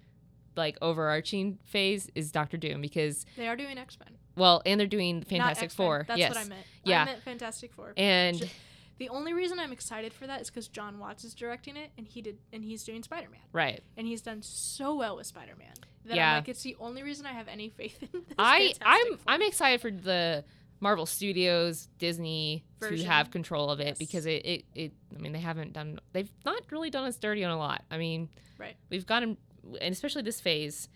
like 0.56 0.76
overarching 0.82 1.58
phase 1.62 2.10
is 2.16 2.32
Doctor 2.32 2.56
Doom 2.56 2.80
because 2.80 3.26
They 3.36 3.46
are 3.46 3.56
doing 3.56 3.78
X 3.78 3.96
Men. 4.00 4.18
Well, 4.34 4.60
and 4.66 4.80
they're 4.80 4.88
doing 4.88 5.22
Fantastic. 5.22 5.70
Four. 5.70 6.04
That's 6.08 6.18
yes. 6.18 6.34
what 6.34 6.44
I 6.44 6.48
meant. 6.48 6.66
Yeah. 6.82 7.02
I 7.02 7.04
meant 7.04 7.22
Fantastic 7.22 7.72
Four. 7.72 7.92
and 7.96 8.50
The 8.98 9.08
only 9.10 9.32
reason 9.34 9.58
I'm 9.58 9.72
excited 9.72 10.12
for 10.14 10.26
that 10.26 10.40
is 10.40 10.48
because 10.48 10.68
Jon 10.68 10.98
Watts 10.98 11.22
is 11.24 11.34
directing 11.34 11.76
it, 11.76 11.90
and 11.98 12.06
he 12.06 12.22
did, 12.22 12.38
and 12.52 12.64
he's 12.64 12.82
doing 12.84 13.02
Spider 13.02 13.28
Man, 13.30 13.40
right. 13.52 13.82
and 13.96 14.06
he's 14.06 14.22
done 14.22 14.40
so 14.42 14.94
well 14.94 15.16
with 15.16 15.26
Spider 15.26 15.52
Man 15.58 15.72
that 16.06 16.16
Yeah. 16.16 16.30
I'm 16.32 16.36
like, 16.38 16.48
it's 16.48 16.62
the 16.62 16.76
only 16.80 17.02
reason 17.02 17.26
I 17.26 17.32
have 17.32 17.48
any 17.48 17.68
faith 17.68 18.02
in 18.02 18.08
this. 18.12 18.34
I 18.38 18.72
I'm 18.82 19.06
Four. 19.18 19.18
I'm 19.26 19.42
excited 19.42 19.80
for 19.80 19.90
the 19.90 20.44
Marvel 20.80 21.04
Studios, 21.06 21.88
Disney 21.98 22.64
Version. 22.80 22.98
to 22.98 23.04
have 23.10 23.30
control 23.30 23.70
of 23.70 23.80
it 23.80 23.86
Yes. 23.88 23.98
because 23.98 24.26
it, 24.26 24.44
it 24.46 24.64
it 24.74 24.92
I 25.14 25.20
mean 25.20 25.32
they 25.32 25.40
haven't 25.40 25.72
done 25.72 25.98
they've 26.12 26.30
not 26.44 26.62
really 26.70 26.90
done 26.90 27.04
us 27.04 27.16
dirty 27.16 27.44
on 27.44 27.50
a 27.50 27.58
lot. 27.58 27.82
I 27.90 27.98
mean, 27.98 28.28
Right. 28.58 28.76
We've 28.90 29.06
gotten 29.06 29.36
and 29.80 29.92
especially 29.92 30.22
this 30.22 30.40
phase. 30.40 30.88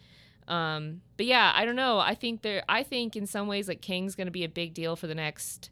Um, 0.48 1.00
but 1.16 1.26
yeah, 1.26 1.52
I 1.54 1.64
don't 1.64 1.76
know. 1.76 1.98
I 1.98 2.14
think 2.14 2.42
there 2.42 2.62
I 2.68 2.82
think 2.82 3.16
in 3.16 3.26
some 3.26 3.46
ways 3.46 3.68
like 3.68 3.80
Kang's 3.82 4.14
going 4.14 4.26
to 4.26 4.30
be 4.32 4.44
a 4.44 4.48
big 4.48 4.74
deal 4.74 4.96
for 4.96 5.06
the 5.06 5.14
next 5.14 5.70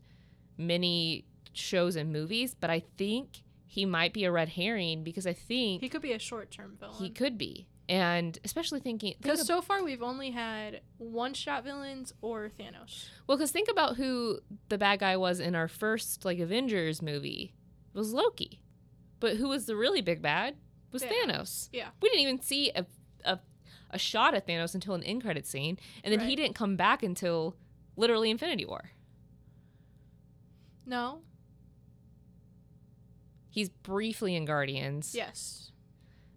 many 0.56 1.24
shows 1.58 1.96
and 1.96 2.12
movies, 2.12 2.54
but 2.58 2.70
I 2.70 2.82
think 2.96 3.42
he 3.66 3.84
might 3.84 4.12
be 4.12 4.24
a 4.24 4.32
red 4.32 4.48
herring 4.50 5.04
because 5.04 5.26
I 5.26 5.32
think 5.34 5.82
he 5.82 5.88
could 5.88 6.02
be 6.02 6.12
a 6.12 6.18
short 6.18 6.50
term 6.50 6.76
villain. 6.78 6.96
He 6.96 7.10
could 7.10 7.36
be. 7.36 7.68
And 7.90 8.38
especially 8.44 8.80
thinking 8.80 9.12
think 9.12 9.22
Because 9.22 9.46
so 9.46 9.62
far 9.62 9.82
we've 9.82 10.02
only 10.02 10.30
had 10.30 10.82
one 10.98 11.32
shot 11.32 11.64
villains 11.64 12.12
or 12.20 12.50
Thanos. 12.50 13.08
Well, 13.26 13.38
because 13.38 13.50
think 13.50 13.70
about 13.70 13.96
who 13.96 14.40
the 14.68 14.76
bad 14.76 15.00
guy 15.00 15.16
was 15.16 15.40
in 15.40 15.54
our 15.54 15.68
first 15.68 16.24
like 16.24 16.38
Avengers 16.38 17.00
movie. 17.00 17.54
It 17.94 17.98
was 17.98 18.12
Loki, 18.12 18.60
but 19.20 19.36
who 19.36 19.48
was 19.48 19.64
the 19.64 19.74
really 19.74 20.02
big 20.02 20.20
bad 20.20 20.56
was 20.92 21.02
Thanos. 21.02 21.26
Thanos. 21.26 21.68
Yeah. 21.72 21.88
we 22.02 22.08
didn't 22.10 22.22
even 22.22 22.42
see 22.42 22.70
a 22.74 22.84
a, 23.24 23.38
a 23.90 23.98
shot 23.98 24.34
at 24.34 24.46
Thanos 24.46 24.74
until 24.74 24.94
an 24.94 25.02
end 25.02 25.22
credit 25.22 25.46
scene, 25.46 25.78
and 26.04 26.12
then 26.12 26.26
he 26.28 26.36
didn't 26.36 26.54
come 26.54 26.76
back 26.76 27.02
until 27.02 27.56
literally 27.96 28.30
Infinity 28.30 28.64
War. 28.64 28.90
No. 30.86 31.20
He's 33.50 33.68
briefly 33.68 34.34
in 34.36 34.44
Guardians, 34.44 35.14
Yes. 35.14 35.72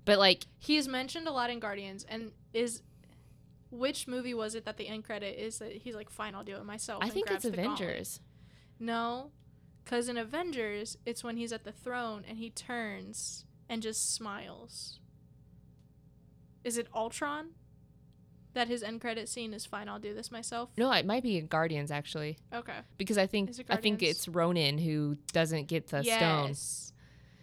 but 0.05 0.17
like 0.19 0.45
He 0.59 0.77
is 0.77 0.87
mentioned 0.87 1.27
a 1.27 1.31
lot 1.31 1.49
in 1.49 1.59
Guardians, 1.59 2.05
and 2.09 2.31
is 2.53 2.81
which 3.69 4.07
movie 4.07 4.33
was 4.33 4.55
it 4.55 4.65
that 4.65 4.77
the 4.77 4.87
end 4.87 5.03
credit 5.05 5.39
is 5.41 5.59
that 5.59 5.71
he's 5.73 5.95
like, 5.95 6.09
"Fine, 6.09 6.35
I'll 6.35 6.43
do 6.43 6.55
it 6.55 6.65
myself." 6.65 7.03
I 7.03 7.09
think 7.09 7.29
it's. 7.31 7.45
Avengers. 7.45 8.19
No, 8.79 9.31
because 9.83 10.09
in 10.09 10.17
Avengers, 10.17 10.97
it's 11.05 11.23
when 11.23 11.37
he's 11.37 11.51
at 11.53 11.63
the 11.63 11.71
throne 11.71 12.23
and 12.27 12.37
he 12.37 12.49
turns 12.49 13.45
and 13.69 13.81
just 13.81 14.13
smiles. 14.13 14.99
Is 16.63 16.77
it 16.77 16.87
Ultron? 16.93 17.51
That 18.53 18.67
his 18.67 18.83
end 18.83 18.99
credit 18.99 19.29
scene 19.29 19.53
is 19.53 19.65
fine. 19.65 19.87
I'll 19.87 19.97
do 19.99 20.13
this 20.13 20.29
myself. 20.29 20.71
No, 20.77 20.91
it 20.91 21.05
might 21.05 21.23
be 21.23 21.37
in 21.37 21.47
Guardians 21.47 21.89
actually, 21.89 22.37
Okay. 22.53 22.79
because 22.97 23.17
I 23.17 23.25
think 23.25 23.49
I 23.69 23.77
think 23.77 24.03
it's 24.03 24.27
Ronan 24.27 24.77
who 24.77 25.17
doesn't 25.31 25.67
get 25.69 25.87
the 25.87 26.03
stone. 26.03 26.53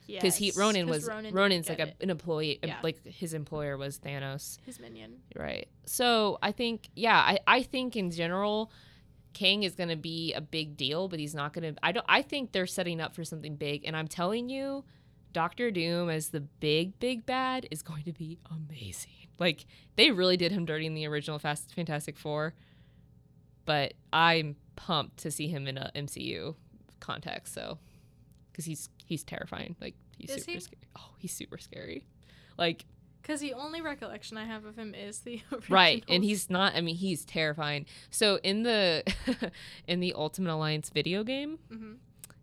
Because 0.09 0.37
he 0.37 0.53
Ronan 0.57 0.89
was 0.89 1.07
Ronan 1.07 1.35
Ronan's 1.35 1.69
like 1.69 1.81
a, 1.81 1.93
an 2.01 2.11
employee, 2.11 2.59
Yeah. 2.63 2.77
like 2.83 3.05
his 3.07 3.35
employer 3.35 3.77
was 3.77 3.99
Thanos, 3.99 4.59
his 4.65 4.81
minion. 4.81 5.19
right? 5.37 5.69
So 5.87 6.39
I 6.43 6.53
think, 6.53 6.89
yeah, 6.97 7.17
I, 7.19 7.39
I 7.47 7.63
think 7.63 7.95
in 7.95 8.11
general, 8.11 8.73
Kang 9.35 9.63
is 9.65 9.75
going 9.75 9.91
to 9.91 9.97
be 9.97 10.33
a 10.33 10.41
big 10.41 10.77
deal, 10.77 11.09
but 11.09 11.19
he's 11.21 11.35
not 11.35 11.53
going 11.53 11.75
to. 11.75 11.79
I 11.85 11.93
don't. 11.93 12.07
I 12.09 12.23
think 12.23 12.53
they're 12.53 12.67
setting 12.67 13.01
up 13.01 13.15
for 13.15 13.23
something 13.25 13.57
big, 13.57 13.85
and 13.87 13.95
I'm 13.95 14.09
telling 14.09 14.49
you, 14.49 14.85
Doctor 15.35 15.71
Doom 15.71 16.09
as 16.09 16.31
the 16.31 16.41
big 16.41 16.99
big 16.99 17.27
bad 17.27 17.69
is 17.71 17.83
going 17.83 18.05
to 18.05 18.13
be 18.13 18.39
amazing. 18.51 19.13
Like 19.39 19.67
they 19.97 20.11
really 20.11 20.37
did 20.39 20.51
him 20.53 20.65
dirty 20.65 20.87
in 20.87 20.95
the 20.95 21.07
original 21.07 21.39
Fast 21.39 21.75
Fantastic 21.75 22.17
Four, 22.17 22.55
but 23.67 23.93
I'm 24.13 24.57
pumped 24.77 25.19
to 25.19 25.31
see 25.31 25.49
him 25.49 25.67
in 25.69 25.77
a 25.77 25.91
MCU 25.95 26.55
context. 27.01 27.53
So 27.55 27.79
because 28.51 28.65
he's 28.65 28.89
he's 29.09 29.25
terrifying. 29.25 29.75
Like 29.81 29.95
he's 30.17 30.31
Is 30.31 30.45
super 30.45 30.53
he? 30.53 30.61
scary. 30.61 30.79
Oh, 30.97 31.11
he's 31.19 31.33
super 31.33 31.59
scary. 31.59 32.05
Like 32.57 32.85
Because 33.23 33.41
the 33.41 33.55
only 33.55 33.81
recollection 33.81 34.37
I 34.37 34.45
have 34.45 34.65
of 34.65 34.77
him 34.77 34.95
is 34.95 35.21
the 35.21 35.41
right, 35.69 36.05
and 36.09 36.23
he's 36.23 36.49
not. 36.51 36.75
I 36.75 36.81
mean, 36.81 36.95
he's 36.97 37.25
terrifying. 37.25 37.87
So 38.11 38.39
in 38.43 38.63
the 38.63 39.03
in 39.89 40.01
the 40.01 40.13
Ultimate 40.15 40.53
Alliance 40.55 40.91
video 40.91 41.25
game, 41.25 41.59
Mhm. 41.73 41.97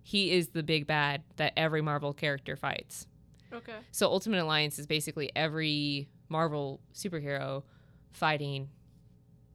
he 0.03 0.31
is 0.31 0.49
the 0.49 0.63
big 0.63 0.87
bad 0.87 1.21
that 1.37 1.53
every 1.55 1.81
Marvel 1.81 2.13
character 2.13 2.55
fights. 2.55 3.07
Okay. 3.53 3.77
So 3.91 4.07
Ultimate 4.07 4.41
Alliance 4.41 4.79
is 4.79 4.85
basically 4.87 5.31
every 5.35 6.09
Marvel 6.29 6.81
superhero 6.93 7.63
fighting 8.11 8.69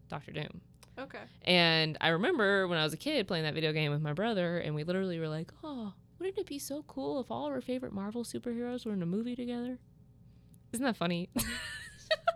Doctor 0.08 0.32
Doom. 0.32 0.60
Okay. 0.98 1.18
And 1.44 1.96
I 2.00 2.08
remember 2.08 2.68
when 2.68 2.78
I 2.78 2.84
was 2.84 2.92
a 2.92 2.96
kid 2.96 3.26
playing 3.26 3.44
that 3.44 3.54
video 3.54 3.72
game 3.72 3.90
with 3.92 4.02
my 4.02 4.12
brother, 4.12 4.58
and 4.58 4.74
we 4.74 4.84
literally 4.84 5.18
were 5.18 5.28
like, 5.28 5.50
"Oh, 5.64 5.92
wouldn't 6.20 6.38
it 6.38 6.46
be 6.46 6.58
so 6.58 6.84
cool 6.86 7.18
if 7.20 7.30
all 7.30 7.46
of 7.46 7.52
our 7.52 7.60
favorite 7.60 7.92
Marvel 7.92 8.22
superheroes 8.22 8.86
were 8.86 8.92
in 8.92 9.02
a 9.02 9.06
movie 9.06 9.34
together?" 9.34 9.78
Isn't 10.72 10.84
that 10.84 10.96
funny? 10.96 11.28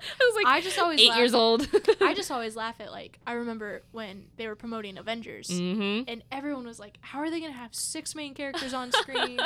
I 0.07 0.19
was 0.21 0.35
like 0.37 0.47
I 0.47 0.61
just 0.61 0.79
always 0.79 1.01
eight 1.01 1.09
laugh- 1.09 1.19
years 1.19 1.35
old. 1.35 1.69
I 2.01 2.15
just 2.17 2.31
always 2.31 2.55
laugh 2.57 2.81
at 2.81 2.91
like 2.93 3.19
I 3.27 3.33
remember 3.33 3.83
when 3.93 4.27
they 4.37 4.47
were 4.47 4.55
promoting 4.57 4.99
Avengers. 4.99 5.49
mm-hmm. 5.49 6.09
And 6.09 6.23
everyone 6.31 6.65
was 6.67 6.79
like, 6.79 6.99
"How 7.01 7.19
are 7.21 7.31
they 7.31 7.41
gonna 7.41 7.53
have 7.53 7.75
six 7.75 8.15
main 8.15 8.35
characters 8.35 8.73
on 8.75 8.93
screen? 8.93 9.39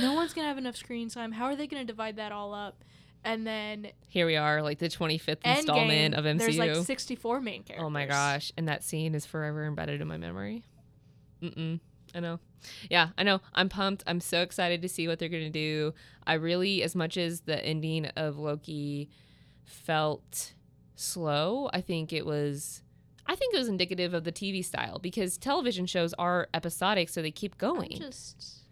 no 0.00 0.14
one's 0.14 0.32
gonna 0.32 0.48
have 0.48 0.58
enough 0.58 0.76
screen 0.76 1.08
time. 1.08 1.32
How 1.32 1.44
are 1.46 1.56
they 1.56 1.66
gonna 1.66 1.84
divide 1.84 2.16
that 2.16 2.32
all 2.32 2.54
up?" 2.54 2.82
And 3.24 3.46
then 3.46 3.88
Here 4.08 4.26
we 4.26 4.36
are, 4.36 4.60
like 4.62 4.78
the 4.78 4.88
25th 4.90 5.38
installment 5.44 6.14
of 6.14 6.24
MCU. 6.26 6.38
there's 6.38 6.58
like 6.58 6.74
64 6.76 7.40
main 7.40 7.62
characters. 7.62 7.86
oh 7.86 7.90
my 7.90 8.04
gosh! 8.06 8.52
And 8.56 8.68
that 8.68 8.84
scene 8.84 9.14
is 9.14 9.24
forever 9.26 9.64
embedded 9.66 10.00
in 10.00 10.08
my 10.08 10.18
memory. 10.18 10.62
Mm-mm. 11.42 11.80
I 12.14 12.20
know. 12.20 12.38
Yeah, 12.88 13.08
I 13.18 13.24
know. 13.24 13.40
I'm 13.54 13.68
pumped. 13.68 14.04
I'm 14.06 14.20
so 14.20 14.40
excited 14.40 14.80
to 14.82 14.88
see 14.88 15.08
what 15.08 15.18
they're 15.18 15.28
gonna 15.28 15.50
do. 15.50 15.92
I 16.26 16.34
really, 16.34 16.82
as 16.82 16.94
much 16.94 17.16
as 17.16 17.40
the 17.42 17.62
ending 17.64 18.06
of 18.16 18.38
Loki 18.38 19.10
felt 19.64 20.54
slow, 20.94 21.68
I 21.72 21.80
think 21.80 22.12
it 22.12 22.24
was. 22.24 22.82
I 23.26 23.34
think 23.34 23.54
it 23.54 23.58
was 23.58 23.68
indicative 23.68 24.12
of 24.12 24.24
the 24.24 24.32
TV 24.32 24.62
style 24.64 24.98
because 24.98 25.38
television 25.38 25.86
shows 25.86 26.12
are 26.14 26.48
episodic, 26.52 27.08
so 27.08 27.22
they 27.22 27.30
keep 27.30 27.54
I'm 27.54 27.74
going. 27.74 27.96
just 27.98 28.64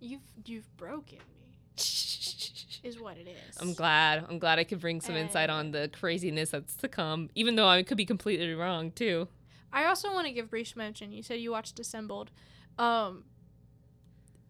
you've 0.00 0.20
you've 0.44 0.76
broken 0.76 1.18
me. 1.18 1.54
Is 2.84 3.00
what 3.00 3.16
it 3.16 3.26
is. 3.26 3.56
I'm 3.58 3.72
glad. 3.72 4.26
I'm 4.28 4.38
glad 4.38 4.58
I 4.58 4.64
could 4.64 4.78
bring 4.80 5.00
some 5.00 5.16
insight 5.16 5.48
on 5.48 5.70
the 5.70 5.90
craziness 5.98 6.50
that's 6.50 6.76
to 6.76 6.88
come, 6.88 7.30
even 7.34 7.56
though 7.56 7.66
I 7.66 7.82
could 7.82 7.96
be 7.96 8.04
completely 8.04 8.52
wrong 8.52 8.90
too. 8.90 9.26
I 9.74 9.84
also 9.86 10.12
want 10.12 10.26
to 10.26 10.32
give 10.32 10.48
brief 10.50 10.74
mention. 10.76 11.12
You 11.12 11.22
said 11.22 11.40
you 11.40 11.50
watched 11.50 11.78
Assembled, 11.80 12.30
um, 12.78 13.24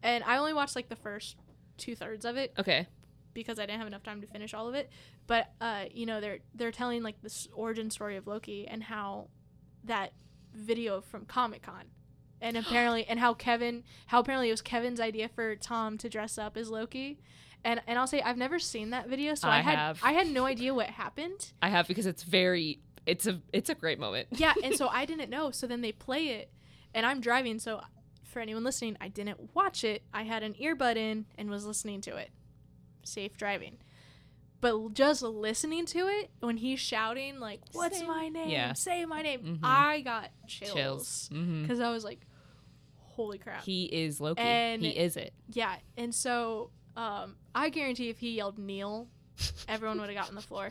and 0.03 0.23
I 0.25 0.37
only 0.37 0.53
watched 0.53 0.77
like 0.77 0.89
the 0.89 0.97
first 0.97 1.37
two 1.79 1.97
thirds 1.97 2.25
of 2.25 2.37
it 2.37 2.53
Okay. 2.59 2.87
because 3.33 3.59
I 3.59 3.63
didn't 3.63 3.79
have 3.79 3.87
enough 3.89 4.03
time 4.03 4.21
to 4.21 4.27
finish 4.27 4.55
all 4.55 4.69
of 4.69 4.75
it. 4.75 4.91
But 5.27 5.51
uh, 5.61 5.87
you 5.91 6.07
know, 6.07 6.21
they're 6.21 6.39
they're 6.55 6.71
telling 6.73 7.03
like 7.03 7.21
this 7.23 7.49
origin 7.55 7.91
story 7.91 8.17
of 8.17 8.27
Loki 8.27 8.69
and 8.69 8.83
how 8.83 9.29
that 9.85 10.13
video 10.55 11.01
from 11.01 11.25
Comic 11.25 11.63
Con, 11.63 11.85
and 12.41 12.57
apparently 12.63 13.05
and 13.07 13.19
how 13.19 13.33
Kevin 13.35 13.83
how 14.07 14.21
apparently 14.21 14.49
it 14.49 14.53
was 14.53 14.63
Kevin's 14.63 15.01
idea 15.01 15.29
for 15.29 15.57
Tom 15.57 15.97
to 15.99 16.09
dress 16.09 16.37
up 16.39 16.57
as 16.57 16.69
Loki. 16.71 17.19
And, 17.67 17.81
and 17.87 17.99
I'll 17.99 18.07
say 18.07 18.21
I've 18.21 18.37
never 18.37 18.59
seen 18.59 18.91
that 18.91 19.09
video, 19.09 19.35
so 19.35 19.49
I, 19.49 19.57
I 19.57 19.61
had 19.63 19.79
have. 19.79 20.01
I 20.03 20.13
had 20.13 20.27
no 20.27 20.45
idea 20.45 20.75
what 20.75 20.89
happened. 20.89 21.53
I 21.63 21.71
have 21.71 21.89
because 21.89 22.05
it's 22.05 22.23
very 22.23 22.81
it's 23.07 23.27
a 23.27 23.41
it's 23.53 23.69
a 23.71 23.75
great 23.75 23.99
moment. 23.99 24.29
yeah, 24.33 24.55
and 24.63 24.75
so 24.77 24.89
I 24.93 25.05
didn't 25.05 25.31
know. 25.31 25.51
So 25.51 25.67
then 25.67 25.81
they 25.81 25.93
play 25.93 26.29
it, 26.29 26.51
and 26.95 27.05
I'm 27.07 27.21
driving. 27.21 27.59
So 27.59 27.81
for 28.25 28.41
anyone 28.41 28.65
listening, 28.65 28.97
I 29.01 29.09
didn't 29.09 29.55
watch 29.55 29.85
it. 29.85 30.03
I 30.13 30.23
had 30.25 30.43
an 30.43 30.55
earbud 30.55 30.97
in 30.97 31.27
and 31.39 31.51
was 31.51 31.65
listening 31.67 32.01
to 32.03 32.17
it. 32.17 32.31
Safe 33.05 33.37
driving. 33.37 33.77
But 34.61 34.95
just 34.95 35.21
listening 35.23 35.85
to 35.87 36.09
it 36.09 36.31
when 36.41 36.57
he's 36.57 36.81
shouting 36.81 37.39
like, 37.39 37.61
"What's 37.73 37.99
Say- 37.99 38.07
my 38.07 38.29
name? 38.31 38.49
Yeah. 38.49 38.73
Say 38.73 39.05
my 39.05 39.21
name!" 39.21 39.43
Mhm. 39.43 39.59
I 39.63 40.01
got 40.01 40.31
Chills. 40.47 40.73
chills 40.75 41.29
because 41.29 41.81
I 41.81 41.91
was 41.91 42.03
like, 42.03 42.27
"Holy 42.97 43.37
crap!" 43.39 43.63
He 43.65 43.85
is 43.85 44.21
Loki. 44.21 44.41
And- 44.41 44.81
he 44.83 44.91
is 44.91 45.17
it. 45.19 45.35
yeah, 45.51 45.77
and 45.99 46.15
so 46.15 46.71
um, 46.97 47.37
I 47.55 47.69
guarantee 47.69 48.09
if 48.09 48.19
he 48.21 48.31
yelled 48.37 48.59
"Neil," 48.59 49.07
everyone 49.69 50.01
would 50.01 50.09
have 50.09 50.17
gotten 50.17 50.35
the 50.35 50.41
floor. 50.41 50.71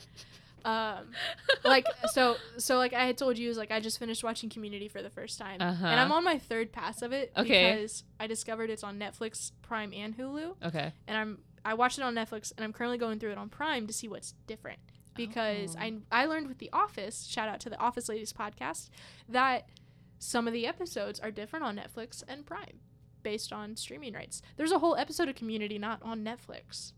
Um, 0.65 1.11
like 1.63 1.85
so 2.11 2.37
so 2.57 2.77
like 2.77 2.93
I 2.93 3.05
had 3.05 3.17
told 3.17 3.37
you 3.37 3.49
is 3.49 3.57
like 3.57 3.71
I 3.71 3.79
just 3.79 3.99
finished 3.99 4.23
watching 4.23 4.49
Community 4.49 4.87
for 4.87 5.01
the 5.01 5.09
first 5.09 5.37
time, 5.39 5.61
Uh-huh. 5.61 5.85
and 5.85 5.99
I'm 5.99 6.11
on 6.11 6.23
my 6.23 6.37
third 6.39 6.71
pass 6.71 7.01
of 7.01 7.11
it 7.11 7.31
Okay. 7.37 7.73
because 7.73 8.03
I 8.19 8.27
discovered 8.27 8.69
it's 8.69 8.83
on 8.83 8.97
Netflix, 8.99 9.51
Prime, 9.61 9.91
and 9.93 10.17
Hulu, 10.17 10.55
Okay. 10.63 10.91
and 11.07 11.17
I'm 11.17 11.39
I 11.65 11.73
watched 11.75 11.97
it 11.97 12.03
on 12.03 12.13
Netflix, 12.15 12.51
and 12.55 12.63
I'm 12.63 12.73
currently 12.73 12.97
going 12.97 13.19
through 13.19 13.31
it 13.31 13.37
on 13.37 13.49
Prime 13.49 13.87
to 13.87 13.93
see 13.93 14.07
what's 14.07 14.33
different 14.47 14.79
because 15.15 15.75
Oh. 15.75 15.79
I 15.79 15.93
I 16.11 16.25
learned 16.25 16.47
with 16.47 16.57
The 16.59 16.69
Office, 16.73 17.25
shout 17.27 17.47
out 17.49 17.59
to 17.61 17.69
the 17.69 17.77
Office 17.79 18.09
Ladies 18.09 18.33
podcast, 18.33 18.89
that 19.29 19.67
some 20.19 20.47
of 20.47 20.53
the 20.53 20.65
episodes 20.65 21.19
are 21.19 21.31
different 21.31 21.65
on 21.65 21.75
Netflix 21.77 22.23
and 22.27 22.45
Prime 22.45 22.79
based 23.21 23.53
on 23.53 23.75
streaming 23.75 24.13
rights. 24.13 24.41
There's 24.57 24.71
a 24.71 24.79
whole 24.79 24.95
episode 24.97 25.29
of 25.29 25.35
Community 25.35 25.77
not 25.77 26.01
on 26.03 26.23
Netflix. 26.25 26.93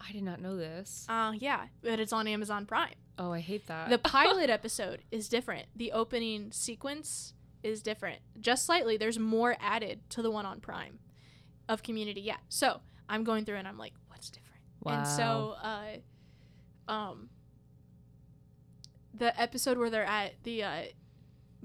I 0.00 0.12
did 0.12 0.22
not 0.22 0.40
know 0.40 0.56
this. 0.56 1.06
Uh 1.08 1.32
yeah, 1.38 1.66
but 1.82 2.00
it's 2.00 2.12
on 2.12 2.26
Amazon 2.26 2.66
Prime. 2.66 2.94
Oh, 3.18 3.32
I 3.32 3.40
hate 3.40 3.66
that. 3.66 3.90
The 3.90 3.98
pilot 4.16 4.50
episode 4.50 5.02
is 5.10 5.28
different. 5.28 5.66
The 5.76 5.92
opening 5.92 6.50
sequence 6.52 7.34
is 7.62 7.82
different. 7.82 8.20
Just 8.40 8.66
slightly. 8.66 8.96
There's 8.96 9.18
more 9.18 9.56
added 9.60 10.00
to 10.10 10.22
the 10.22 10.30
one 10.30 10.46
on 10.46 10.60
Prime 10.60 10.98
of 11.68 11.82
Community. 11.82 12.20
Yeah. 12.20 12.38
So 12.48 12.80
I'm 13.08 13.24
going 13.24 13.44
through 13.44 13.56
and 13.56 13.68
I'm 13.68 13.78
like, 13.78 13.92
what's 14.08 14.30
different? 14.30 14.60
Wow. 14.82 14.98
And 14.98 15.06
so, 15.06 15.54
uh, 15.62 16.90
um, 16.92 17.28
the 19.14 19.38
episode 19.40 19.78
where 19.78 19.90
they're 19.90 20.04
at 20.04 20.42
the, 20.42 20.62
uh, 20.64 20.82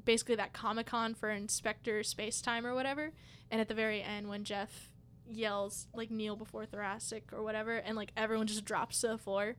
basically 0.05 0.35
that 0.35 0.53
Comic 0.53 0.87
Con 0.87 1.15
for 1.15 1.29
Inspector 1.29 1.99
Spacetime 2.01 2.65
or 2.65 2.75
whatever, 2.75 3.13
and 3.49 3.59
at 3.59 3.67
the 3.67 3.73
very 3.73 4.01
end 4.01 4.27
when 4.27 4.43
Jeff 4.43 4.91
yells 5.29 5.87
like 5.93 6.11
kneel 6.11 6.35
before 6.35 6.65
thoracic 6.65 7.31
or 7.33 7.43
whatever, 7.43 7.77
and 7.77 7.95
like 7.95 8.11
everyone 8.15 8.47
just 8.47 8.65
drops 8.65 9.01
to 9.01 9.07
the 9.07 9.17
floor. 9.17 9.55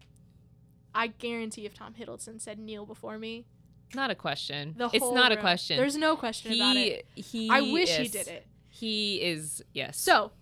I 0.95 1.09
guarantee 1.09 1.67
if 1.67 1.75
Tom 1.75 1.95
Hiddleston 1.99 2.41
said 2.41 2.59
kneel 2.59 2.87
before 2.87 3.19
me, 3.19 3.47
not 3.95 4.11
a 4.11 4.15
question. 4.15 4.75
the 4.77 4.91
it's 4.93 5.11
not 5.11 5.33
a 5.33 5.37
question. 5.37 5.77
There's 5.77 5.97
no 5.97 6.17
question 6.17 6.53
about 6.53 6.77
he, 6.77 6.85
it. 6.89 7.07
he. 7.15 7.51
I 7.51 7.61
wish 7.61 7.91
he 7.97 8.09
did 8.09 8.29
it. 8.29 8.47
He 8.69 9.23
is 9.23 9.63
yes. 9.73 9.99
So, 9.99 10.33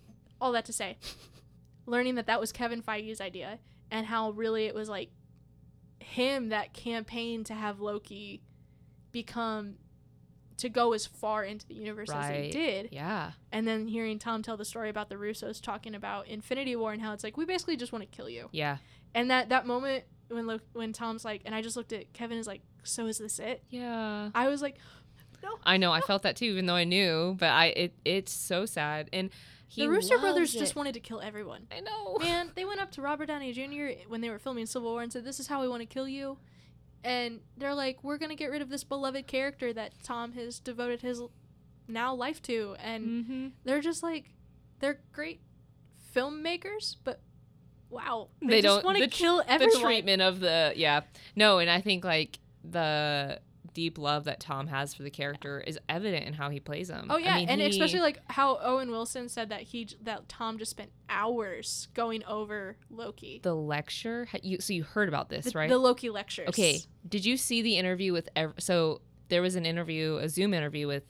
all 0.41 0.51
that 0.51 0.65
to 0.65 0.73
say, 0.73 0.97
learning 1.85 2.15
that 2.15 2.27
that 2.27 2.39
was 2.39 2.51
Kevin 2.51 2.81
Feige's 2.81 3.21
idea 3.21 3.59
and 3.89 4.05
how 4.05 4.31
really 4.31 4.65
it 4.65 4.75
was 4.75 4.89
like 4.89 5.09
him 5.99 6.49
that 6.49 6.73
campaigned 6.73 7.45
to 7.47 7.53
have 7.53 7.79
Loki 7.79 8.41
become 9.11 9.75
to 10.57 10.69
go 10.69 10.93
as 10.93 11.05
far 11.05 11.43
into 11.43 11.67
the 11.67 11.75
universe 11.75 12.09
as 12.11 12.29
he 12.35 12.49
did. 12.51 12.89
yeah, 12.91 13.31
And 13.51 13.67
then 13.67 13.87
hearing 13.87 14.17
Tom 14.19 14.41
tell 14.41 14.57
the 14.57 14.65
story 14.65 14.89
about 14.89 15.07
the 15.09 15.15
Russos 15.15 15.61
talking 15.61 15.93
about 15.95 16.27
Infinity 16.27 16.75
War 16.75 16.91
and 16.93 17.01
how 17.01 17.13
it's 17.13 17.23
like 17.23 17.37
we 17.37 17.45
basically 17.45 17.77
just 17.77 17.91
want 17.91 18.09
to 18.09 18.15
kill 18.17 18.29
you. 18.29 18.49
yeah, 18.51 18.77
And 19.13 19.29
that 19.31 19.49
that 19.49 19.65
moment 19.67 20.05
when 20.29 20.45
Lo- 20.47 20.59
when 20.73 20.93
Tom's 20.93 21.23
like 21.23 21.43
and 21.45 21.53
I 21.55 21.61
just 21.61 21.77
looked 21.77 21.93
at 21.93 22.11
Kevin 22.13 22.37
is 22.37 22.47
like 22.47 22.61
so 22.83 23.05
is 23.05 23.17
this 23.19 23.39
it? 23.39 23.63
yeah. 23.69 24.29
I 24.33 24.47
was 24.47 24.61
like 24.61 24.77
no. 25.43 25.59
I 25.63 25.77
know. 25.77 25.91
I 25.91 26.01
felt 26.01 26.23
that 26.23 26.35
too, 26.35 26.45
even 26.45 26.65
though 26.65 26.73
I 26.75 26.83
knew. 26.83 27.35
But 27.39 27.49
I, 27.49 27.65
it, 27.67 27.93
it's 28.03 28.33
so 28.33 28.65
sad. 28.65 29.07
And 29.13 29.29
he 29.67 29.83
the 29.83 29.89
Russo 29.89 30.17
Brothers 30.17 30.53
loves 30.53 30.53
just 30.53 30.75
wanted 30.75 30.95
to 30.95 30.99
kill 30.99 31.21
everyone. 31.21 31.67
I 31.71 31.79
know. 31.81 32.17
Man, 32.19 32.49
they 32.55 32.65
went 32.65 32.81
up 32.81 32.89
to 32.93 33.03
Robert 33.03 33.27
Downey 33.27 33.53
Jr. 33.53 34.01
when 34.09 34.21
they 34.21 34.31
were 34.31 34.39
filming 34.39 34.65
Civil 34.65 34.89
War 34.91 35.03
and 35.03 35.13
said, 35.13 35.23
"This 35.25 35.39
is 35.39 35.45
how 35.45 35.61
we 35.61 35.67
want 35.67 35.81
to 35.81 35.85
kill 35.85 36.07
you," 36.07 36.39
and 37.03 37.39
they're 37.57 37.73
like, 37.75 38.03
"We're 38.03 38.17
gonna 38.17 38.35
get 38.35 38.51
rid 38.51 38.61
of 38.61 38.69
this 38.69 38.83
beloved 38.83 39.27
character 39.27 39.71
that 39.73 39.93
Tom 40.03 40.33
has 40.33 40.59
devoted 40.59 41.01
his 41.01 41.21
now 41.87 42.13
life 42.13 42.41
to," 42.43 42.75
and 42.79 43.05
Mm-hmm. 43.25 43.47
they're 43.63 43.81
just 43.81 44.03
like, 44.03 44.25
they're 44.79 44.99
great 45.11 45.41
filmmakers, 46.15 46.95
but 47.03 47.21
wow, 47.89 48.29
they, 48.41 48.47
They 48.47 48.61
just 48.61 48.75
don't- 48.77 48.85
want 48.85 48.97
to 48.97 49.05
the 49.05 49.09
kill 49.09 49.37
The 49.37 49.77
treatment 49.81 50.21
of 50.21 50.39
the 50.39 50.73
yeah. 50.75 51.01
No, 51.35 51.59
and 51.59 51.69
I 51.69 51.81
think 51.81 52.03
like 52.03 52.39
the 52.63 53.39
deep 53.77 53.99
love 53.99 54.23
that 54.23 54.39
Tom 54.39 54.65
has 54.65 54.95
for 54.95 55.03
the 55.03 55.11
character 55.11 55.59
is 55.67 55.77
evident 55.87 56.25
in 56.25 56.33
how 56.33 56.49
he 56.49 56.59
plays 56.59 56.89
him. 56.89 57.05
Oh 57.11 57.17
yeah, 57.17 57.35
I 57.35 57.39
mean, 57.41 57.49
and 57.49 57.61
he- 57.61 57.67
especially 57.67 57.99
like 57.99 58.19
how 58.25 58.57
Owen 58.59 58.89
Wilson 58.89 59.29
said 59.29 59.49
that 59.49 59.61
he 59.61 59.87
that 60.01 60.27
Tom 60.27 60.57
just 60.57 60.71
spent 60.71 60.89
hours 61.09 61.87
going 61.93 62.23
over 62.25 62.75
Loki. 62.89 63.39
the 63.43 63.53
lecture. 63.55 64.27
You 64.41 64.59
so 64.59 64.73
you 64.73 64.83
heard 64.83 65.07
about 65.07 65.29
this, 65.29 65.45
The, 65.45 65.51
right? 65.59 65.69
the 65.69 65.77
Loki 65.77 66.09
lectures. 66.09 66.47
Okay. 66.49 66.79
Did 67.07 67.23
you 67.23 67.37
see 67.37 67.61
the 67.61 67.77
interview 67.77 68.13
with? 68.13 68.29
Ev- 68.35 68.55
so 68.57 69.01
there 69.29 69.43
was 69.43 69.55
an 69.55 69.65
interview, 69.67 70.17
a 70.17 70.27
Zoom 70.27 70.55
interview 70.55 70.87
with 70.87 71.03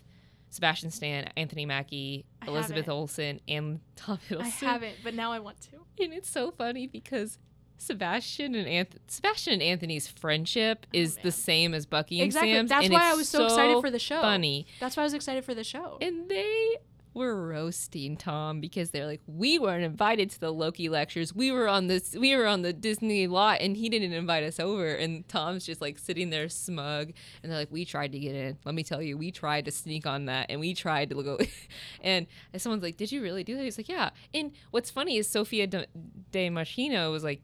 Sebastian 0.49 0.91
Stan, 0.91 1.29
Anthony 1.37 1.65
Mackie, 1.65 2.25
I 2.41 2.47
Elizabeth 2.47 2.85
haven't. 2.85 2.93
Olsen, 2.99 3.39
and 3.47 3.79
Tom 3.95 4.19
Hiddleston. 4.29 4.41
I 4.41 4.47
haven't, 4.47 4.95
but 5.03 5.13
now 5.13 5.31
I 5.31 5.39
want 5.39 5.61
to. 5.61 6.03
And 6.03 6.13
it's 6.13 6.29
so 6.29 6.51
funny 6.51 6.85
because 6.87 7.37
Sebastian 7.77 8.55
and 8.55 8.67
Anth- 8.67 8.97
Sebastian 9.07 9.53
and 9.53 9.63
Anthony's 9.63 10.07
friendship 10.07 10.85
oh, 10.87 10.97
is 10.97 11.17
Oh, 11.17 11.21
the 11.23 11.31
same 11.31 11.73
as 11.73 11.85
Bucky 11.85 12.19
and 12.19 12.25
Exactly. 12.25 12.53
Sam's. 12.53 12.69
That's 12.69 12.89
why 12.89 13.11
I 13.11 13.13
was 13.13 13.29
so 13.29 13.45
excited 13.45 13.81
for 13.81 13.91
the 13.91 13.99
show. 13.99 14.21
Funny. 14.21 14.67
That's 14.79 14.97
why 14.97 15.03
I 15.03 15.05
was 15.05 15.13
excited 15.13 15.45
for 15.45 15.53
the 15.53 15.63
show. 15.63 15.97
And 16.01 16.29
they 16.29 16.77
were 17.17 17.47
roasting 17.47 18.15
Tom 18.15 18.61
because 18.61 18.91
they're 18.91 19.07
like, 19.07 19.21
we 19.25 19.57
weren't 19.57 19.83
invited 19.83 20.29
to 20.29 20.39
the 20.39 20.51
Loki 20.53 20.87
lectures. 20.87 21.33
We 21.33 21.51
were 21.51 21.67
on 21.67 21.87
this, 21.87 22.15
we 22.15 22.35
were 22.35 22.45
on 22.45 22.61
the 22.61 22.71
Disney 22.71 23.25
lot, 23.25 23.59
and 23.59 23.75
he 23.75 23.89
didn't 23.89 24.13
invite 24.13 24.43
us 24.43 24.59
over. 24.59 24.93
And 24.93 25.27
Tom's 25.27 25.65
just 25.65 25.81
like 25.81 25.97
sitting 25.97 26.29
there 26.29 26.47
smug, 26.47 27.11
and 27.41 27.51
they're 27.51 27.57
like, 27.57 27.71
we 27.71 27.85
tried 27.85 28.11
to 28.11 28.19
get 28.19 28.35
in. 28.35 28.57
Let 28.65 28.75
me 28.75 28.83
tell 28.83 29.01
you, 29.01 29.17
we 29.17 29.31
tried 29.31 29.65
to 29.65 29.71
sneak 29.71 30.05
on 30.05 30.25
that, 30.25 30.45
and 30.49 30.59
we 30.59 30.75
tried 30.75 31.09
to 31.09 31.23
go. 31.23 31.39
and 32.01 32.27
someone's 32.55 32.83
like, 32.83 32.97
did 32.97 33.11
you 33.11 33.23
really 33.23 33.43
do 33.43 33.55
that? 33.57 33.63
He's 33.63 33.79
like, 33.79 33.89
yeah. 33.89 34.11
And 34.33 34.51
what's 34.69 34.91
funny 34.91 35.17
is 35.17 35.27
Sophia 35.27 35.65
de, 35.65 35.87
Di 36.31 36.49
Martino 36.49 37.11
was 37.11 37.23
like. 37.23 37.41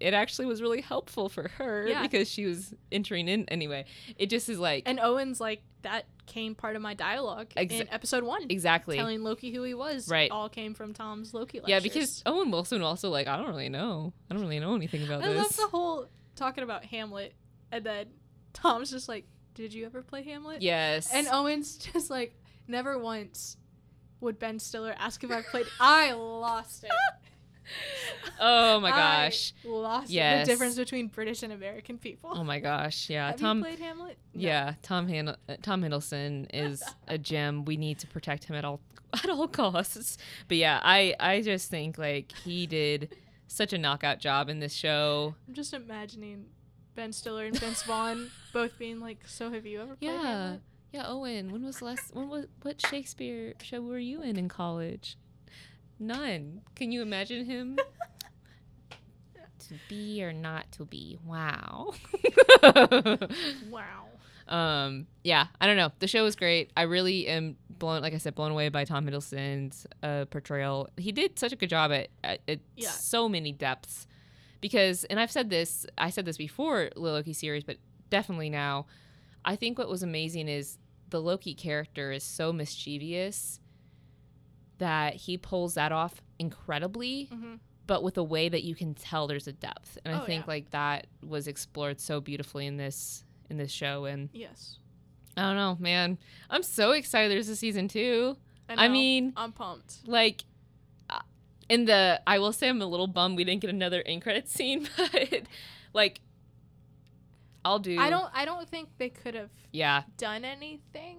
It 0.00 0.14
actually 0.14 0.46
was 0.46 0.62
really 0.62 0.80
helpful 0.80 1.28
for 1.28 1.48
her 1.58 1.86
Yeah. 1.88 2.02
because 2.02 2.28
she 2.30 2.46
was 2.46 2.72
entering 2.92 3.28
in 3.28 3.48
anyway. 3.48 3.84
It 4.16 4.30
just 4.30 4.48
is 4.48 4.58
like 4.58 4.84
and 4.86 5.00
Owen's 5.00 5.40
like 5.40 5.62
that 5.82 6.06
came 6.26 6.54
part 6.54 6.76
of 6.76 6.82
my 6.82 6.94
dialogue 6.94 7.48
in 7.56 7.88
episode 7.90 8.22
one, 8.24 8.46
exactly 8.50 8.96
telling 8.96 9.22
Loki 9.22 9.52
who 9.52 9.62
he 9.62 9.74
was. 9.74 10.08
Right. 10.08 10.30
all 10.30 10.48
came 10.48 10.74
from 10.74 10.92
Tom's 10.92 11.32
Loki 11.34 11.58
lectures. 11.58 11.70
Yeah, 11.70 11.80
because 11.80 12.22
Owen 12.26 12.50
Wilson 12.50 12.82
also 12.82 13.10
like 13.10 13.26
I 13.26 13.36
don't 13.36 13.48
really 13.48 13.68
know. 13.68 14.12
I 14.30 14.34
don't 14.34 14.42
really 14.42 14.60
know 14.60 14.74
anything 14.74 15.02
about 15.04 15.22
I 15.24 15.28
love 15.28 15.48
this. 15.48 15.56
the 15.56 15.66
whole 15.68 16.08
talking 16.36 16.62
about 16.64 16.84
Hamlet, 16.84 17.34
and 17.72 17.84
then 17.84 18.06
Tom's 18.52 18.90
just 18.90 19.08
like, 19.08 19.26
"Did 19.54 19.72
you 19.74 19.86
ever 19.86 20.02
play 20.02 20.22
Hamlet?" 20.22 20.62
yes. 20.62 21.12
And 21.12 21.26
Owen's 21.28 21.76
just 21.92 22.10
like, 22.10 22.34
"Never 22.66 22.98
once." 22.98 23.56
Would 24.20 24.38
Ben 24.40 24.58
Stiller 24.58 24.94
ask 24.98 25.22
if 25.22 25.30
I 25.30 25.42
played? 25.42 25.66
I 25.78 26.12
lost 26.12 26.82
it. 26.84 26.90
oh 28.40 28.80
my 28.80 28.90
I 28.90 29.24
gosh. 29.28 29.52
lost. 29.64 30.10
Yes. 30.10 30.46
the 30.46 30.52
difference 30.52 30.76
between 30.76 31.08
British 31.08 31.42
and 31.42 31.52
American 31.52 31.98
people. 31.98 32.30
Oh 32.32 32.44
my 32.44 32.58
gosh. 32.60 33.08
Yeah. 33.10 33.28
Have 33.30 33.36
Tom 33.40 33.58
you 33.58 33.64
played 33.64 33.78
Hamlet? 33.80 34.18
No. 34.34 34.40
Yeah, 34.48 34.74
Tom 34.82 35.08
Han- 35.08 35.28
uh, 35.28 35.34
Tom 35.62 35.82
Hiddleston 35.82 36.46
is 36.52 36.82
a 37.06 37.18
gem. 37.30 37.64
We 37.64 37.76
need 37.76 37.98
to 38.00 38.06
protect 38.06 38.44
him 38.44 38.56
at 38.56 38.64
all 38.64 38.80
at 39.14 39.28
all 39.30 39.48
costs. 39.48 40.18
But 40.48 40.56
yeah, 40.58 40.80
I 40.82 41.14
I 41.18 41.40
just 41.42 41.70
think 41.70 41.98
like 41.98 42.32
he 42.44 42.66
did 42.66 43.14
such 43.46 43.72
a 43.72 43.78
knockout 43.78 44.18
job 44.20 44.48
in 44.48 44.60
this 44.60 44.74
show. 44.74 45.34
I'm 45.46 45.54
just 45.54 45.72
imagining 45.72 46.46
Ben 46.94 47.12
Stiller 47.12 47.44
and 47.44 47.58
Vince 47.58 47.82
Vaughn 47.84 48.30
both 48.52 48.78
being 48.78 49.00
like, 49.00 49.20
"So 49.26 49.50
have 49.50 49.64
you 49.66 49.80
ever 49.80 49.96
played 49.96 50.10
Yeah. 50.12 50.22
Hamlet?" 50.22 50.60
Yeah, 50.92 51.04
Owen, 51.06 51.52
when 51.52 51.64
was 51.64 51.78
the 51.78 51.84
last 51.86 52.14
when 52.14 52.28
was 52.28 52.46
what 52.62 52.80
Shakespeare 52.86 53.54
show 53.62 53.80
were 53.82 53.98
you 53.98 54.22
in 54.22 54.36
in 54.38 54.48
college? 54.48 55.16
None. 55.98 56.62
Can 56.74 56.92
you 56.92 57.02
imagine 57.02 57.44
him? 57.44 57.78
to 59.68 59.74
be 59.88 60.22
or 60.22 60.32
not 60.32 60.70
to 60.72 60.84
be. 60.84 61.18
Wow. 61.24 61.92
Wow. 63.70 64.06
um 64.48 65.06
yeah, 65.24 65.46
I 65.60 65.66
don't 65.66 65.76
know. 65.76 65.90
The 65.98 66.06
show 66.06 66.24
was 66.24 66.36
great. 66.36 66.70
I 66.76 66.82
really 66.82 67.26
am 67.26 67.56
blown 67.68 68.00
like 68.02 68.14
I 68.14 68.18
said 68.18 68.34
blown 68.34 68.50
away 68.50 68.68
by 68.70 68.84
Tom 68.84 69.06
Hiddleston's 69.06 69.86
uh, 70.02 70.24
portrayal. 70.26 70.88
He 70.96 71.12
did 71.12 71.38
such 71.38 71.52
a 71.52 71.56
good 71.56 71.68
job 71.68 71.92
at, 71.92 72.08
at, 72.24 72.40
at 72.48 72.60
Yeah. 72.76 72.88
so 72.90 73.28
many 73.28 73.52
depths. 73.52 74.06
Because 74.60 75.04
and 75.04 75.20
I've 75.20 75.30
said 75.30 75.50
this, 75.50 75.86
I 75.98 76.10
said 76.10 76.24
this 76.24 76.36
before 76.36 76.90
the 76.94 77.00
Loki 77.00 77.32
series, 77.32 77.62
but 77.62 77.76
definitely 78.10 78.50
now. 78.50 78.86
I 79.44 79.54
think 79.54 79.78
what 79.78 79.88
was 79.88 80.02
amazing 80.02 80.48
is 80.48 80.78
the 81.10 81.20
Loki 81.20 81.54
character 81.54 82.10
is 82.10 82.24
so 82.24 82.52
mischievous 82.52 83.60
that 84.78 85.14
he 85.14 85.36
pulls 85.36 85.74
that 85.74 85.92
off 85.92 86.20
incredibly, 86.38 87.24
hmm 87.24 87.54
but 87.86 88.02
with 88.02 88.18
a 88.18 88.22
way 88.22 88.50
that 88.50 88.64
you 88.64 88.74
can 88.74 88.92
tell 88.92 89.26
there's 89.26 89.46
a 89.46 89.52
depth. 89.52 89.96
And 90.04 90.14
I 90.14 90.20
Oh, 90.20 90.26
think 90.26 90.44
yeah. 90.44 90.52
like 90.52 90.70
that 90.72 91.06
was 91.26 91.48
explored 91.48 92.00
so 92.02 92.20
beautifully 92.20 92.66
in 92.66 92.76
this 92.76 93.24
in 93.48 93.56
this 93.56 93.72
show 93.72 94.04
and 94.04 94.28
Yes. 94.34 94.78
I 95.38 95.40
don't 95.40 95.56
know, 95.56 95.76
man. 95.80 96.18
I'm 96.50 96.62
so 96.62 96.90
excited 96.90 97.30
there's 97.32 97.48
a 97.48 97.56
season 97.56 97.88
2. 97.88 98.36
I 98.68 98.74
know. 98.86 98.92
mean, 98.92 99.32
I'm 99.38 99.52
pumped. 99.52 100.06
like 100.06 100.44
uh, 101.08 101.20
in 101.70 101.86
the 101.86 102.20
I 102.26 102.38
will 102.40 102.52
say 102.52 102.68
I'm 102.68 102.82
a 102.82 102.86
little 102.86 103.06
bummed 103.06 103.38
we 103.38 103.44
didn't 103.44 103.62
get 103.62 103.70
another 103.70 104.02
end 104.04 104.20
credit 104.20 104.48
scene, 104.54 104.86
but 104.98 105.44
like 105.94 106.20
I'll 107.64 107.78
do 107.78 107.98
I 107.98 108.10
don't. 108.10 108.30
I 108.34 108.44
don't 108.44 108.68
think 108.68 108.90
they 108.98 109.08
could 109.08 109.34
have 109.34 109.50
Yeah. 109.72 110.02
done 110.18 110.44
anything 110.44 111.16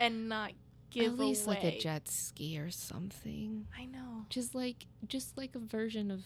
and 0.00 0.28
not 0.30 0.52
give 0.92 1.12
At 1.14 1.18
least 1.18 1.46
away. 1.46 1.54
like 1.56 1.64
a 1.64 1.78
jet 1.78 2.08
ski 2.08 2.58
or 2.58 2.70
something. 2.70 3.66
I 3.78 3.86
know. 3.86 4.26
Just 4.28 4.54
like 4.54 4.86
just 5.06 5.36
like 5.36 5.54
a 5.54 5.58
version 5.58 6.10
of 6.10 6.20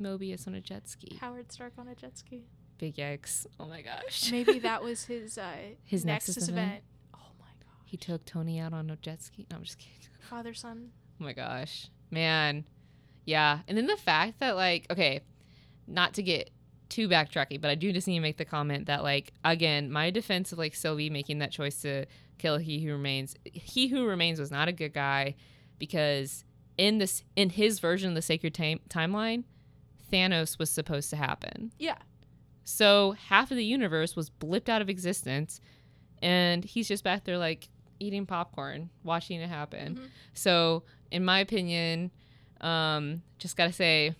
Mobius 0.00 0.46
on 0.46 0.54
a 0.54 0.60
jet 0.60 0.88
ski. 0.88 1.18
Howard 1.20 1.50
Stark 1.52 1.72
on 1.78 1.88
a 1.88 1.94
jet 1.94 2.16
ski. 2.18 2.44
Big 2.78 2.96
yikes. 2.96 3.46
Oh 3.58 3.66
my 3.66 3.82
gosh. 3.82 4.30
Maybe 4.30 4.58
that 4.60 4.82
was 4.82 5.04
his 5.04 5.36
uh, 5.38 5.52
His 5.84 6.04
Nexus, 6.04 6.36
Nexus 6.36 6.48
event. 6.48 6.66
event? 6.68 6.82
Oh 7.14 7.32
my 7.38 7.46
god. 7.60 7.84
He 7.84 7.96
took 7.96 8.24
Tony 8.24 8.58
out 8.58 8.72
on 8.72 8.88
a 8.90 8.96
jet 8.96 9.22
ski. 9.22 9.46
No, 9.50 9.56
I'm 9.56 9.62
just 9.62 9.78
kidding. 9.78 9.96
Father 10.20 10.54
son. 10.54 10.90
Oh 11.20 11.24
my 11.24 11.32
gosh. 11.32 11.88
Man. 12.10 12.64
Yeah. 13.26 13.60
And 13.68 13.76
then 13.76 13.86
the 13.86 13.96
fact 13.96 14.40
that 14.40 14.56
like, 14.56 14.86
okay, 14.90 15.20
not 15.86 16.14
to 16.14 16.22
get 16.22 16.50
too 16.90 17.08
backtracky, 17.08 17.60
but 17.60 17.70
I 17.70 17.74
do 17.74 17.92
just 17.92 18.06
need 18.06 18.16
to 18.16 18.20
make 18.20 18.36
the 18.36 18.44
comment 18.44 18.86
that 18.86 19.02
like 19.02 19.32
again, 19.44 19.90
my 19.90 20.10
defense 20.10 20.52
of 20.52 20.58
like 20.58 20.74
Sylvie 20.74 21.08
making 21.10 21.38
that 21.38 21.50
choice 21.52 21.80
to 21.82 22.04
kill 22.38 22.58
He 22.58 22.80
Who 22.84 22.92
Remains. 22.92 23.34
He 23.44 23.88
Who 23.88 24.06
Remains 24.06 24.38
was 24.38 24.50
not 24.50 24.68
a 24.68 24.72
good 24.72 24.92
guy 24.92 25.34
because 25.78 26.44
in 26.76 26.98
this 26.98 27.22
in 27.36 27.50
his 27.50 27.78
version 27.80 28.10
of 28.10 28.14
the 28.14 28.22
sacred 28.22 28.54
time- 28.54 28.80
timeline, 28.88 29.44
Thanos 30.12 30.58
was 30.58 30.70
supposed 30.70 31.10
to 31.10 31.16
happen. 31.16 31.72
Yeah. 31.78 31.98
So 32.64 33.12
half 33.12 33.50
of 33.50 33.56
the 33.56 33.64
universe 33.64 34.14
was 34.16 34.30
blipped 34.30 34.68
out 34.68 34.82
of 34.82 34.88
existence, 34.88 35.60
and 36.22 36.64
he's 36.64 36.88
just 36.88 37.02
back 37.04 37.24
there 37.24 37.38
like 37.38 37.68
eating 37.98 38.26
popcorn, 38.26 38.90
watching 39.04 39.40
it 39.40 39.48
happen. 39.48 39.96
Mhm. 39.96 40.08
So, 40.32 40.84
in 41.10 41.24
my 41.24 41.40
opinion, 41.40 42.10
um, 42.60 43.22
just 43.38 43.56
gotta 43.56 43.72
say. 43.72 44.14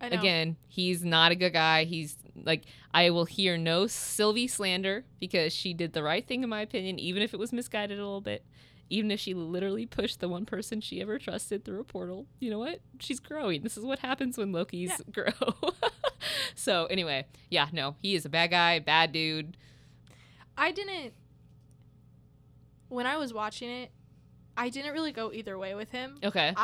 Again, 0.00 0.56
he's 0.68 1.04
not 1.04 1.32
a 1.32 1.34
good 1.34 1.52
guy. 1.52 1.84
He's 1.84 2.16
like 2.44 2.64
I 2.92 3.10
will 3.10 3.24
hear 3.24 3.56
no 3.56 3.86
Sylvie 3.86 4.46
slander 4.48 5.04
because 5.20 5.52
she 5.52 5.74
did 5.74 5.92
the 5.92 6.02
right 6.02 6.26
thing 6.26 6.42
in 6.42 6.48
my 6.48 6.60
opinion, 6.60 6.98
even 6.98 7.22
if 7.22 7.32
it 7.34 7.38
was 7.38 7.52
misguided 7.52 7.98
a 7.98 8.02
little 8.02 8.20
bit. 8.20 8.44
Even 8.88 9.10
if 9.10 9.18
she 9.18 9.34
literally 9.34 9.84
pushed 9.84 10.20
the 10.20 10.28
one 10.28 10.46
person 10.46 10.80
she 10.80 11.00
ever 11.00 11.18
trusted 11.18 11.64
through 11.64 11.80
a 11.80 11.84
portal, 11.84 12.26
you 12.38 12.50
know 12.50 12.60
what? 12.60 12.78
She's 13.00 13.18
growing. 13.18 13.62
This 13.64 13.76
is 13.76 13.84
what 13.84 13.98
happens 13.98 14.38
when 14.38 14.52
Loki's 14.52 14.90
Yeah. 14.90 14.96
grow. 15.12 15.54
so 16.54 16.86
anyway, 16.86 17.26
yeah, 17.50 17.66
no, 17.72 17.96
he 18.00 18.14
is 18.14 18.24
a 18.24 18.28
bad 18.28 18.50
guy, 18.52 18.78
bad 18.78 19.10
dude. 19.10 19.56
I 20.56 20.70
didn't. 20.70 21.14
When 22.88 23.06
I 23.06 23.16
was 23.16 23.34
watching 23.34 23.68
it, 23.70 23.90
I 24.56 24.68
didn't 24.68 24.92
really 24.92 25.12
go 25.12 25.32
either 25.32 25.58
way 25.58 25.74
with 25.74 25.90
him. 25.90 26.18
Okay, 26.22 26.54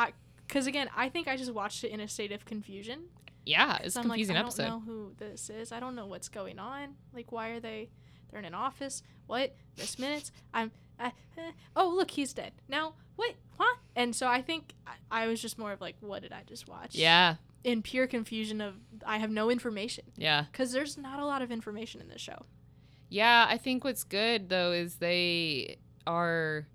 Because 0.53 0.67
again, 0.67 0.87
I 0.95 1.09
think 1.09 1.27
I 1.27 1.35
just 1.35 1.51
watched 1.51 1.83
it 1.83 1.89
in 1.89 1.99
a 1.99 2.07
state 2.07 2.31
of 2.31 2.45
confusion. 2.45 3.05
Yeah, 3.43 3.79
it's 3.81 3.97
I'm 3.97 4.03
confusing 4.03 4.35
like, 4.35 4.43
episode. 4.43 4.61
I 4.61 4.67
don't 4.67 4.85
know 4.85 4.93
who 4.93 5.11
this 5.17 5.49
is. 5.49 5.71
I 5.71 5.79
don't 5.79 5.95
know 5.95 6.05
what's 6.05 6.29
going 6.29 6.59
on. 6.59 6.89
Like, 7.11 7.31
why 7.31 7.49
are 7.49 7.59
they? 7.59 7.89
They're 8.29 8.37
in 8.37 8.45
an 8.45 8.53
office. 8.53 9.01
What? 9.25 9.55
This 9.77 9.97
Minutes. 9.97 10.31
I'm. 10.53 10.69
I, 10.99 11.07
eh. 11.39 11.51
Oh, 11.75 11.91
look, 11.95 12.11
he's 12.11 12.33
dead. 12.33 12.51
Now, 12.69 12.93
what? 13.15 13.33
Huh? 13.57 13.77
And 13.95 14.15
so 14.15 14.27
I 14.27 14.43
think 14.43 14.75
I, 14.85 15.23
I 15.23 15.27
was 15.27 15.41
just 15.41 15.57
more 15.57 15.71
of 15.71 15.81
like, 15.81 15.95
what 16.01 16.21
did 16.21 16.31
I 16.31 16.43
just 16.45 16.69
watch? 16.69 16.93
Yeah, 16.93 17.37
In 17.63 17.81
pure 17.81 18.05
confusion 18.05 18.61
of 18.61 18.75
I 19.07 19.17
have 19.17 19.31
no 19.31 19.49
information 19.49 20.03
yeah. 20.17 20.45
because 20.51 20.71
there's 20.71 20.99
not 20.99 21.19
a 21.19 21.25
lot 21.25 21.41
of 21.41 21.51
information 21.51 21.99
in 21.99 22.09
this 22.09 22.21
show. 22.21 22.45
Yeah, 23.09 23.47
I 23.49 23.57
think 23.57 23.83
what's 23.83 24.03
good 24.03 24.49
though 24.49 24.71
is 24.71 24.97
they 24.97 25.77
are. 26.05 26.67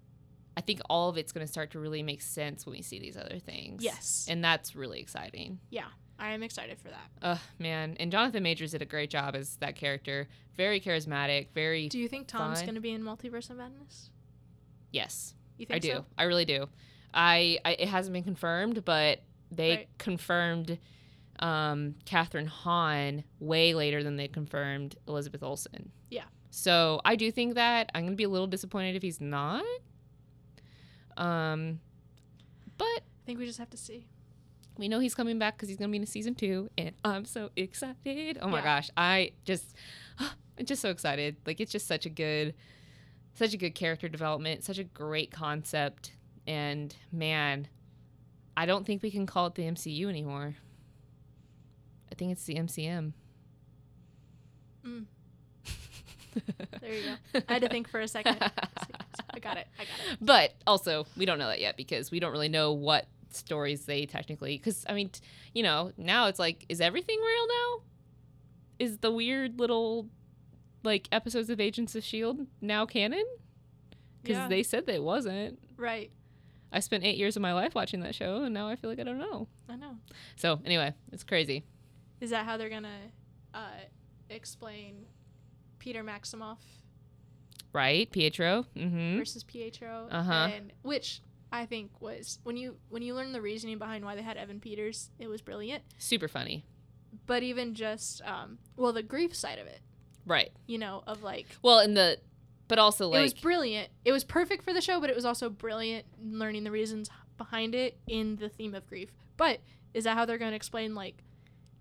I 0.59 0.61
think 0.61 0.81
all 0.91 1.09
of 1.09 1.17
it's 1.17 1.31
going 1.31 1.47
to 1.47 1.51
start 1.53 1.71
to 1.71 1.79
really 1.79 2.03
make 2.03 2.21
sense 2.21 2.67
when 2.67 2.75
we 2.77 2.83
see 2.83 2.99
these 2.99 3.17
other 3.17 3.39
things. 3.39 3.83
Yes. 3.85 4.27
and 4.29 4.43
that's 4.43 4.75
really 4.75 4.99
exciting. 5.01 5.61
Yeah. 5.71 5.85
I 6.19 6.31
am 6.33 6.43
excited 6.43 6.79
for 6.81 6.89
that. 6.89 7.09
Ugh, 7.23 7.39
man, 7.61 7.97
and 8.01 8.11
Jonathan 8.11 8.43
Majors 8.43 8.73
did 8.73 8.83
a 8.83 8.87
great 8.87 9.09
job 9.09 9.37
as 9.37 9.55
that 9.61 9.77
character. 9.77 10.27
Very 10.57 10.81
charismatic. 10.81 11.47
Very 11.55 11.89
Do 11.89 11.97
you 12.01 12.09
think 12.09 12.27
Tom's 12.27 12.61
going 12.63 12.75
to 12.75 12.81
be 12.81 12.91
in 12.91 13.03
Multiverse 13.05 13.51
of 13.51 13.57
Madness? 13.59 14.11
yes, 14.91 15.35
You 15.59 15.67
think 15.67 15.77
I 15.77 15.79
do. 15.79 15.89
so? 15.93 16.05
I 16.19 16.25
really 16.25 16.45
do. 16.45 16.67
I, 17.15 17.59
I 17.65 17.73
it 17.79 17.87
hasn't 17.89 18.13
been 18.15 18.25
confirmed, 18.25 18.85
but 18.85 19.21
they 19.53 19.71
Right. 19.77 19.89
confirmed 19.99 20.79
um, 21.39 21.95
Kathryn 22.05 22.49
Hahn 22.49 23.23
way 23.39 23.75
later 23.75 24.03
than 24.03 24.17
they 24.17 24.27
confirmed 24.27 24.97
Elizabeth 25.07 25.43
Olsen. 25.45 25.93
Yeah. 26.11 26.25
So 26.51 27.01
I 27.05 27.15
do 27.15 27.31
think 27.31 27.55
that 27.55 27.91
I'm 27.95 28.05
gonna 28.05 28.17
be 28.17 28.25
a 28.25 28.29
little 28.29 28.49
disappointed 28.49 28.97
if 28.97 29.03
he's 29.03 29.21
not. 29.21 29.63
Um, 31.19 31.81
but 32.79 32.85
I 32.87 33.01
think 33.27 33.39
we 33.39 33.45
just 33.47 33.59
have 33.59 33.71
to 33.71 33.77
see. 33.77 34.07
we 34.79 34.89
know 34.89 35.01
he's 35.01 35.15
coming 35.15 35.39
back 35.39 35.57
because 35.57 35.69
he's 35.69 35.77
gonna 35.79 35.91
be 35.91 35.99
in 35.99 36.07
season 36.07 36.35
two, 36.37 36.71
and 36.79 36.93
I'm 37.05 37.25
so 37.25 37.51
excited. 37.57 38.39
Oh 38.41 38.49
my 38.49 38.59
Yeah. 38.59 38.65
gosh, 38.65 38.91
I 38.97 39.33
just, 39.45 39.75
I'm 40.21 40.65
just 40.65 40.81
so 40.81 40.91
excited. 40.91 41.37
Like 41.47 41.61
it's 41.61 41.73
just 41.73 41.87
such 41.89 42.07
a 42.07 42.09
good, 42.11 42.55
such 43.35 43.53
a 43.55 43.57
good 43.57 43.75
character 43.75 44.09
development, 44.09 44.63
such 44.65 44.79
a 44.79 44.85
great 44.85 45.31
concept, 45.33 46.13
and 46.47 46.95
man, 47.11 47.67
I 48.57 48.67
don't 48.67 48.87
think 48.87 49.03
we 49.03 49.11
can 49.11 49.27
call 49.27 49.47
it 49.49 49.57
the 49.57 49.65
MCU 49.65 50.09
anymore. 50.09 50.55
I 52.11 52.15
think 52.15 52.31
it's 52.33 52.45
the 52.45 52.55
MCM. 52.55 53.13
Mm. 54.87 55.05
There 56.81 56.93
you 56.95 57.03
go. 57.35 57.41
I 57.49 57.53
had 57.55 57.63
to 57.63 57.69
think 57.69 57.89
for 57.89 58.01
a 58.01 58.09
second. 58.09 58.39
I 58.41 59.39
got 59.41 59.57
it. 59.57 59.67
I 59.79 59.85
got 59.85 59.89
it. 60.11 60.17
But 60.21 60.55
also, 60.67 61.07
we 61.17 61.25
don't 61.27 61.39
know 61.39 61.49
that 61.49 61.61
yet 61.61 61.77
because 61.77 62.11
we 62.11 62.21
don't 62.21 62.33
really 62.33 62.49
know 62.49 62.73
what 62.73 63.07
stories 63.31 63.85
they 63.85 64.07
technically. 64.07 64.57
Because 64.57 64.85
I 64.89 64.95
mean, 64.95 65.11
t- 65.11 65.21
you 65.55 65.63
know, 65.63 65.93
now 65.97 66.27
it's 66.27 66.39
like, 66.39 66.65
is 66.69 66.81
everything 66.81 67.19
real 67.19 67.47
now? 67.49 67.83
Is 68.79 68.99
the 68.99 69.11
weird 69.11 69.59
little 69.59 70.09
like 70.85 71.09
episodes 71.13 71.51
of 71.51 71.61
Agents 71.61 71.95
of 71.95 72.05
Shield 72.05 72.47
now 72.61 72.87
canon? 72.87 73.25
Because 74.23 74.37
Yeah. 74.37 74.49
they 74.49 74.63
said 74.63 74.87
that 74.87 74.95
it 74.95 75.03
wasn't. 75.03 75.59
Right. 75.77 76.11
I 76.73 76.81
spent 76.81 77.03
eight 77.05 77.17
years 77.17 77.35
of 77.37 77.43
my 77.43 77.55
life 77.55 77.75
watching 77.75 78.01
that 78.01 78.15
show, 78.15 78.43
and 78.43 78.53
now 78.53 78.69
I 78.69 78.77
feel 78.77 78.91
like 78.91 78.99
I 78.99 79.03
don't 79.03 79.19
know. 79.19 79.49
I 79.69 79.77
know. 79.77 79.97
So 80.37 80.61
anyway, 80.65 80.93
it's 81.13 81.25
crazy. 81.25 81.65
Is 82.21 82.31
that 82.31 82.45
how 82.45 82.57
they're 82.57 82.69
gonna 82.69 83.11
uh, 83.55 83.71
explain 84.29 85.07
Peter 85.89 86.05
Maximoff 86.05 86.59
Right, 87.73 88.11
Pietro. 88.11 88.67
Mm-hmm. 88.77 89.17
versus 89.19 89.43
Pietro? 89.43 90.07
Uh-huh. 90.11 90.51
And 90.55 90.73
which 90.83 91.23
I 91.51 91.65
think 91.65 91.91
was 92.01 92.39
when 92.43 92.59
you 92.59 92.77
when 92.91 93.01
you 93.03 93.15
learn 93.15 93.33
the 93.33 93.41
reasoning 93.41 93.79
behind 93.79 94.05
why 94.05 94.15
they 94.15 94.21
had 94.23 94.37
Evan 94.37 94.61
Peters, 94.61 95.09
it 95.19 95.29
was 95.29 95.41
brilliant. 95.41 95.83
Super 95.97 96.29
funny. 96.29 96.67
But 97.27 97.43
even 97.43 97.73
just 97.75 98.21
um, 98.27 98.59
well, 98.77 98.93
the 98.93 99.03
grief 99.03 99.35
side 99.35 99.59
of 99.59 99.67
it, 99.67 99.81
Right. 100.27 100.51
you 100.67 100.77
know, 100.77 101.03
of 101.07 101.23
like 101.23 101.47
Well, 101.63 101.79
in 101.81 101.95
the, 101.95 102.19
but 102.69 102.79
also 102.79 103.09
like 103.09 103.21
it 103.21 103.23
was 103.23 103.33
brilliant. 103.35 103.89
It 104.05 104.13
was 104.13 104.25
perfect 104.25 104.65
for 104.65 104.75
the 104.75 104.83
show, 104.83 105.01
but 105.01 105.09
it 105.09 105.17
was 105.17 105.25
also 105.25 105.49
brilliant 105.49 106.05
learning 106.23 106.65
the 106.65 106.71
reasons 106.71 107.09
behind 107.39 107.75
it 107.75 107.99
in 108.07 108.37
the 108.37 108.51
theme 108.51 108.75
of 108.75 108.87
grief. 108.87 109.11
But 109.39 109.61
is 109.95 110.05
that 110.05 110.19
how 110.19 110.27
they're 110.27 110.37
going 110.37 110.51
to 110.53 110.57
explain 110.57 110.95
like 110.95 111.23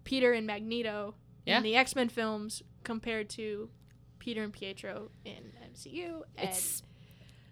Peter 0.06 0.32
and 0.32 0.48
Magneto 0.48 1.16
Yeah. 1.46 1.58
in 1.58 1.64
the 1.64 1.76
X 1.76 1.94
Men 1.94 2.08
films 2.08 2.64
compared 2.86 3.30
to 3.32 3.70
Peter 4.28 4.44
and 4.44 4.52
Pietro 4.52 5.10
in 5.24 5.54
MCU? 5.74 6.22
And 6.38 6.50
it's 6.50 6.84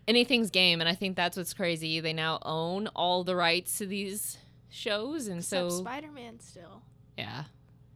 anything's 0.10 0.50
game 0.52 0.82
and 0.82 0.90
i 0.90 0.94
think 0.94 1.16
that's 1.16 1.36
what's 1.38 1.54
crazy 1.54 2.00
they 2.02 2.12
now 2.14 2.38
own 2.44 2.88
all 2.90 3.24
the 3.24 3.36
rights 3.36 3.78
to 3.80 3.88
these 3.88 4.38
shows 4.70 5.28
and 5.28 5.44
so 5.44 5.70
Spider 5.70 6.12
Man 6.12 6.40
still. 6.42 6.84
yeah 7.18 7.46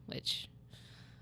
which 0.07 0.49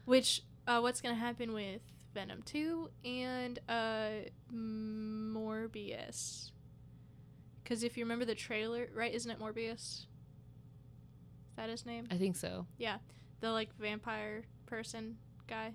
Which 0.05 0.43
uh, 0.67 0.79
what's 0.81 1.01
going 1.01 1.15
to 1.15 1.19
happen 1.19 1.51
with 1.51 1.81
Venom 2.13 2.43
two 2.43 2.89
and 3.03 3.57
uh, 3.67 4.09
Morbius? 4.53 6.51
Because 7.63 7.83
if 7.83 7.97
you 7.97 8.05
remember 8.05 8.23
the 8.25 8.35
trailer, 8.35 8.87
right? 8.93 9.13
Isn't 9.13 9.31
it 9.31 9.39
Morbius? 9.39 9.81
Is 9.81 10.05
that 11.57 11.69
his 11.69 11.85
name? 11.87 12.07
i 12.11 12.17
think 12.17 12.35
so 12.35 12.65
Yeah, 12.77 12.97
the 13.41 13.51
like 13.51 13.69
vampire 13.79 14.43
person 14.67 15.17
guy. 15.47 15.73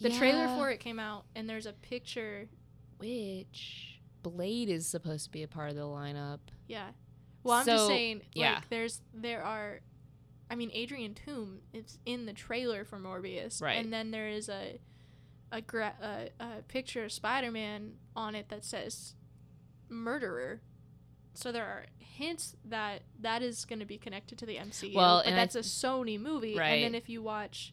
The 0.00 0.10
trailer 0.10 0.48
for 0.48 0.70
it 0.70 0.80
came 0.80 0.98
out, 0.98 1.24
and 1.34 1.48
there's 1.48 1.66
a 1.66 1.72
picture. 1.72 2.48
which 2.98 4.00
blade 4.22 4.68
is 4.68 4.86
supposed 4.88 5.24
to 5.26 5.30
be 5.30 5.42
a 5.42 5.48
part 5.48 5.70
of 5.70 5.76
the 5.76 5.82
lineup 5.82 6.40
Yeah. 6.66 6.88
Well, 7.44 7.58
I'm 7.58 7.66
just 7.66 7.86
saying, 7.86 8.16
like, 8.18 8.26
yeah. 8.34 8.60
there's 8.70 9.00
there 9.14 9.42
are, 9.44 9.80
I 10.50 10.56
mean, 10.56 10.70
Adrian 10.74 11.14
Toomes 11.14 11.60
is 11.72 11.98
in 12.06 12.26
the 12.26 12.32
trailer 12.32 12.84
for 12.84 12.98
Morbius, 12.98 13.62
Right. 13.62 13.74
And 13.78 13.92
then 13.92 14.10
there 14.10 14.28
is 14.28 14.48
a, 14.48 14.80
a 15.52 15.60
gra- 15.60 15.94
a, 16.40 16.44
a 16.44 16.62
picture 16.66 17.04
of 17.04 17.12
Spider-Man 17.12 17.92
on 18.16 18.34
it 18.34 18.48
that 18.48 18.64
says, 18.64 19.14
murderer. 19.88 20.60
So 21.34 21.52
there 21.52 21.64
are 21.66 21.84
hints 21.98 22.56
that 22.64 23.02
that 23.20 23.42
is 23.42 23.64
going 23.64 23.78
to 23.80 23.84
be 23.84 23.98
connected 23.98 24.38
to 24.38 24.46
the 24.46 24.56
MCU. 24.56 24.94
Well, 24.94 25.22
but 25.24 25.32
I 25.32 25.36
that's 25.36 25.54
a 25.54 25.60
Sony 25.60 26.18
movie, 26.20 26.56
Right. 26.56 26.68
and 26.70 26.82
then 26.84 26.94
if 26.94 27.08
you 27.08 27.22
watch, 27.22 27.72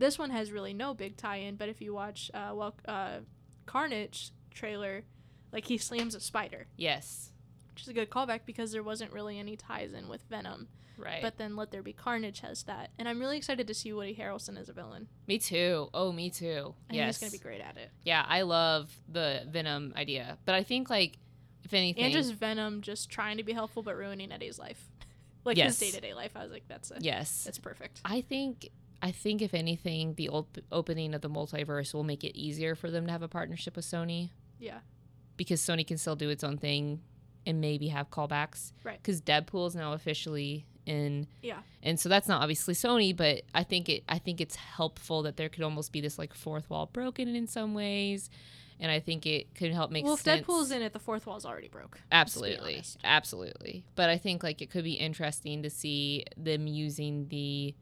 this 0.00 0.18
one 0.18 0.30
has 0.30 0.50
really 0.50 0.74
no 0.74 0.94
big 0.94 1.16
tie-in. 1.16 1.54
But 1.56 1.68
if 1.68 1.80
you 1.80 1.94
watch, 1.94 2.30
uh, 2.34 2.52
well, 2.54 2.74
uh, 2.86 3.18
Carnage 3.66 4.32
trailer, 4.52 5.04
like 5.52 5.66
he 5.66 5.78
slams 5.78 6.14
a 6.14 6.20
spider 6.20 6.66
yes 6.76 7.30
which 7.72 7.82
is 7.82 7.88
a 7.88 7.92
good 7.92 8.10
callback 8.10 8.40
because 8.44 8.72
there 8.72 8.82
wasn't 8.82 9.12
really 9.12 9.38
any 9.38 9.56
ties 9.56 9.92
in 9.92 10.08
with 10.08 10.22
Venom. 10.28 10.66
right 10.98 11.22
But 11.22 11.38
then 11.38 11.54
Let 11.56 11.70
There 11.70 11.82
Be 11.82 11.92
Carnage 11.92 12.40
has 12.40 12.64
that, 12.64 12.90
and 12.98 13.08
I'm 13.08 13.20
really 13.20 13.36
excited 13.38 13.66
to 13.68 13.74
see 13.74 13.92
Woody 13.92 14.14
Harrelson 14.14 14.58
as 14.58 14.68
a 14.68 14.72
villain. 14.72 15.06
me 15.28 15.38
too 15.38 15.88
oh 15.94 16.10
me 16.12 16.30
too 16.30 16.74
I 16.88 16.92
think 16.92 16.96
yes 16.98 17.20
he's 17.20 17.30
gonna 17.30 17.30
be 17.30 17.38
great 17.38 17.60
at 17.60 17.76
it. 17.76 17.90
yeah 18.04 18.24
i 18.28 18.42
love 18.42 18.90
the 19.08 19.42
venom 19.48 19.92
idea 19.96 20.36
but 20.44 20.54
i 20.56 20.62
think 20.64 20.90
like 20.90 21.16
if 21.64 21.72
anything 21.74 22.04
And 22.04 22.12
just 22.12 22.34
Venom 22.34 22.80
just 22.82 23.08
trying 23.10 23.36
to 23.36 23.44
be 23.44 23.52
helpful 23.52 23.82
but 23.82 23.94
ruining 23.96 24.32
Eddie's 24.32 24.58
life, 24.58 24.82
like 25.44 25.56
Yes. 25.56 25.78
his 25.78 25.92
day 25.92 25.96
to 25.96 26.00
day 26.06 26.14
life. 26.14 26.32
I 26.34 26.42
was 26.42 26.50
like, 26.52 26.64
that's 26.68 26.90
a, 26.90 26.96
yes 27.00 27.44
that's 27.44 27.58
perfect. 27.58 28.00
I 28.04 28.20
think 28.22 28.70
I 29.02 29.10
think 29.10 29.40
if 29.42 29.54
anything, 29.54 30.14
the 30.14 30.28
op- 30.28 30.58
opening 30.70 31.14
of 31.14 31.22
the 31.22 31.30
multiverse 31.30 31.94
will 31.94 32.04
make 32.04 32.22
it 32.24 32.38
easier 32.38 32.74
for 32.74 32.90
them 32.90 33.06
to 33.06 33.12
have 33.12 33.22
a 33.22 33.28
partnership 33.28 33.76
with 33.76 33.84
Sony 33.84 34.30
Yeah, 34.58 34.80
because 35.36 35.60
Sony 35.60 35.86
can 35.86 35.96
still 35.98 36.16
do 36.16 36.28
its 36.28 36.44
own 36.44 36.58
thing 36.58 37.00
and 37.46 37.60
maybe 37.60 37.88
have 37.88 38.10
callbacks. 38.10 38.72
Right. 38.84 38.98
Because 39.02 39.20
Deadpool 39.22 39.68
is 39.68 39.74
now 39.74 39.94
officially 39.94 40.66
in. 40.86 41.26
Yeah. 41.42 41.60
And 41.82 41.98
so 41.98 42.08
that's 42.08 42.28
not 42.28 42.42
obviously 42.42 42.74
Sony, 42.74 43.16
but 43.16 43.42
I 43.54 43.62
think 43.62 43.88
it. 43.88 44.04
I 44.08 44.18
think 44.18 44.40
it's 44.40 44.56
helpful 44.56 45.22
that 45.22 45.36
there 45.36 45.48
could 45.48 45.64
almost 45.64 45.92
be 45.92 46.00
this 46.00 46.18
like 46.18 46.34
fourth 46.34 46.68
wall 46.68 46.86
broken 46.92 47.34
in 47.34 47.46
some 47.46 47.72
ways, 47.72 48.28
and 48.78 48.90
I 48.90 49.00
think 49.00 49.24
it 49.24 49.54
could 49.54 49.72
help 49.72 49.90
make 49.90 50.04
sense. 50.06 50.26
well, 50.26 50.36
if. 50.36 50.46
Deadpool's 50.46 50.70
in 50.70 50.82
it, 50.82 50.92
the 50.92 50.98
fourth 50.98 51.26
wall's 51.26 51.46
already 51.46 51.68
broke. 51.68 51.98
Absolutely. 52.12 52.82
Absolutely. 53.02 53.84
But 53.94 54.10
I 54.10 54.18
think 54.18 54.42
like 54.42 54.60
it 54.60 54.70
could 54.70 54.84
be 54.84 54.94
interesting 54.94 55.62
to 55.62 55.70
see 55.70 56.24
them 56.36 56.66
using 56.66 57.28
the 57.28 57.74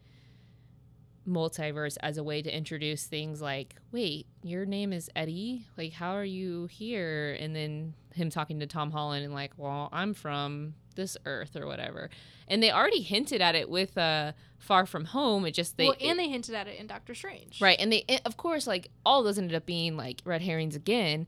multiverse 1.29 1.97
as 2.01 2.17
a 2.19 2.25
way 2.25 2.43
to 2.43 2.55
introduce 2.57 3.05
things 3.05 3.41
like, 3.41 3.77
wait, 3.93 4.27
your 4.43 4.65
name 4.65 4.93
is 4.93 5.11
Eddie? 5.15 5.67
Like, 5.77 5.93
how 5.93 6.13
are 6.13 6.25
you 6.25 6.67
here? 6.67 7.37
And 7.39 7.55
then 7.55 7.95
him 8.15 8.31
talking 8.31 8.61
to 8.61 8.67
Tom 8.67 8.91
Holland 8.91 9.25
and, 9.25 9.35
like, 9.35 9.53
well, 9.57 9.89
I'm 9.93 10.15
from 10.15 10.75
this 10.97 11.17
earth 11.27 11.55
or 11.57 11.67
whatever. 11.67 12.11
And 12.49 12.63
they 12.63 12.73
already 12.73 13.03
hinted 13.03 13.41
at 13.41 13.55
it 13.55 13.69
with 13.71 13.97
uh, 13.97 14.33
Far 14.59 14.87
From 14.87 15.05
Home. 15.07 15.45
It 15.47 15.53
just, 15.53 15.77
they. 15.77 15.85
well, 15.85 15.97
it- 16.01 16.07
and 16.07 16.19
they 16.19 16.29
hinted 16.29 16.55
at 16.55 16.67
it 16.67 16.79
in 16.81 16.87
Doctor 16.87 17.15
Strange. 17.15 17.61
Right. 17.61 17.79
And 17.79 17.93
they, 17.93 18.05
it- 18.09 18.23
of 18.25 18.37
course, 18.37 18.67
like 18.67 18.91
all 19.07 19.23
those 19.23 19.39
ended 19.39 19.55
up 19.55 19.67
being 19.67 19.97
like 19.97 20.23
red 20.25 20.43
herrings 20.43 20.75
again. 20.75 21.27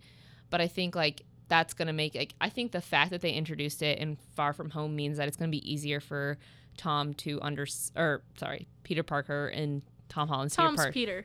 But 0.49 0.61
I 0.61 0.67
think 0.67 0.97
like 0.97 1.23
that's 1.49 1.75
going 1.75 1.87
to 1.87 1.93
make, 1.93 2.15
like, 2.15 2.35
I 2.41 2.49
think 2.49 2.73
the 2.73 2.81
fact 2.81 3.11
that 3.11 3.21
they 3.21 3.33
introduced 3.33 3.83
it 3.83 3.99
in 3.99 4.17
Far 4.35 4.53
From 4.53 4.71
Home 4.71 4.97
means 4.97 5.19
that 5.19 5.29
it's 5.29 5.37
going 5.37 5.51
to 5.51 5.57
be 5.57 5.71
easier 5.73 6.01
for 6.01 6.39
Tom 6.77 7.13
to 7.15 7.41
under, 7.43 7.67
or 7.97 8.23
sorry, 8.37 8.67
Peter 8.85 9.03
Parker 9.03 9.49
and 9.49 9.83
Tom 10.11 10.29
Holland's 10.29 10.55
Peter 10.55 10.69
Tom's 10.69 10.87
Peter. 10.93 11.25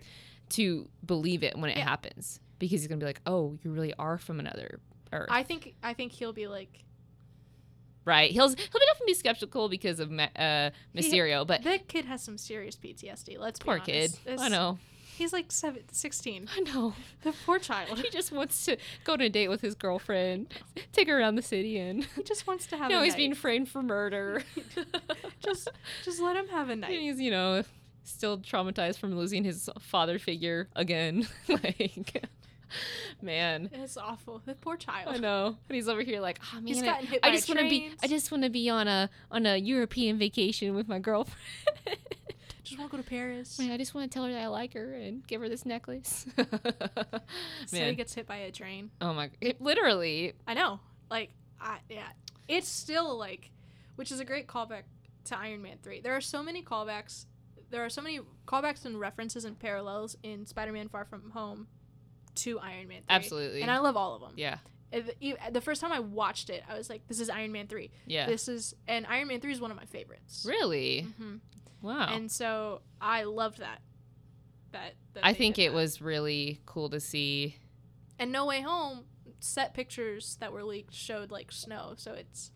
to 0.52 0.88
believe 1.06 1.44
it 1.44 1.58
when 1.58 1.70
it 1.70 1.78
Yeah. 1.78 1.84
happens 1.84 2.40
because 2.60 2.80
he's 2.82 2.88
going 2.88 3.00
to 3.00 3.04
be 3.04 3.08
like, 3.10 3.20
oh, 3.26 3.58
you 3.64 3.72
really 3.72 3.94
are 4.00 4.18
from 4.18 4.40
another 4.40 4.80
earth. 5.12 5.28
I 5.30 5.44
think 5.44 5.76
I 5.84 5.94
think 5.94 6.14
he'll 6.14 6.32
be 6.34 6.48
like 6.48 6.84
right. 8.06 8.32
He'll, 8.32 8.48
he'll 8.48 8.56
definitely 8.56 9.08
be 9.08 9.14
skeptical 9.16 9.68
because 9.70 10.00
of 10.00 10.12
uh, 10.12 10.70
He- 10.94 11.02
Mysterio, 11.02 11.46
but 11.46 11.64
that 11.64 11.88
kid 11.88 12.06
has 12.06 12.22
some 12.24 12.38
serious 12.38 12.76
PTSD. 12.78 13.38
Let's 13.40 13.60
poor 13.60 13.80
kid. 13.80 14.14
It's- 14.26 14.40
I 14.40 14.48
know. 14.50 14.78
He's 15.18 15.32
like 15.32 15.50
seven, 15.50 15.84
16. 15.94 16.50
I 16.54 16.60
know. 16.60 16.94
The 17.24 17.34
poor 17.46 17.58
child. 17.58 18.00
he 18.00 18.10
just 18.10 18.34
wants 18.34 18.66
to 18.66 18.76
go 19.06 19.14
on 19.14 19.22
a 19.22 19.30
date 19.30 19.48
with 19.48 19.62
his 19.62 19.74
girlfriend, 19.74 20.54
take 20.92 21.08
her 21.08 21.18
around 21.18 21.36
the 21.36 21.42
city, 21.42 21.78
and 21.80 22.04
He 22.18 22.24
just 22.24 22.46
wants 22.46 22.68
to 22.68 22.76
have. 22.78 22.92
no, 22.92 23.00
a 23.00 23.04
he's 23.06 23.14
night. 23.14 23.18
being 23.18 23.34
framed 23.34 23.70
for 23.70 23.82
murder. 23.82 24.44
just 25.40 25.70
just 26.04 26.20
let 26.22 26.36
him 26.36 26.50
have 26.50 26.70
a 26.70 26.76
night. 26.86 26.92
he's 27.00 27.22
you 27.22 27.32
know 27.32 27.64
still 28.06 28.38
traumatized 28.40 28.98
from 29.00 29.16
losing 29.18 29.44
his 29.44 29.70
father 29.80 30.18
figure 30.20 30.70
again. 30.76 31.28
like, 31.48 32.26
man, 33.22 33.70
It's 33.74 33.98
awful. 33.98 34.42
The 34.46 34.56
poor 34.56 34.78
child. 34.78 35.16
I 35.16 35.18
know. 35.18 35.58
And 35.70 35.76
he's 35.76 35.88
over 35.90 36.02
here 36.02 36.20
like, 36.22 36.40
oh 36.54 36.56
man, 36.56 36.68
He's 36.68 36.82
I- 36.82 36.86
gotten 36.86 37.08
hit 37.08 37.20
I 37.24 37.30
by 37.30 37.36
just 37.36 37.48
want 37.50 37.60
to 37.62 37.70
be. 37.70 37.90
I 38.04 38.08
just 38.08 38.32
want 38.32 38.44
to 38.44 38.50
be 38.50 38.70
on 38.70 38.88
a 38.88 39.10
on 39.32 39.46
a 39.46 39.58
European 39.58 40.18
vacation 40.18 40.76
with 40.76 40.88
my 40.88 41.00
girlfriend. 41.00 41.40
Just 42.64 42.80
want 42.80 42.90
to 42.90 42.98
go 42.98 43.04
to 43.04 43.08
Paris. 43.08 43.60
Man, 43.60 43.70
I 43.72 43.78
just 43.78 43.94
want 43.94 44.10
to 44.12 44.14
tell 44.16 44.26
her 44.26 44.32
that 44.32 44.42
I 44.42 44.48
like 44.48 44.74
her 44.74 44.94
and 44.96 45.26
give 45.28 45.40
her 45.42 45.48
this 45.50 45.66
necklace. 45.68 46.26
So 47.68 47.78
he 47.78 47.94
gets 47.96 48.14
hit 48.14 48.26
by 48.28 48.38
a 48.38 48.52
train. 48.52 48.92
oh 49.02 49.14
my, 49.14 49.30
it, 49.42 49.62
literally, 49.62 50.34
I 50.48 50.54
know. 50.56 50.80
Like, 51.10 51.30
I 51.60 51.78
yeah. 51.90 52.08
It's 52.48 52.68
still 52.68 53.18
like, 53.18 53.52
which 53.96 54.12
is 54.12 54.20
a 54.20 54.26
great 54.26 54.48
callback 54.48 54.84
to 55.26 55.38
Iron 55.38 55.62
Man 55.62 55.78
three. 55.84 56.02
There 56.02 56.16
are 56.16 56.22
so 56.22 56.42
many 56.44 56.64
callbacks. 56.64 57.26
There 57.76 57.84
are 57.84 57.90
so 57.90 58.02
many 58.02 58.22
callbacks 58.48 58.86
and 58.86 58.98
references 58.98 59.44
and 59.44 59.60
parallels 59.60 60.16
in 60.24 60.46
Spider-Man: 60.46 60.88
Far 60.88 61.04
From 61.04 61.32
Home 61.32 61.68
to 62.36 62.58
Iron 62.60 62.88
Man 62.88 63.00
3. 63.00 63.06
absolutely, 63.10 63.62
And 63.64 63.70
I 63.70 63.80
love 63.80 63.98
all 63.98 64.16
of 64.16 64.22
them. 64.22 64.32
yeah, 64.38 64.60
the- 65.52 65.60
first 65.62 65.82
time 65.82 65.92
I 65.92 66.00
watched 66.00 66.50
it, 66.50 66.64
I 66.70 66.78
was 66.78 66.90
like, 66.90 67.06
"This 67.10 67.20
is 67.20 67.30
Iron 67.30 67.52
Man 67.52 67.68
three. 67.68 67.92
yeah, 68.06 68.28
This 68.28 68.48
is." 68.48 68.74
And 68.88 69.06
Iron 69.08 69.28
Man 69.28 69.42
three 69.42 69.52
is 69.52 69.60
one 69.60 69.72
of 69.72 69.78
my 69.78 69.86
favorites. 69.86 70.46
really, 70.48 71.02
hmm 71.18 71.38
wow. 71.82 72.14
And 72.16 72.32
so 72.32 72.82
I 73.02 73.24
loved 73.24 73.58
that. 73.60 73.82
That. 74.72 74.94
that 75.14 75.26
I 75.26 75.34
think 75.34 75.60
it 75.60 75.72
that. 75.72 75.76
was 75.76 76.02
really 76.02 76.62
cool 76.66 76.90
to 76.92 77.00
see. 77.02 77.58
And 78.20 78.32
No 78.32 78.46
Way 78.46 78.62
Home 78.62 79.04
set 79.42 79.74
pictures 79.74 80.38
that 80.40 80.54
were 80.54 80.64
leaked 80.64 80.94
showed 80.94 81.30
like 81.30 81.52
snow, 81.52 81.94
so 81.98 82.14
it's 82.14 82.52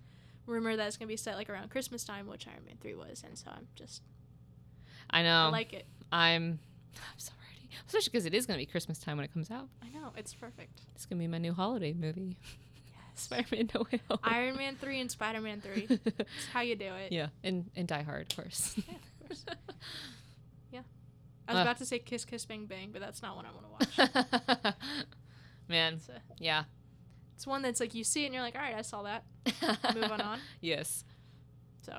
rumor 0.46 0.76
that 0.78 0.88
it's 0.88 0.96
gonna 0.98 1.08
be 1.08 1.18
set 1.18 1.36
like 1.36 1.50
around 1.50 1.70
Christmas 1.72 2.04
time, 2.06 2.26
which 2.28 2.48
Iron 2.48 2.64
Man 2.66 2.78
three 2.82 2.96
was, 2.96 3.22
and 3.24 3.38
so 3.38 3.50
I'm 3.52 3.68
just 3.76 4.02
I 5.10 5.24
know. 5.24 5.46
I 5.48 5.50
like 5.50 5.74
it. 5.74 5.86
I'm. 6.12 6.60
I'm 6.96 7.00
so 7.18 7.32
ready, 7.48 7.70
especially 7.88 8.10
because 8.12 8.26
it 8.26 8.34
is 8.34 8.46
going 8.46 8.58
to 8.60 8.62
be 8.66 8.70
Christmas 8.70 8.98
time 9.00 9.18
when 9.18 9.24
it 9.26 9.34
comes 9.34 9.50
out. 9.52 9.68
I 9.84 9.88
know 9.90 10.12
it's 10.18 10.34
perfect. 10.34 10.82
It's 10.96 11.06
going 11.06 11.18
to 11.18 11.24
be 11.24 11.28
my 11.28 11.38
new 11.38 11.54
holiday 11.54 11.94
movie, 11.94 12.38
Yes. 12.44 12.94
Spider-Man: 13.24 13.70
No 13.74 13.86
Way 13.92 14.02
Home. 14.10 14.20
Iron 14.24 14.58
Man 14.58 14.76
three 14.76 15.00
and 15.00 15.10
Spider 15.10 15.42
Man 15.42 15.62
three. 15.62 15.88
It's 15.90 16.46
how 16.54 16.62
you 16.62 16.76
do 16.76 16.94
it. 16.94 17.12
yeah, 17.12 17.28
and 17.44 17.70
and 17.76 17.88
Die 17.88 18.02
Hard, 18.02 18.32
of 18.32 18.36
course. 18.38 18.76
Yeah, 18.78 18.96
of 18.96 19.28
course. 19.28 19.46
Yeah. 20.72 20.82
I 21.48 21.54
was 21.54 21.60
Uh. 21.60 21.62
about 21.64 21.78
to 21.78 21.86
say 21.86 22.00
Kiss 22.00 22.26
Kiss 22.26 22.46
Bang 22.46 22.66
Bang, 22.66 22.90
but 22.92 23.02
that's 23.02 23.22
not 23.22 23.36
what 23.36 23.46
I 23.46 23.50
want 23.52 23.96
to 23.96 24.12
watch. 24.64 24.74
Man, 25.68 26.00
a, 26.10 26.12
yeah. 26.44 26.64
it's 27.36 27.46
one 27.48 27.62
that's 27.62 27.80
like 27.80 27.94
you 27.96 28.04
see 28.04 28.24
it 28.24 28.26
and 28.28 28.34
you're 28.34 28.44
like, 28.44 28.56
all 28.56 28.62
right, 28.62 28.76
I 28.76 28.82
saw 28.82 29.04
that. 29.04 29.24
Move 29.96 30.12
on 30.12 30.20
on. 30.22 30.40
Yes, 30.62 31.04
So, 31.82 31.94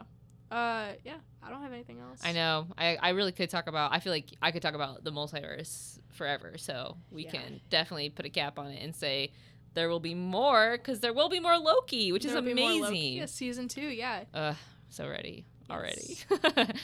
uh, 0.51 0.93
yeah, 1.05 1.15
I 1.43 1.51
don't 1.51 1.63
have 1.63 1.73
anything 1.73 2.01
else. 2.01 2.21
I 2.25 2.33
know. 2.33 2.67
I 2.77 2.97
I 2.97 3.09
really 3.11 3.33
could 3.33 3.51
talk 3.51 3.67
about. 3.67 3.93
I 3.93 4.01
feel 4.01 4.13
like 4.13 4.27
I 4.43 4.51
could 4.51 4.63
talk 4.63 4.75
about 4.75 5.05
the 5.05 5.13
multiverse 5.13 5.99
forever. 6.11 6.59
So 6.59 6.97
we 7.11 7.25
Yeah. 7.25 7.31
can 7.31 7.61
definitely 7.71 8.11
put 8.11 8.27
a 8.27 8.31
cap 8.31 8.59
on 8.59 8.67
it 8.69 8.83
and 8.83 8.95
say 8.95 9.33
there 9.75 9.89
will 9.89 10.01
be 10.01 10.15
more 10.15 10.77
because 10.77 11.01
there 11.01 11.13
will 11.13 11.29
be 11.29 11.39
more 11.41 11.57
Loki, 11.57 12.11
which 12.13 12.25
There'll 12.25 12.45
is 12.45 12.53
amazing. 12.53 12.83
Loki. 12.83 12.99
Yeah, 13.21 13.27
season 13.27 13.69
two. 13.69 13.83
Yeah. 13.89 14.25
Ugh, 14.35 14.57
so 14.89 15.09
ready 15.09 15.45
already. 15.71 16.19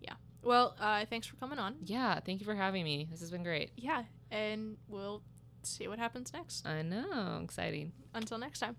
Yeah. 0.00 0.14
Well, 0.42 0.74
uh, 0.80 1.04
thanks 1.08 1.26
for 1.26 1.36
coming 1.36 1.58
on. 1.58 1.76
yeah, 1.84 2.20
thank 2.20 2.40
you 2.40 2.46
for 2.46 2.54
having 2.54 2.84
me. 2.84 3.06
This 3.10 3.20
has 3.20 3.30
been 3.30 3.42
great. 3.42 3.70
Yeah, 3.76 4.04
and 4.30 4.76
we'll 4.88 5.22
see 5.62 5.88
what 5.88 5.98
happens 5.98 6.32
next. 6.32 6.66
I 6.66 6.82
know, 6.82 7.40
exciting. 7.42 7.92
Until 8.14 8.38
next 8.38 8.60
time. 8.60 8.76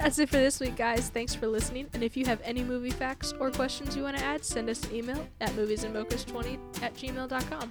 That's 0.00 0.18
it 0.18 0.30
for 0.30 0.38
this 0.38 0.60
week, 0.60 0.76
guys. 0.76 1.10
Thanks 1.10 1.34
for 1.34 1.46
listening. 1.46 1.86
And 1.92 2.02
if 2.02 2.16
you 2.16 2.24
have 2.24 2.40
any 2.42 2.64
movie 2.64 2.90
facts 2.90 3.34
or 3.38 3.50
questions 3.50 3.94
you 3.94 4.02
want 4.02 4.16
to 4.16 4.24
add, 4.24 4.42
send 4.42 4.70
us 4.70 4.82
an 4.84 4.94
email 4.94 5.28
at 5.42 5.50
moviesandmochas20 5.50 6.82
at 6.82 6.94
gmail.com. 6.94 7.70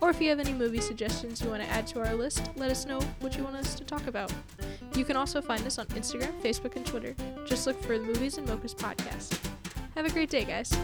Or 0.00 0.08
if 0.08 0.18
you 0.18 0.30
have 0.30 0.40
any 0.40 0.54
movie 0.54 0.80
suggestions 0.80 1.42
you 1.42 1.50
want 1.50 1.62
to 1.62 1.68
add 1.68 1.86
to 1.88 2.00
our 2.00 2.14
list, 2.14 2.50
let 2.56 2.70
us 2.70 2.86
know 2.86 2.98
what 3.20 3.36
you 3.36 3.44
want 3.44 3.56
us 3.56 3.74
to 3.74 3.84
talk 3.84 4.06
about. 4.06 4.32
You 4.94 5.04
can 5.04 5.16
also 5.16 5.42
find 5.42 5.66
us 5.66 5.78
on 5.78 5.84
Instagram, 5.88 6.32
Facebook, 6.40 6.76
and 6.76 6.86
Twitter. 6.86 7.14
Just 7.44 7.66
look 7.66 7.78
for 7.82 7.98
the 7.98 8.04
Movies 8.04 8.38
and 8.38 8.48
Mochas 8.48 8.74
podcast. 8.74 9.38
Have 9.96 10.06
a 10.06 10.10
great 10.10 10.30
day, 10.30 10.46
guys. 10.46 10.74